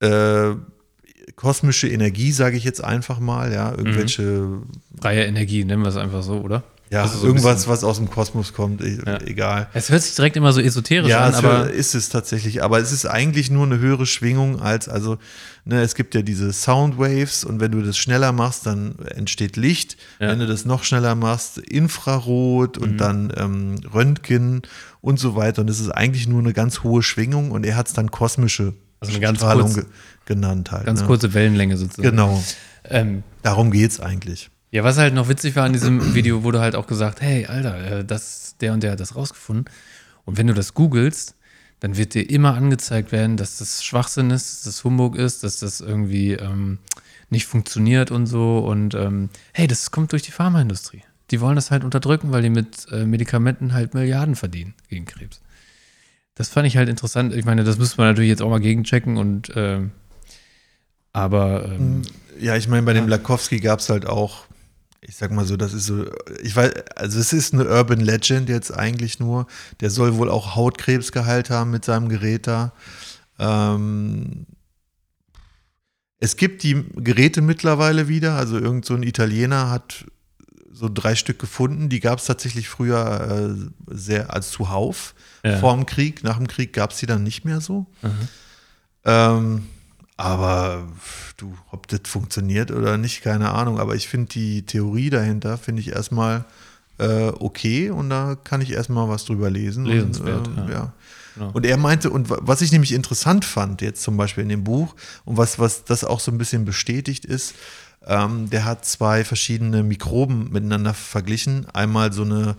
[0.00, 0.54] äh,
[1.34, 4.62] kosmische Energie, sage ich jetzt einfach mal, ja, irgendwelche,
[4.98, 6.62] Freie Energie, nennen wir es einfach so, oder?
[6.90, 9.20] Ja, Also so irgendwas, bisschen- was aus dem Kosmos kommt, e Ja.
[9.22, 9.68] egal.
[9.74, 12.62] Es hört sich direkt immer so esoterisch Ja, an, es aber ist es tatsächlich.
[12.62, 15.18] Aber es ist eigentlich nur eine höhere Schwingung als, also,
[15.64, 19.96] ne, es gibt ja diese Soundwaves und wenn du das schneller machst, dann entsteht Licht.
[20.20, 20.28] Ja.
[20.28, 24.62] Wenn du das noch schneller machst, Infrarot und dann ähm, Röntgen
[25.00, 25.62] und so weiter.
[25.62, 28.74] Und es ist eigentlich nur eine ganz hohe Schwingung und er hat es dann kosmische
[29.00, 29.90] Also eine ganz Strahlung kurze- ge
[30.26, 30.86] genannt halt.
[30.86, 31.06] ganz ne?
[31.06, 32.10] kurze Wellenlänge sozusagen.
[32.10, 32.42] Genau.
[32.88, 34.50] Ähm, Darum geht es eigentlich.
[34.76, 38.00] Ja, was halt noch witzig war an diesem Video, wurde halt auch gesagt, hey, Alter,
[38.00, 39.64] äh, das, der und der hat das rausgefunden.
[40.26, 41.34] Und wenn du das googelst,
[41.80, 45.60] dann wird dir immer angezeigt werden, dass das Schwachsinn ist, dass das Humbug ist, dass
[45.60, 46.76] das irgendwie ähm,
[47.30, 48.58] nicht funktioniert und so.
[48.58, 51.04] Und ähm, hey, das kommt durch die Pharmaindustrie.
[51.30, 55.40] Die wollen das halt unterdrücken, weil die mit äh, Medikamenten halt Milliarden verdienen gegen Krebs.
[56.34, 57.32] Das fand ich halt interessant.
[57.32, 59.92] Ich meine, das müsste man natürlich jetzt auch mal gegenchecken und ähm,
[61.14, 62.02] aber ähm,
[62.38, 64.44] Ja, ich meine, bei dem Lakowski gab es halt auch,
[65.00, 66.04] ich sag mal so, das ist so,
[66.42, 69.46] ich weiß, also es ist eine Urban Legend jetzt eigentlich nur.
[69.80, 72.72] Der soll wohl auch Hautkrebs geheilt haben mit seinem Gerät da.
[73.38, 74.46] Ähm,
[76.18, 80.06] es gibt die Geräte mittlerweile wieder, also irgend so ein Italiener hat
[80.72, 81.88] so drei Stück gefunden.
[81.88, 85.14] Die gab es tatsächlich früher äh, sehr als zuhauf.
[85.44, 85.58] Ja.
[85.58, 87.86] Vor dem Krieg, nach dem Krieg gab es die dann nicht mehr so.
[89.04, 89.66] Ähm,
[90.16, 90.86] aber
[91.36, 93.78] du, ob das funktioniert oder nicht, keine Ahnung.
[93.78, 96.44] Aber ich finde die Theorie dahinter, finde ich erstmal
[96.98, 99.84] äh, okay und da kann ich erstmal was drüber lesen.
[99.84, 100.70] Lesenswert, und, äh, ja.
[100.70, 100.92] ja.
[101.34, 101.50] Genau.
[101.52, 104.64] Und er meinte, und wa- was ich nämlich interessant fand, jetzt zum Beispiel in dem
[104.64, 104.94] Buch,
[105.26, 107.54] und was, was das auch so ein bisschen bestätigt ist,
[108.06, 111.66] ähm, der hat zwei verschiedene Mikroben miteinander verglichen.
[111.74, 112.56] Einmal so eine,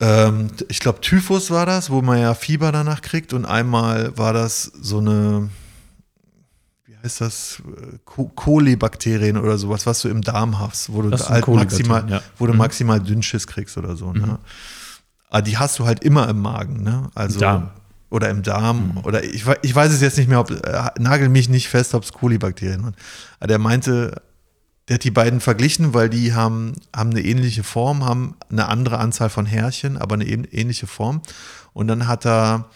[0.00, 4.32] ähm, ich glaube, Typhus war das, wo man ja Fieber danach kriegt, und einmal war
[4.32, 5.48] das so eine,
[7.00, 7.62] wie heißt das,
[8.34, 12.22] Kolibakterien oder sowas, was du im Darm hast, wo du sind halt maximal, ja.
[12.38, 12.58] wo du Mhm.
[12.58, 14.12] maximal Dünnschiss kriegst oder so.
[14.12, 14.38] Ne?
[15.30, 17.10] Aber die hast du halt immer im Magen, ne?
[17.14, 17.62] Also Darm.
[17.64, 17.68] Mhm.
[18.10, 21.48] oder im Darm oder ich, ich weiß es jetzt nicht mehr, ob äh, nagel mich
[21.48, 22.94] nicht fest, ob es Kolibakterien waren.
[23.38, 24.22] Aber der meinte,
[24.88, 28.98] der hat die beiden verglichen, weil die haben, haben eine ähnliche Form, haben eine andere
[28.98, 31.20] Anzahl von Härchen, aber eine ähn- ähnliche Form.
[31.74, 32.70] Und dann hat er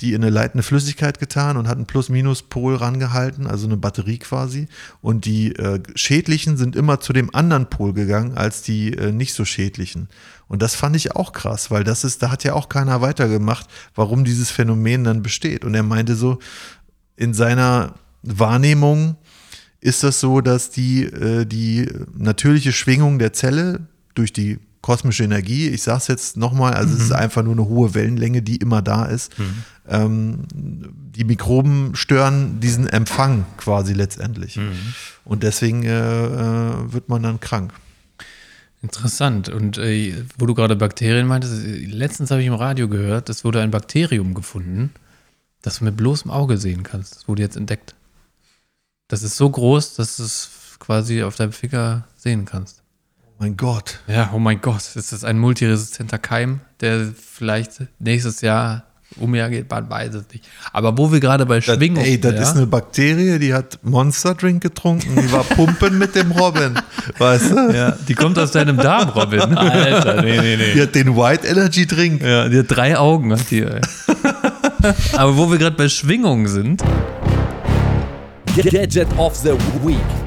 [0.00, 4.66] die in eine leitende Flüssigkeit getan und hat einen Plus-Minus-Pol rangehalten, also eine Batterie quasi.
[5.00, 9.34] Und die äh, schädlichen sind immer zu dem anderen Pol gegangen als die äh, nicht
[9.34, 10.08] so schädlichen.
[10.48, 13.66] Und das fand ich auch krass, weil das ist, da hat ja auch keiner weitergemacht,
[13.94, 15.64] warum dieses Phänomen dann besteht.
[15.64, 16.38] Und er meinte so,
[17.16, 19.16] in seiner Wahrnehmung
[19.80, 25.68] ist das so, dass die, äh, die natürliche Schwingung der Zelle durch die kosmische Energie.
[25.70, 28.82] Ich sage es jetzt nochmal, also es ist einfach nur eine hohe Wellenlänge, die immer
[28.82, 29.32] da ist.
[29.88, 34.60] Ähm, die Mikroben stören diesen Empfang quasi letztendlich.
[35.24, 37.72] Und deswegen äh, äh, wird man dann krank.
[38.82, 39.48] Interessant.
[39.48, 43.62] Und äh, wo du gerade Bakterien meintest, letztens habe ich im Radio gehört, es wurde
[43.62, 44.92] ein Bakterium gefunden,
[45.62, 47.16] das du mit bloßem Auge sehen kannst.
[47.16, 47.94] Das wurde jetzt entdeckt.
[49.08, 52.83] Das ist so groß, dass du es quasi auf deinem Finger sehen kannst.
[53.44, 53.98] Mein Gott.
[54.06, 58.84] Ja, oh mein Gott, ist das ein multiresistenter Keim, der vielleicht nächstes Jahr
[59.20, 59.70] umhergeht?
[59.70, 60.48] Man weiß es nicht.
[60.72, 64.34] Aber wo wir gerade bei Schwingung ey, das ja, ist eine Bakterie, die hat Monster
[64.34, 66.72] Drink getrunken, die war pumpen mit dem Robin.
[67.18, 67.70] Weißt du?
[67.74, 69.40] ja, die kommt aus deinem Darm, Robin.
[69.58, 70.72] Alter, nee, nee, nee.
[70.72, 72.22] Die hat den White Energy Drink.
[72.22, 73.60] Ja, die hat drei Augen, hat die.
[73.60, 73.82] Ey.
[75.18, 76.82] Aber wo wir gerade bei Schwingungen sind,
[78.56, 79.50] Gadget of the
[79.84, 80.23] Week.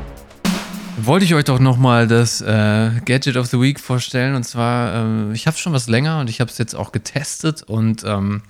[1.05, 4.35] Wollte ich euch doch nochmal das äh, Gadget of the Week vorstellen.
[4.35, 6.91] Und zwar, ähm, ich habe es schon was länger und ich habe es jetzt auch
[6.91, 8.41] getestet und ähm,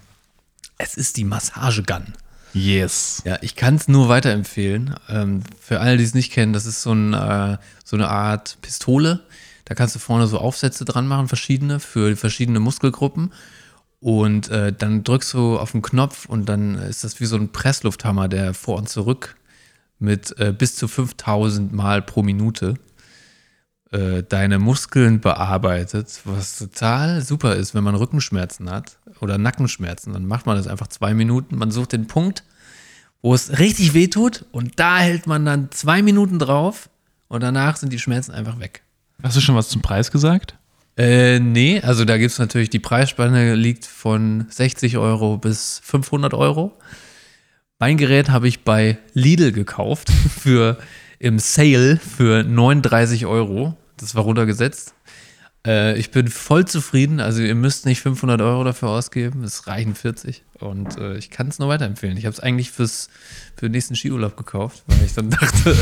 [0.77, 2.13] es ist die Massagegun.
[2.53, 3.21] Yes.
[3.25, 4.95] Ja, ich kann es nur weiterempfehlen.
[5.09, 8.57] Ähm, für alle, die es nicht kennen, das ist so, ein, äh, so eine Art
[8.61, 9.21] Pistole.
[9.65, 13.33] Da kannst du vorne so Aufsätze dran machen, verschiedene, für verschiedene Muskelgruppen.
[13.99, 17.51] Und äh, dann drückst du auf den Knopf und dann ist das wie so ein
[17.51, 19.36] Presslufthammer, der vor und zurück
[19.99, 22.75] mit äh, bis zu 5000 Mal pro Minute
[23.91, 30.13] äh, deine Muskeln bearbeitet, was total super ist, wenn man Rückenschmerzen hat oder Nackenschmerzen.
[30.13, 31.57] Dann macht man das einfach zwei Minuten.
[31.57, 32.43] Man sucht den Punkt,
[33.21, 36.89] wo es richtig weh tut und da hält man dann zwei Minuten drauf
[37.27, 38.83] und danach sind die Schmerzen einfach weg.
[39.23, 40.55] Hast du schon was zum Preis gesagt?
[40.97, 46.33] Äh, nee, also da gibt es natürlich, die Preisspanne liegt von 60 Euro bis 500
[46.33, 46.77] Euro.
[47.79, 50.09] Mein Gerät habe ich bei Lidl gekauft
[50.39, 50.77] für
[51.19, 53.77] im Sale für 39 Euro.
[53.97, 54.95] Das war runtergesetzt.
[55.65, 57.19] Äh, ich bin voll zufrieden.
[57.19, 59.43] Also ihr müsst nicht 500 Euro dafür ausgeben.
[59.43, 60.43] Es reichen 40.
[60.59, 62.17] Und äh, ich kann es nur weiterempfehlen.
[62.17, 63.09] Ich habe es eigentlich fürs,
[63.55, 65.75] für den nächsten Skiurlaub gekauft, weil ich dann dachte,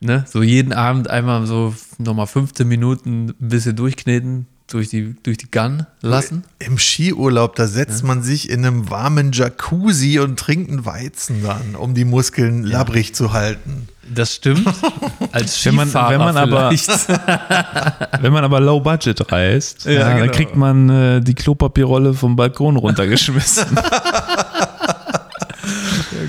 [0.00, 5.36] ne, so jeden Abend einmal so nochmal 15 Minuten ein bisschen durchkneten, durch die, durch
[5.36, 6.44] die Gun lassen.
[6.58, 11.74] Im Skiurlaub, da setzt man sich in einem warmen Jacuzzi und trinkt einen Weizen dann,
[11.76, 13.88] um die Muskeln labbrig zu halten.
[14.12, 14.66] Das stimmt.
[15.32, 16.70] Als Wenn man- Skifahrer wenn man aber-.
[18.20, 20.20] Wenn man aber low budget reist, ja, genau.
[20.20, 23.66] dann kriegt man äh, die Klopapierrolle vom Balkon runtergeschmissen.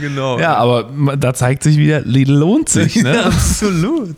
[0.01, 0.39] ja, genau.
[0.39, 2.95] ja, aber da zeigt sich wieder, Lidl lohnt sich.
[3.01, 3.23] Ne?
[3.25, 4.17] absolut.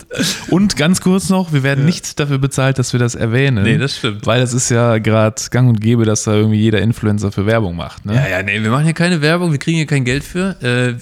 [0.50, 3.64] Und ganz kurz noch, wir werden nicht dafür bezahlt, dass wir das erwähnen.
[3.64, 4.26] Nee, das stimmt.
[4.26, 7.76] Weil es ist ja gerade gang und gäbe, dass da irgendwie jeder Influencer für Werbung
[7.76, 8.06] macht.
[8.06, 8.16] Ne?
[8.16, 10.56] Ja, ja, nee, wir machen hier keine Werbung, wir kriegen hier kein Geld für.
[10.62, 10.96] Äh,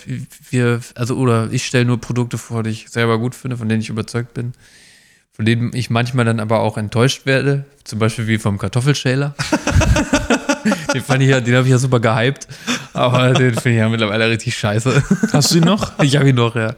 [0.50, 3.82] wir, also, oder ich stelle nur Produkte vor, die ich selber gut finde, von denen
[3.82, 4.54] ich überzeugt bin.
[5.34, 7.66] Von denen ich manchmal dann aber auch enttäuscht werde.
[7.84, 9.34] Zum Beispiel wie vom Kartoffelschäler.
[10.94, 12.48] den fand ich ja, den habe ich ja super gehypt.
[12.94, 15.04] Aber den finde ich ja mittlerweile richtig scheiße.
[15.34, 15.92] Hast du ihn noch?
[16.04, 16.76] Ich habe ihn noch, ja.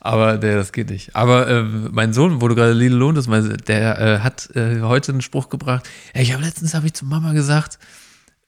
[0.00, 1.14] Aber der, das geht nicht.
[1.14, 3.18] Aber ähm, mein Sohn, wo du gerade Lidl lohnt,
[3.68, 5.88] der äh, hat äh, heute einen Spruch gebracht.
[6.14, 7.78] Ja, ich habe letztens habe ich zu Mama gesagt,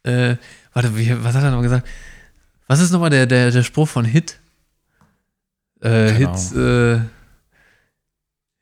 [0.04, 0.36] äh,
[0.72, 1.86] warte, wie, was hat er noch gesagt?
[2.66, 4.38] Was ist nochmal der, der, der Spruch von Hit?
[5.80, 7.00] Äh, Keine Hit, äh,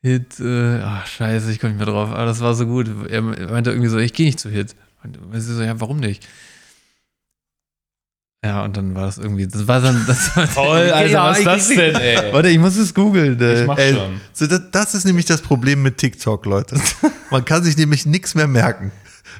[0.03, 2.09] Hit, äh, ach scheiße, ich komme nicht mehr drauf.
[2.09, 2.89] Aber das war so gut.
[3.09, 4.75] Er meinte irgendwie so, ich gehe nicht zu Hit.
[5.03, 6.27] Und sie so, ja, warum nicht?
[8.43, 11.37] Ja, und dann war das irgendwie, das war dann, das war Toll, also Ja, was
[11.39, 12.33] ist das denn, ey?
[12.33, 13.39] Warte, ich muss es googeln.
[13.39, 13.93] äh, Ich mach ey.
[13.93, 14.19] schon.
[14.33, 16.79] So, das, das ist nämlich das Problem mit TikTok, Leute.
[17.29, 18.91] Man kann sich nämlich nichts mehr merken,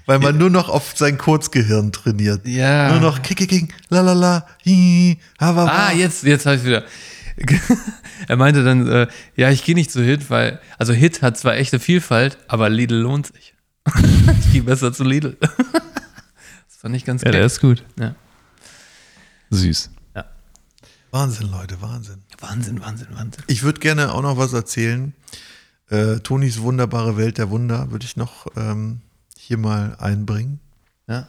[0.05, 2.47] weil man nur noch auf sein Kurzgehirn trainiert.
[2.47, 2.91] Ja.
[2.91, 5.69] Nur noch kick, kick, kick, la la la, hi, hi, ha, wa, wa.
[5.87, 6.83] Ah, jetzt, jetzt habe ich wieder.
[8.27, 11.55] er meinte dann, äh, ja, ich gehe nicht zu Hit, weil, also Hit hat zwar
[11.55, 13.50] echte Vielfalt, aber Lidl lohnt sich.
[14.39, 15.37] ich gehe besser zu Lidl.
[15.41, 17.47] das fand ich ganz Ja, der geil.
[17.47, 17.83] ist gut.
[17.99, 18.15] Ja.
[19.49, 19.89] Süß.
[21.11, 22.23] Wahnsinn, Leute, Wahnsinn.
[22.39, 23.43] Wahnsinn, Wahnsinn, Wahnsinn.
[23.47, 25.13] Ich würde gerne auch noch was erzählen.
[25.89, 29.01] Äh, Tonis wunderbare Welt der Wunder würde ich noch ähm,
[29.37, 30.61] hier mal einbringen.
[31.07, 31.27] Ja.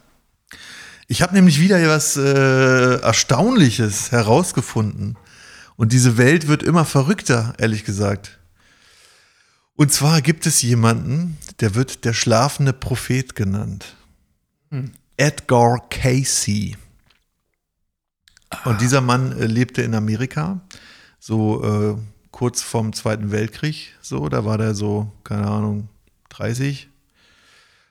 [1.08, 5.18] Ich habe nämlich wieder was äh, Erstaunliches herausgefunden.
[5.74, 8.38] Und diese Welt wird immer verrückter, ehrlich gesagt.
[9.74, 13.94] Und zwar gibt es jemanden, der wird der schlafende Prophet genannt.
[15.16, 16.76] Edgar Casey.
[18.64, 20.60] Und dieser Mann äh, lebte in Amerika,
[21.20, 21.96] so äh,
[22.32, 25.88] kurz vorm Zweiten Weltkrieg, so, da war der so, keine Ahnung,
[26.30, 26.88] 30.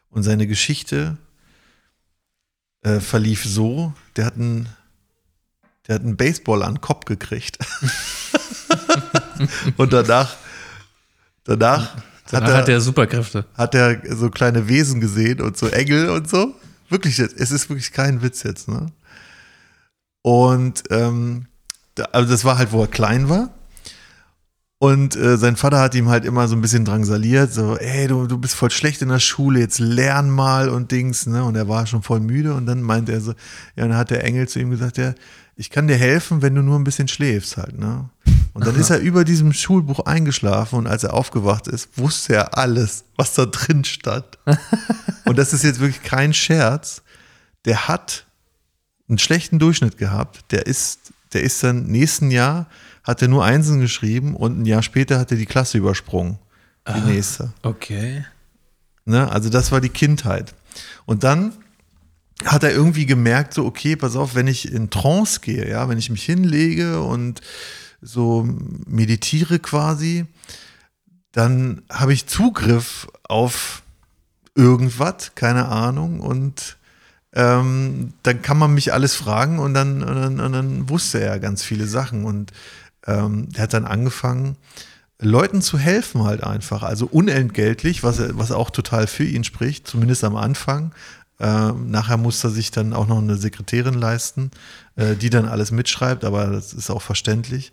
[0.09, 1.17] Und seine Geschichte
[2.81, 4.67] äh, verlief so, der hat einen,
[5.87, 7.57] der hat einen Baseball an den Kopf gekriegt.
[9.77, 10.35] Und danach,
[11.45, 11.95] danach
[12.31, 13.45] Danach er, hat er Superkräfte.
[13.55, 16.55] hat er so kleine Wesen gesehen und so Engel und so.
[16.89, 18.87] Wirklich, es ist wirklich kein Witz jetzt, ne?
[20.23, 21.47] Und ähm,
[22.11, 23.49] also das war halt, wo er klein war.
[24.79, 28.25] Und äh, sein Vater hat ihm halt immer so ein bisschen drangsaliert, so, ey, du,
[28.25, 31.43] du bist voll schlecht in der Schule, jetzt lern mal und Dings, ne?
[31.43, 33.33] Und er war schon voll müde und dann meinte er so,
[33.75, 35.13] ja, dann hat der Engel zu ihm gesagt, ja,
[35.55, 38.09] ich kann dir helfen, wenn du nur ein bisschen schläfst halt, ne?
[38.53, 42.57] Und dann ist er über diesem Schulbuch eingeschlafen und als er aufgewacht ist, wusste er
[42.57, 44.25] alles, was da drin stand.
[45.25, 47.01] und das ist jetzt wirklich kein Scherz.
[47.65, 48.25] Der hat
[49.07, 50.51] einen schlechten Durchschnitt gehabt.
[50.51, 52.67] Der ist, der ist dann nächsten Jahr
[53.03, 56.37] hat er nur Einsen geschrieben und ein Jahr später hat er die Klasse übersprungen.
[56.87, 57.53] Die nächste.
[57.61, 58.25] Okay.
[59.05, 59.31] Ne?
[59.31, 60.53] Also das war die Kindheit.
[61.05, 61.53] Und dann
[62.45, 65.99] hat er irgendwie gemerkt, so, okay, pass auf, wenn ich in Trance gehe, ja, wenn
[65.99, 67.41] ich mich hinlege und
[68.01, 68.47] so
[68.87, 70.25] meditiere quasi,
[71.31, 73.83] dann habe ich Zugriff auf
[74.55, 76.77] irgendwas, keine Ahnung, und
[77.33, 81.39] ähm, dann kann man mich alles fragen und dann, und dann, und dann wusste er
[81.39, 82.51] ganz viele Sachen und
[83.07, 84.57] ähm, er hat dann angefangen,
[85.19, 90.23] Leuten zu helfen halt einfach, also unentgeltlich, was, was auch total für ihn spricht, zumindest
[90.23, 90.93] am Anfang.
[91.41, 94.51] Ähm, nachher muss er sich dann auch noch eine Sekretärin leisten,
[94.95, 97.71] äh, die dann alles mitschreibt, aber das ist auch verständlich.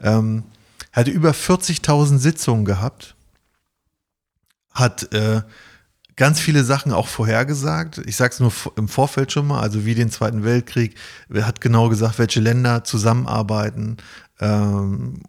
[0.00, 0.44] Ähm,
[0.92, 3.16] hatte über 40.000 Sitzungen gehabt,
[4.72, 5.42] hat äh,
[6.14, 7.98] ganz viele Sachen auch vorhergesagt.
[8.06, 10.94] Ich sage es nur im Vorfeld schon mal, also wie den Zweiten Weltkrieg.
[11.34, 13.96] Hat genau gesagt, welche Länder zusammenarbeiten
[14.38, 15.22] ähm,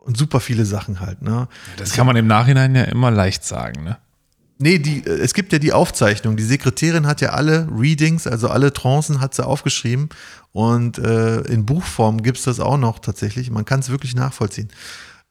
[0.00, 1.22] und super viele Sachen halt.
[1.22, 1.48] Ne?
[1.78, 3.96] Das kann man im Nachhinein ja immer leicht sagen, ne?
[4.58, 6.36] Nee, die, äh, es gibt ja die Aufzeichnung.
[6.36, 10.08] Die Sekretärin hat ja alle Readings, also alle Trancen hat sie aufgeschrieben.
[10.52, 13.50] Und äh, in Buchform gibt es das auch noch tatsächlich.
[13.50, 14.68] Man kann es wirklich nachvollziehen.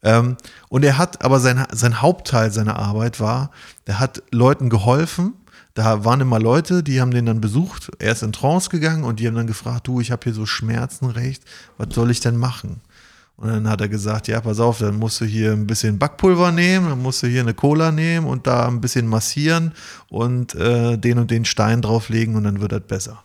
[0.04, 0.38] Ähm,
[0.70, 3.52] und er hat, aber sein, sein Hauptteil seiner Arbeit war,
[3.86, 5.34] er hat Leuten geholfen.
[5.74, 7.92] Da waren immer Leute, die haben den dann besucht.
[8.00, 10.46] Er ist in Trance gegangen und die haben dann gefragt, du, ich habe hier so
[10.46, 11.44] Schmerzen recht,
[11.78, 12.82] was soll ich denn machen?
[13.38, 16.52] Und dann hat er gesagt, ja, pass auf, dann musst du hier ein bisschen Backpulver
[16.52, 19.74] nehmen, dann musst du hier eine Cola nehmen und da ein bisschen massieren
[20.10, 23.24] und äh, den und den Stein drauflegen und dann wird das besser.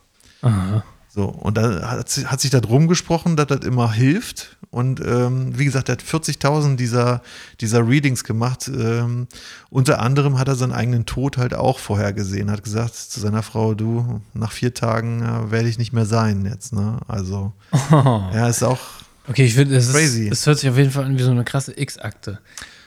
[1.09, 4.57] So, und da hat, hat sich da drum gesprochen, dass das immer hilft.
[4.71, 7.21] Und ähm, wie gesagt, er hat 40.000 dieser,
[7.61, 8.67] dieser Readings gemacht.
[8.67, 9.27] Ähm,
[9.69, 12.49] unter anderem hat er seinen eigenen Tod halt auch vorhergesehen.
[12.49, 16.45] Hat gesagt zu seiner Frau, du, nach vier Tagen äh, werde ich nicht mehr sein
[16.45, 16.73] jetzt.
[16.73, 16.97] Ne?
[17.07, 17.53] Also,
[17.91, 18.79] ja, ist auch
[19.27, 21.79] Okay, ich finde, es, es hört sich auf jeden Fall an wie so eine krasse
[21.79, 22.39] X-Akte.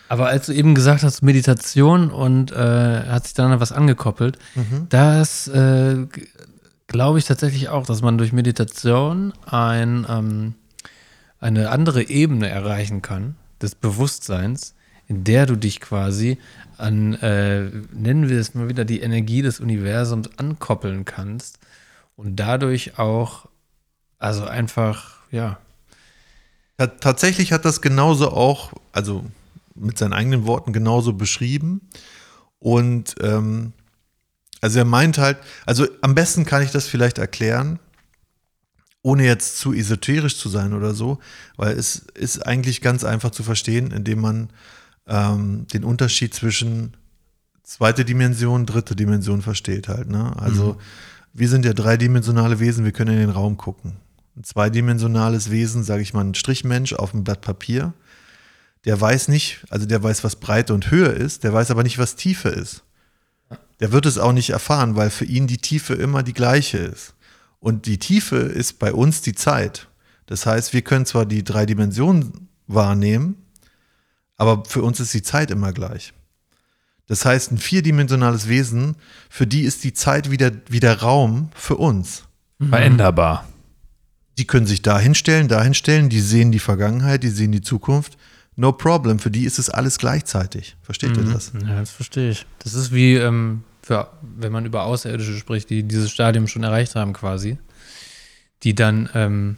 [0.08, 4.38] Aber als du eben gesagt hast, Meditation und äh, hat sich dann was angekoppelt,
[4.88, 6.06] das äh,
[6.86, 10.54] glaube ich tatsächlich auch, dass man durch Meditation ein, ähm,
[11.40, 14.74] eine andere Ebene erreichen kann des Bewusstseins,
[15.08, 16.38] in der du dich quasi
[16.78, 21.58] an, äh, nennen wir es mal wieder, die Energie des Universums ankoppeln kannst
[22.16, 23.48] und dadurch auch,
[24.18, 25.58] also einfach, Ja,
[26.76, 29.24] tatsächlich hat das genauso auch, also
[29.74, 31.80] mit seinen eigenen Worten genauso beschrieben.
[32.58, 33.72] Und ähm,
[34.60, 37.78] also er meint halt, also am besten kann ich das vielleicht erklären,
[39.02, 41.18] ohne jetzt zu esoterisch zu sein oder so,
[41.56, 44.50] weil es ist eigentlich ganz einfach zu verstehen, indem man
[45.06, 46.96] ähm, den Unterschied zwischen
[47.62, 50.08] zweite Dimension, dritte Dimension versteht halt.
[50.08, 50.32] Ne?
[50.36, 50.76] Also
[51.32, 53.92] wir sind ja dreidimensionale Wesen, wir können in den Raum gucken.
[54.36, 57.94] Ein zweidimensionales Wesen, sage ich mal, ein Strichmensch auf einem Blatt Papier,
[58.84, 61.98] der weiß nicht, also der weiß, was Breite und Höhe ist, der weiß aber nicht,
[61.98, 62.84] was Tiefe ist.
[63.80, 67.14] Der wird es auch nicht erfahren, weil für ihn die Tiefe immer die gleiche ist.
[67.60, 69.88] Und die Tiefe ist bei uns die Zeit.
[70.26, 73.36] Das heißt, wir können zwar die drei Dimensionen wahrnehmen,
[74.36, 76.12] aber für uns ist die Zeit immer gleich.
[77.06, 78.96] Das heißt, ein vierdimensionales Wesen,
[79.30, 82.24] für die ist die Zeit wieder, wieder Raum für uns.
[82.58, 83.46] Veränderbar.
[84.38, 88.18] Die können sich da hinstellen, da hinstellen, die sehen die Vergangenheit, die sehen die Zukunft.
[88.54, 90.76] No problem, für die ist es alles gleichzeitig.
[90.82, 91.52] Versteht ihr das?
[91.54, 92.46] Ja, das verstehe ich.
[92.58, 96.94] Das ist wie, ähm, für, wenn man über Außerirdische spricht, die dieses Stadium schon erreicht
[96.94, 97.58] haben quasi,
[98.62, 99.56] die dann ähm,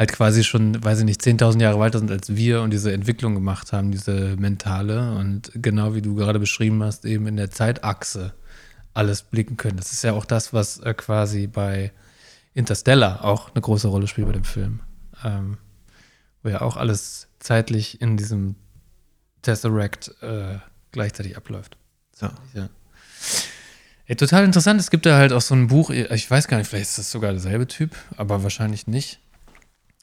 [0.00, 3.34] halt quasi schon, weiß ich nicht, 10.000 Jahre weiter sind als wir und diese Entwicklung
[3.34, 8.32] gemacht haben, diese mentale und genau wie du gerade beschrieben hast, eben in der Zeitachse
[8.94, 9.76] alles blicken können.
[9.76, 11.92] Das ist ja auch das, was äh, quasi bei
[12.54, 14.80] Interstellar auch eine große Rolle spielt bei dem Film.
[15.24, 15.58] Ähm,
[16.42, 18.56] wo ja auch alles zeitlich in diesem
[19.42, 20.58] Tesseract äh,
[20.92, 21.76] gleichzeitig abläuft.
[22.20, 22.32] Ja.
[22.54, 22.68] Ja.
[24.06, 24.80] Ey, total interessant.
[24.80, 27.10] Es gibt da halt auch so ein Buch, ich weiß gar nicht, vielleicht ist das
[27.10, 29.20] sogar derselbe Typ, aber wahrscheinlich nicht.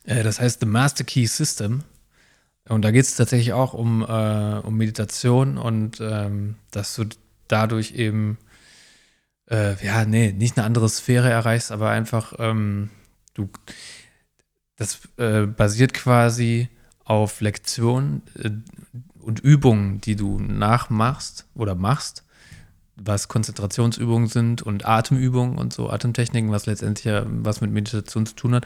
[0.05, 1.83] Äh, das heißt The Master Key System.
[2.69, 7.05] Und da geht es tatsächlich auch um, äh, um Meditation und ähm, dass du
[7.47, 8.37] dadurch eben,
[9.49, 12.89] äh, ja, nee, nicht eine andere Sphäre erreichst, aber einfach, ähm,
[13.33, 13.49] du,
[14.75, 16.69] das äh, basiert quasi
[17.03, 18.51] auf Lektionen äh,
[19.19, 22.23] und Übungen, die du nachmachst oder machst,
[22.95, 28.35] was Konzentrationsübungen sind und Atemübungen und so, Atemtechniken, was letztendlich ja was mit Meditation zu
[28.35, 28.65] tun hat.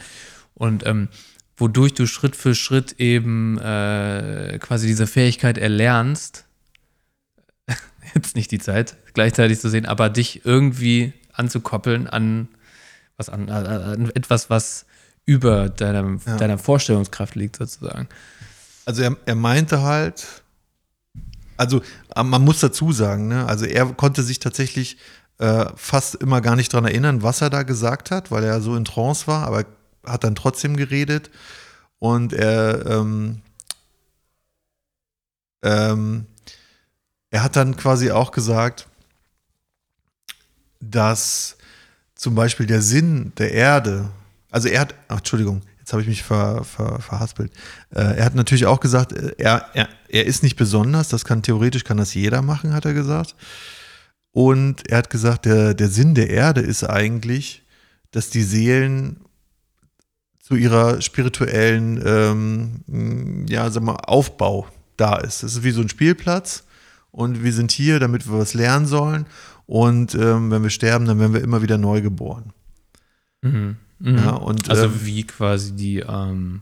[0.53, 1.09] Und ähm,
[1.57, 6.45] wodurch du Schritt für Schritt eben äh, quasi diese Fähigkeit erlernst,
[8.15, 12.47] jetzt nicht die Zeit gleichzeitig zu sehen, aber dich irgendwie anzukoppeln an
[13.17, 14.85] was an, an etwas, was
[15.25, 16.37] über deiner, Ja.
[16.37, 18.07] deiner Vorstellungskraft liegt sozusagen.
[18.85, 20.25] Also er, er meinte halt,
[21.55, 21.81] also
[22.15, 24.97] äh, man muss dazu sagen, ne, also er konnte sich tatsächlich
[25.37, 28.75] äh, fast immer gar nicht dran erinnern, was er da gesagt hat, weil er so
[28.75, 29.65] in Trance war, aber
[30.03, 31.29] hat dann trotzdem geredet
[31.99, 33.41] und er ähm,
[35.63, 36.25] ähm,
[37.29, 38.87] er hat dann quasi auch gesagt,
[40.81, 41.57] dass
[42.15, 44.09] zum Beispiel der Sinn der Erde,
[44.49, 47.51] also er hat, ach, Entschuldigung, jetzt habe ich mich ver, ver, verhaspelt.
[47.91, 51.41] Äh, er hat natürlich auch gesagt, äh, er, er, er ist nicht besonders, das kann
[51.43, 53.35] theoretisch kann das jeder machen, hat er gesagt.
[54.31, 57.63] Und er hat gesagt, der, der Sinn der Erde ist eigentlich,
[58.11, 59.21] dass die Seelen
[60.41, 64.67] zu ihrer spirituellen, ähm, ja, sag mal, Aufbau
[64.97, 65.43] da ist.
[65.43, 66.63] Das ist wie so ein Spielplatz
[67.11, 69.25] und wir sind hier, damit wir was lernen sollen.
[69.71, 72.51] Und ähm, wenn wir sterben, dann werden wir immer wieder neu geboren.
[73.41, 73.77] Mhm.
[73.99, 74.17] Mhm.
[74.17, 76.61] Ja, und, also ähm, wie quasi die ähm,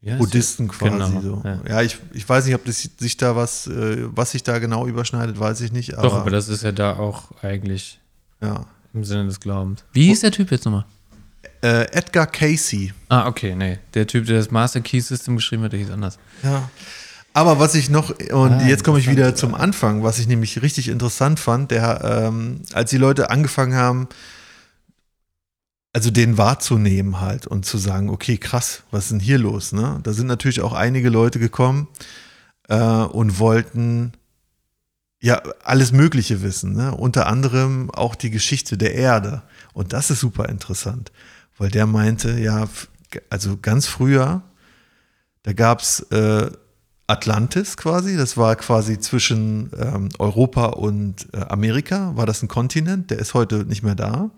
[0.00, 0.78] wie Buddhisten das?
[0.78, 1.42] quasi Genau, so.
[1.44, 1.60] Ja.
[1.68, 4.86] Ja, ich, ich weiß nicht, ob das sich da was, äh, was sich da genau
[4.86, 5.92] überschneidet, weiß ich nicht.
[5.98, 8.00] Aber, Doch, aber das ist ja da auch eigentlich
[8.40, 8.64] ja.
[8.94, 9.84] im Sinne des Glaubens.
[9.92, 10.86] Wie hieß der Typ jetzt nochmal?
[11.60, 12.94] Äh, Edgar Casey.
[13.10, 13.78] Ah, okay, nee.
[13.92, 16.18] Der Typ, der das Master Key System geschrieben hat, der hieß anders.
[16.42, 16.70] Ja.
[17.34, 20.60] Aber was ich noch, und Ah, jetzt komme ich wieder zum Anfang, was ich nämlich
[20.60, 24.08] richtig interessant fand, der, ähm, als die Leute angefangen haben,
[25.94, 29.72] also den wahrzunehmen halt und zu sagen, okay, krass, was ist denn hier los?
[29.72, 30.00] Ne?
[30.02, 31.88] Da sind natürlich auch einige Leute gekommen
[32.68, 34.12] äh, und wollten
[35.20, 36.94] ja alles Mögliche wissen, ne?
[36.94, 39.42] unter anderem auch die Geschichte der Erde.
[39.72, 41.12] Und das ist super interessant,
[41.58, 42.68] weil der meinte, ja,
[43.30, 44.42] also ganz früher,
[45.42, 46.50] da gab es äh,
[47.06, 53.10] Atlantis quasi, das war quasi zwischen ähm, Europa und äh, Amerika, war das ein Kontinent,
[53.10, 54.30] der ist heute nicht mehr da.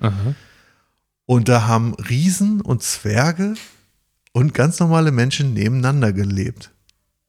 [1.27, 3.55] Und da haben Riesen und Zwerge
[4.33, 6.71] und ganz normale Menschen nebeneinander gelebt.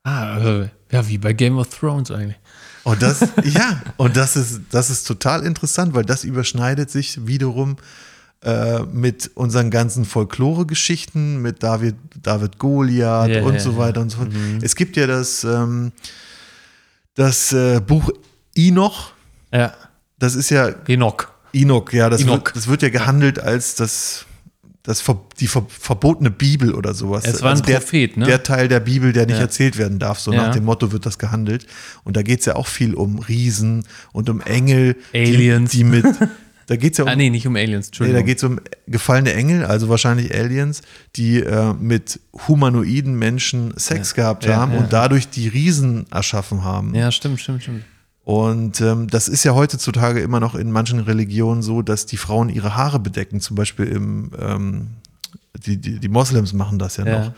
[0.03, 2.37] Ah, also, ja, wie bei Game of Thrones eigentlich.
[2.83, 7.77] Und das, ja, und das ist, das ist total interessant, weil das überschneidet sich wiederum
[8.43, 14.17] äh, mit unseren ganzen Folklore-Geschichten, mit David, David Goliath Ja, und so weiter und so
[14.17, 14.29] fort.
[14.61, 15.91] Es gibt ja das, ähm,
[17.15, 18.11] das äh, Buch
[18.55, 19.11] Enoch,
[19.51, 19.73] Ja,
[20.19, 21.27] das ist ja Enoch.
[21.53, 22.45] Enoch, ja, das, Enoch.
[22.45, 24.25] Wird, das wird ja gehandelt als das,
[24.83, 27.23] das ver, die ver, verbotene Bibel oder sowas.
[27.25, 28.25] Also Es war ein der, Prophet, ne?
[28.25, 29.41] Der Teil der Bibel, der nicht Ja.
[29.41, 30.19] erzählt werden darf.
[30.19, 30.47] So Ja.
[30.47, 31.65] nach dem Motto wird das gehandelt.
[32.03, 34.95] Und da geht es ja auch viel um Riesen und um Engel.
[35.13, 35.71] Aliens.
[35.71, 36.05] Die, die mit,
[36.67, 38.19] da geht es ja um Ah, nee, nicht um Aliens, Nee, Entschuldigung.
[38.21, 40.81] da geht es um gefallene Engel, also wahrscheinlich Aliens,
[41.15, 46.63] die äh, mit humanoiden Menschen Sex gehabt Ja, haben ja, und dadurch die Riesen erschaffen
[46.63, 46.93] haben.
[46.95, 47.83] ja, stimmt, stimmt, stimmt.
[48.23, 52.49] Und ähm, das ist ja heutzutage immer noch in manchen Religionen so, dass die Frauen
[52.49, 53.39] ihre Haare bedecken.
[53.39, 54.87] Zum Beispiel im, ähm,
[55.63, 57.19] die, die, die Moslems machen das ja, Ja.
[57.25, 57.33] noch,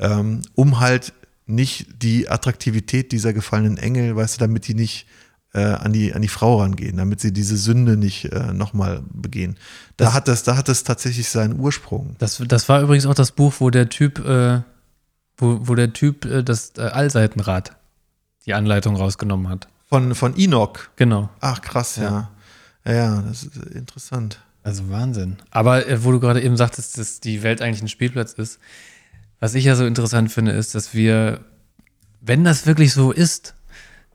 [0.00, 1.12] ähm, um halt
[1.46, 5.06] nicht die Attraktivität dieser gefallenen Engel, weißt du, damit die nicht
[5.54, 9.56] äh, an, die, an die Frau rangehen, damit sie diese Sünde nicht äh, nochmal begehen.
[9.96, 12.16] Da Das- hat das, da hat das tatsächlich seinen Ursprung.
[12.18, 14.60] Das, das war übrigens auch das Buch, wo der Typ, äh,
[15.36, 17.76] wo, wo der Typ äh, das äh, Allseitenrad,
[18.46, 19.68] die Anleitung rausgenommen hat.
[19.88, 20.74] Von, von Enoch.
[20.96, 21.28] Genau.
[21.40, 22.30] Ach, krass, ja.
[22.84, 24.40] Ja, ja das ist interessant.
[24.62, 25.36] Also Wahnsinn.
[25.50, 28.58] Aber äh, wo du gerade eben sagtest, dass die Welt eigentlich ein Spielplatz ist,
[29.40, 31.40] was ich ja so interessant finde, ist, dass wir,
[32.22, 33.54] wenn das wirklich so ist,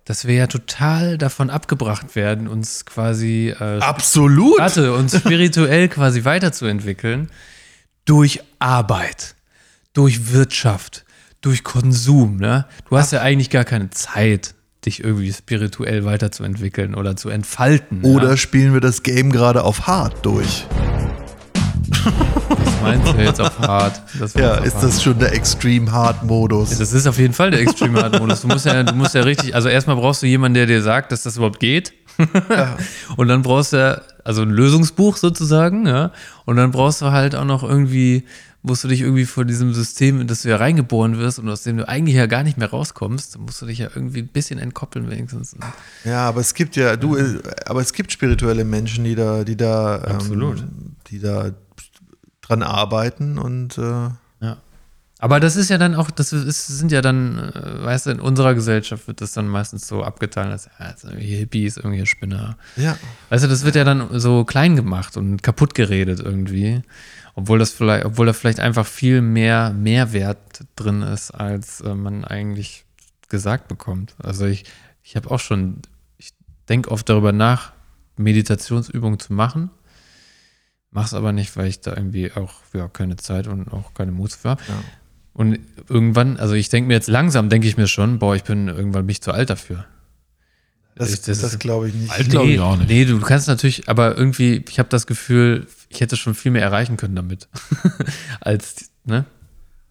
[0.10, 4.58] dass wir ja total davon abgebracht werden, uns quasi äh, Absolut!
[4.58, 7.30] warte, uns spirituell quasi weiterzuentwickeln
[8.06, 9.36] durch Arbeit,
[9.94, 11.06] durch Wirtschaft,
[11.42, 12.38] durch Konsum.
[12.38, 12.66] Ne?
[12.90, 18.04] Du hast ja eigentlich gar keine Zeit, dich irgendwie spirituell weiterzuentwickeln oder zu entfalten.
[18.04, 18.38] Oder ja?
[18.38, 20.66] spielen wir das Game gerade auf Hard durch?
[22.06, 24.02] Was meinst du jetzt auf hart?
[24.36, 24.84] Ja, auf ist hart.
[24.84, 26.78] das schon der Extreme Hard Modus?
[26.78, 28.42] Das ist auf jeden Fall der Extreme Hard Modus.
[28.42, 31.12] Du musst ja, du musst ja richtig, also erstmal brauchst du jemanden, der dir sagt,
[31.12, 31.94] dass das überhaupt geht.
[33.16, 36.12] Und dann brauchst du ja, also ein Lösungsbuch sozusagen, ja.
[36.46, 38.26] Und dann brauchst du halt auch noch irgendwie
[38.62, 41.64] musst du dich irgendwie vor diesem System, in das du ja reingeboren wirst und aus
[41.64, 44.60] dem du eigentlich ja gar nicht mehr rauskommst, musst du dich ja irgendwie ein bisschen
[44.60, 45.56] entkoppeln wenigstens.
[46.04, 49.56] Ja, aber es gibt ja, du, äh, aber es gibt spirituelle Menschen, die da, die
[49.56, 50.60] da, Absolut.
[50.60, 51.52] Ähm, die da
[52.50, 54.10] dran arbeiten und äh,
[54.42, 54.58] Ja.
[55.22, 58.20] Aber das ist ja dann auch, das ist, sind ja dann, äh, weißt du, in
[58.20, 62.58] unserer Gesellschaft wird das dann meistens so abgetan, als ja, irgendwie Hippies, irgendwie Spinner.
[62.78, 62.98] ja.
[63.30, 66.82] Weißt du, das wird ja dann so klein gemacht und kaputt geredet irgendwie.
[67.36, 72.24] Obwohl das vielleicht, obwohl da vielleicht einfach viel mehr Mehrwert drin ist, als äh, man
[72.24, 72.86] eigentlich
[73.28, 74.16] gesagt bekommt.
[74.24, 74.66] Also ich,
[75.04, 75.82] ich habe auch schon,
[76.18, 76.32] ich
[76.70, 77.74] denke oft darüber nach,
[78.16, 79.70] Meditationsübungen zu machen.
[80.92, 84.38] Mach's aber nicht, weil ich da irgendwie auch ja, keine Zeit und auch keine Muße
[84.40, 84.62] für habe.
[84.68, 84.74] Ja.
[85.34, 88.68] Und irgendwann, also ich denke mir jetzt langsam, denke ich mir schon, boah, ich bin
[88.68, 89.86] irgendwann mich zu alt dafür.
[90.96, 92.12] Das, Ich- das das, glaube ich nicht.
[92.12, 92.90] Alt glaube ich auch nicht.
[92.90, 96.64] Nee, du kannst natürlich, aber irgendwie, ich habe das Gefühl, ich hätte schon viel mehr
[96.64, 97.48] erreichen können damit.
[98.42, 99.26] Als, ne?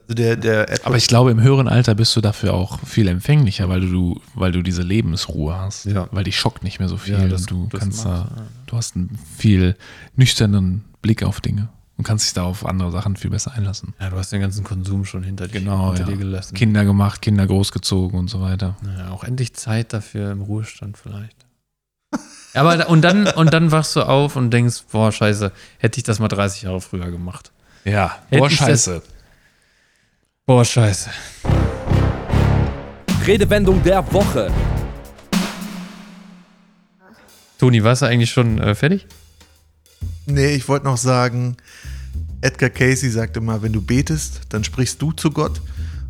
[0.03, 3.69] Also der, der Aber ich glaube, im höheren Alter bist du dafür auch viel empfänglicher,
[3.69, 5.85] weil du, weil du diese Lebensruhe hast.
[5.87, 6.09] Ja.
[6.13, 7.15] Weil dich schockt nicht mehr so viel.
[7.15, 9.77] Ja, das- und du das kannst macht, da, du hast einen viel
[10.17, 13.95] nüchternen Blick auf Dinge und kannst dich da auf andere Sachen viel besser einlassen.
[14.01, 16.11] Ja, du hast den ganzen Konsum schon hinter, dir- Genau, hinter ja.
[16.11, 16.55] dir gelassen.
[16.55, 18.77] Kinder gemacht, Kinder großgezogen und so weiter.
[18.97, 21.37] Ja, auch endlich Zeit dafür im Ruhestand vielleicht.
[22.55, 26.19] Aber und dann, und dann wachst du auf und denkst, boah, scheiße, hätte ich das
[26.19, 27.53] mal 30 Jahre früher gemacht.
[27.85, 29.03] Ja, Hätte boah, ich das- scheiße.
[30.47, 31.11] Boah, scheiße.
[33.27, 34.51] Redewendung der Woche.
[37.59, 39.07] Toni, warst du eigentlich schon äh, fertig?
[40.29, 41.57] Nee, ich wollte noch sagen,
[42.41, 45.61] Edgar Casey sagt immer, wenn du betest, dann sprichst du zu Gott.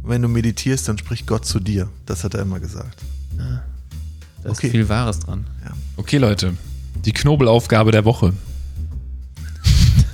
[0.02, 1.88] Und wenn du meditierst, dann spricht Gott zu dir.
[2.06, 3.00] Das hat er immer gesagt.
[3.36, 3.62] Da
[4.44, 4.66] Okay.
[4.68, 5.46] ist viel Wahres dran.
[5.96, 6.54] Okay, Leute.
[7.04, 8.32] Die Knobelaufgabe der Woche.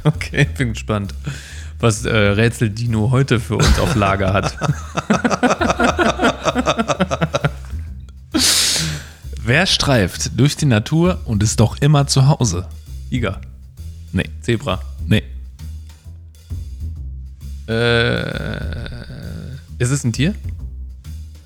[0.06, 1.14] Okay, bin gespannt,
[1.80, 4.54] was äh, Rätsel Dino heute für uns auf Lager hat.
[9.42, 12.66] Wer streift durch die Natur und ist doch immer zu Hause?
[13.10, 13.40] Tiger,
[14.14, 14.80] Nee, Zebra.
[15.06, 15.22] nee.
[17.66, 20.34] Äh, ist es ein Tier?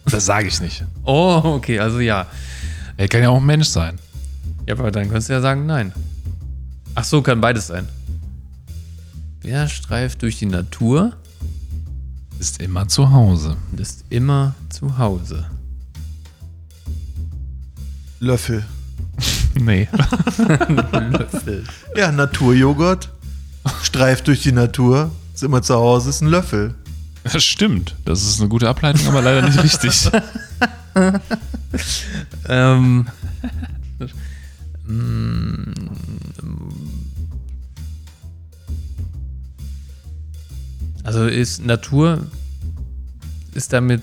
[0.06, 0.84] Das sage ich nicht.
[1.04, 2.26] Oh, okay, also ja.
[2.96, 3.98] Er kann ja auch ein Mensch sein.
[4.66, 5.92] Ja, aber dann könntest du ja sagen, nein.
[6.94, 7.88] Ach so, kann beides sein.
[9.40, 11.16] Wer streift durch die Natur
[12.38, 13.56] Ist immer zu Hause.
[13.76, 15.46] ist immer zu Hause?
[18.20, 18.64] Löffel.
[19.54, 19.88] Nee.
[21.10, 21.64] Löffel.
[21.96, 23.10] Ja, Naturjoghurt.
[23.82, 25.10] Streift durch die Natur.
[25.34, 26.74] Ist immer zu Hause, ist ein Löffel.
[27.24, 27.94] Das stimmt.
[28.04, 30.10] Das ist eine gute Ableitung, aber leider nicht richtig.
[32.48, 33.06] ähm,
[34.86, 35.72] mm,
[41.04, 42.26] also ist Natur,
[43.54, 44.02] ist damit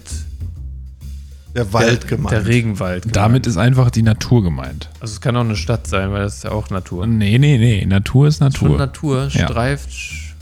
[1.55, 2.31] Der Wald der, gemeint.
[2.33, 3.03] der Regenwald.
[3.03, 3.15] gemeint.
[3.15, 4.89] Damit ist einfach die Natur gemeint.
[4.99, 7.07] Also es kann auch eine Stadt sein, weil das ist ja auch Natur.
[7.07, 7.85] Nee, nee, nee.
[7.85, 8.77] Natur ist Schon Natur.
[8.77, 9.47] Natur Ja.
[9.47, 9.89] streift.
[9.89, 10.33] sch-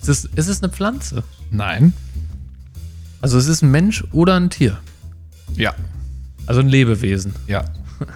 [0.00, 1.22] Ist es, ist es eine Pflanze?
[1.50, 1.92] Nein.
[3.20, 4.78] Also es ist ein Mensch oder ein Tier.
[5.56, 5.74] Ja.
[6.46, 7.34] Also ein Lebewesen.
[7.46, 7.64] Ja.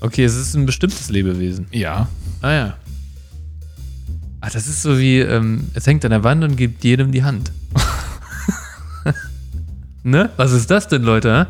[0.00, 1.66] Okay, es ist ein bestimmtes Lebewesen.
[1.72, 2.06] Ja.
[2.40, 2.76] Ah ja.
[4.40, 7.24] Ah, das ist so wie, ähm, es hängt an der Wand und gibt jedem die
[7.24, 7.50] Hand.
[10.02, 10.30] Ne?
[10.36, 11.46] Was ist das denn, Leute?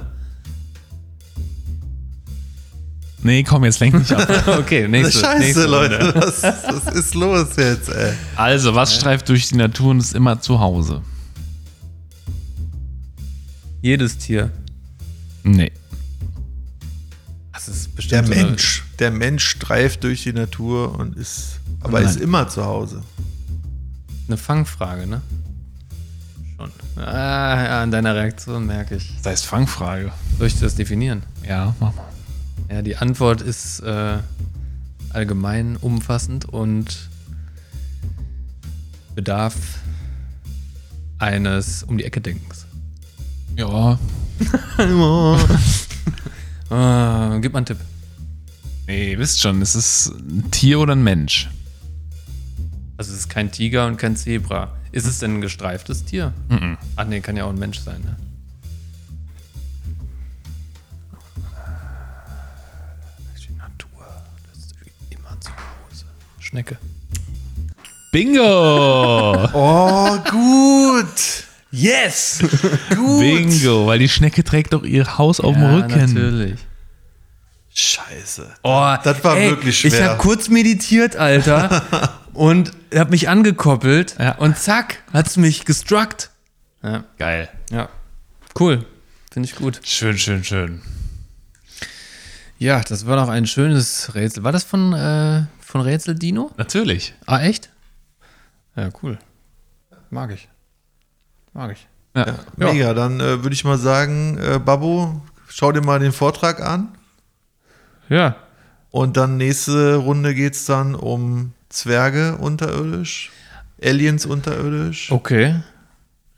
[3.23, 4.47] Nee, komm, jetzt lenk nicht ab.
[4.59, 5.21] okay, nächste.
[5.21, 5.67] Scheiße, nächste.
[5.67, 6.13] Leute.
[6.15, 8.13] Was, was ist los jetzt, ey?
[8.37, 11.03] Also, was streift durch die Natur und ist immer zu Hause?
[13.83, 14.51] Jedes Tier.
[15.43, 15.73] Nee.
[17.53, 18.85] Das ist Der bestimmt eine- Mensch.
[19.01, 22.09] Der Mensch streift durch die Natur und ist, aber Nein.
[22.09, 23.03] ist immer zu Hause.
[24.29, 25.23] Eine Fangfrage, ne?
[26.59, 26.73] Schon.
[26.97, 29.15] Ah, ja, an deiner Reaktion merke ich.
[29.19, 30.11] Das heißt Fangfrage.
[30.39, 31.23] Soll ich das definieren?
[31.47, 32.05] Ja, mach mal.
[32.69, 34.19] Ja, die Antwort ist äh,
[35.11, 37.09] allgemein umfassend und
[39.15, 39.55] bedarf
[41.19, 42.67] eines um die Ecke Denkens.
[43.57, 43.99] Ja.
[46.71, 47.79] Ah, gib mal einen Tipp.
[48.87, 51.49] Nee, ihr wisst schon, es ist ein Tier oder ein Mensch.
[52.99, 54.73] Also es ist kein Tiger und kein Zebra.
[54.93, 56.33] Ist es denn ein gestreiftes Tier?
[56.49, 56.77] Mhm.
[56.97, 58.17] Ach nee, kann ja auch ein Mensch sein, ne?
[63.47, 64.07] Die Natur,
[64.51, 64.75] das ist
[65.11, 66.05] immer zu Hause.
[66.41, 66.79] Schnecke.
[68.13, 69.49] Bingo!
[69.55, 71.45] Oh, gut.
[71.71, 72.41] Yes!
[72.95, 73.21] Gut.
[73.21, 76.15] Bingo, weil die Schnecke trägt doch ihr Haus auf dem ja, Rücken.
[76.15, 76.59] natürlich.
[77.75, 78.49] Scheiße.
[78.63, 80.11] Oh, Das war wirklich Ich schwer.
[80.11, 81.83] habe kurz meditiert, Alter.
[82.39, 84.37] und hab mich angekoppelt Ja.
[84.37, 86.31] und zack, hat's mich gestruckt.
[86.83, 87.49] Ja, Geil.
[87.71, 87.89] ja.
[88.59, 88.87] Cool.
[89.33, 89.81] Finde ich gut.
[89.85, 90.81] Schön, schön, schön.
[92.59, 94.43] Ja, das war doch ein schönes Rätsel.
[94.45, 96.51] War das von, äh, von Rätsel Dino?
[96.57, 97.15] Natürlich.
[97.27, 97.71] Ah, echt?
[98.75, 99.19] Ja, cool.
[100.11, 100.49] Mag ich.
[101.53, 101.87] Mag ich.
[102.17, 102.35] Ja.
[102.57, 106.89] Mega, dann äh, würde ich mal sagen, äh, Babbo, schau dir mal den Vortrag an.
[108.09, 108.37] Ja.
[108.91, 113.31] Und dann nächste Runde geht es dann um Zwerge unterirdisch,
[113.83, 115.57] Aliens unterirdisch, Okay.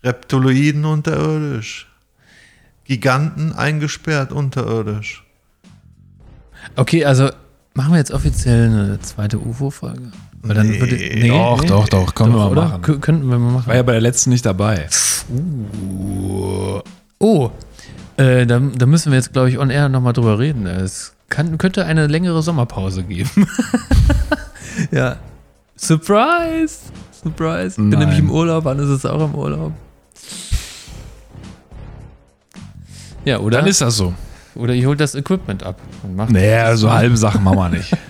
[0.03, 1.87] Reptiloiden unterirdisch,
[2.85, 5.23] Giganten eingesperrt unterirdisch.
[6.75, 7.29] Okay, also
[7.73, 10.11] machen wir jetzt offiziell eine zweite UFO-Folge?
[10.43, 12.65] Weil dann Nee, würde, doch, doch, doch, können wir mal oder?
[12.65, 12.81] machen.
[12.83, 13.67] Kö- Könnten wir mal machen.
[13.67, 14.87] War ja bei der letzten nicht dabei.
[17.19, 17.51] Oh,
[18.17, 20.65] äh, da, da müssen wir jetzt, glaube ich, on air nochmal drüber reden.
[20.65, 23.47] Es kann, könnte eine längere Sommerpause geben.
[24.91, 25.15] ja.
[25.75, 26.91] Surprise!
[27.11, 27.69] Surprise.
[27.69, 27.99] Ich bin Nein.
[27.99, 29.71] nämlich im Urlaub, Hannes ist auch im Urlaub.
[33.25, 33.59] Ja, oder?
[33.59, 34.13] Dann ist das so.
[34.55, 36.31] oder ihr holt das Equipment ab und macht.
[36.31, 37.97] Naja, so halbe Sachen machen wir nicht.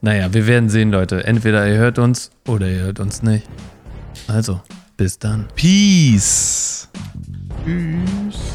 [0.00, 1.24] Naja, wir werden sehen, Leute.
[1.24, 3.48] Entweder ihr hört uns oder ihr hört uns nicht.
[4.28, 4.60] Also,
[4.98, 5.46] bis dann.
[5.56, 6.90] Peace.
[7.64, 8.53] Tschüss.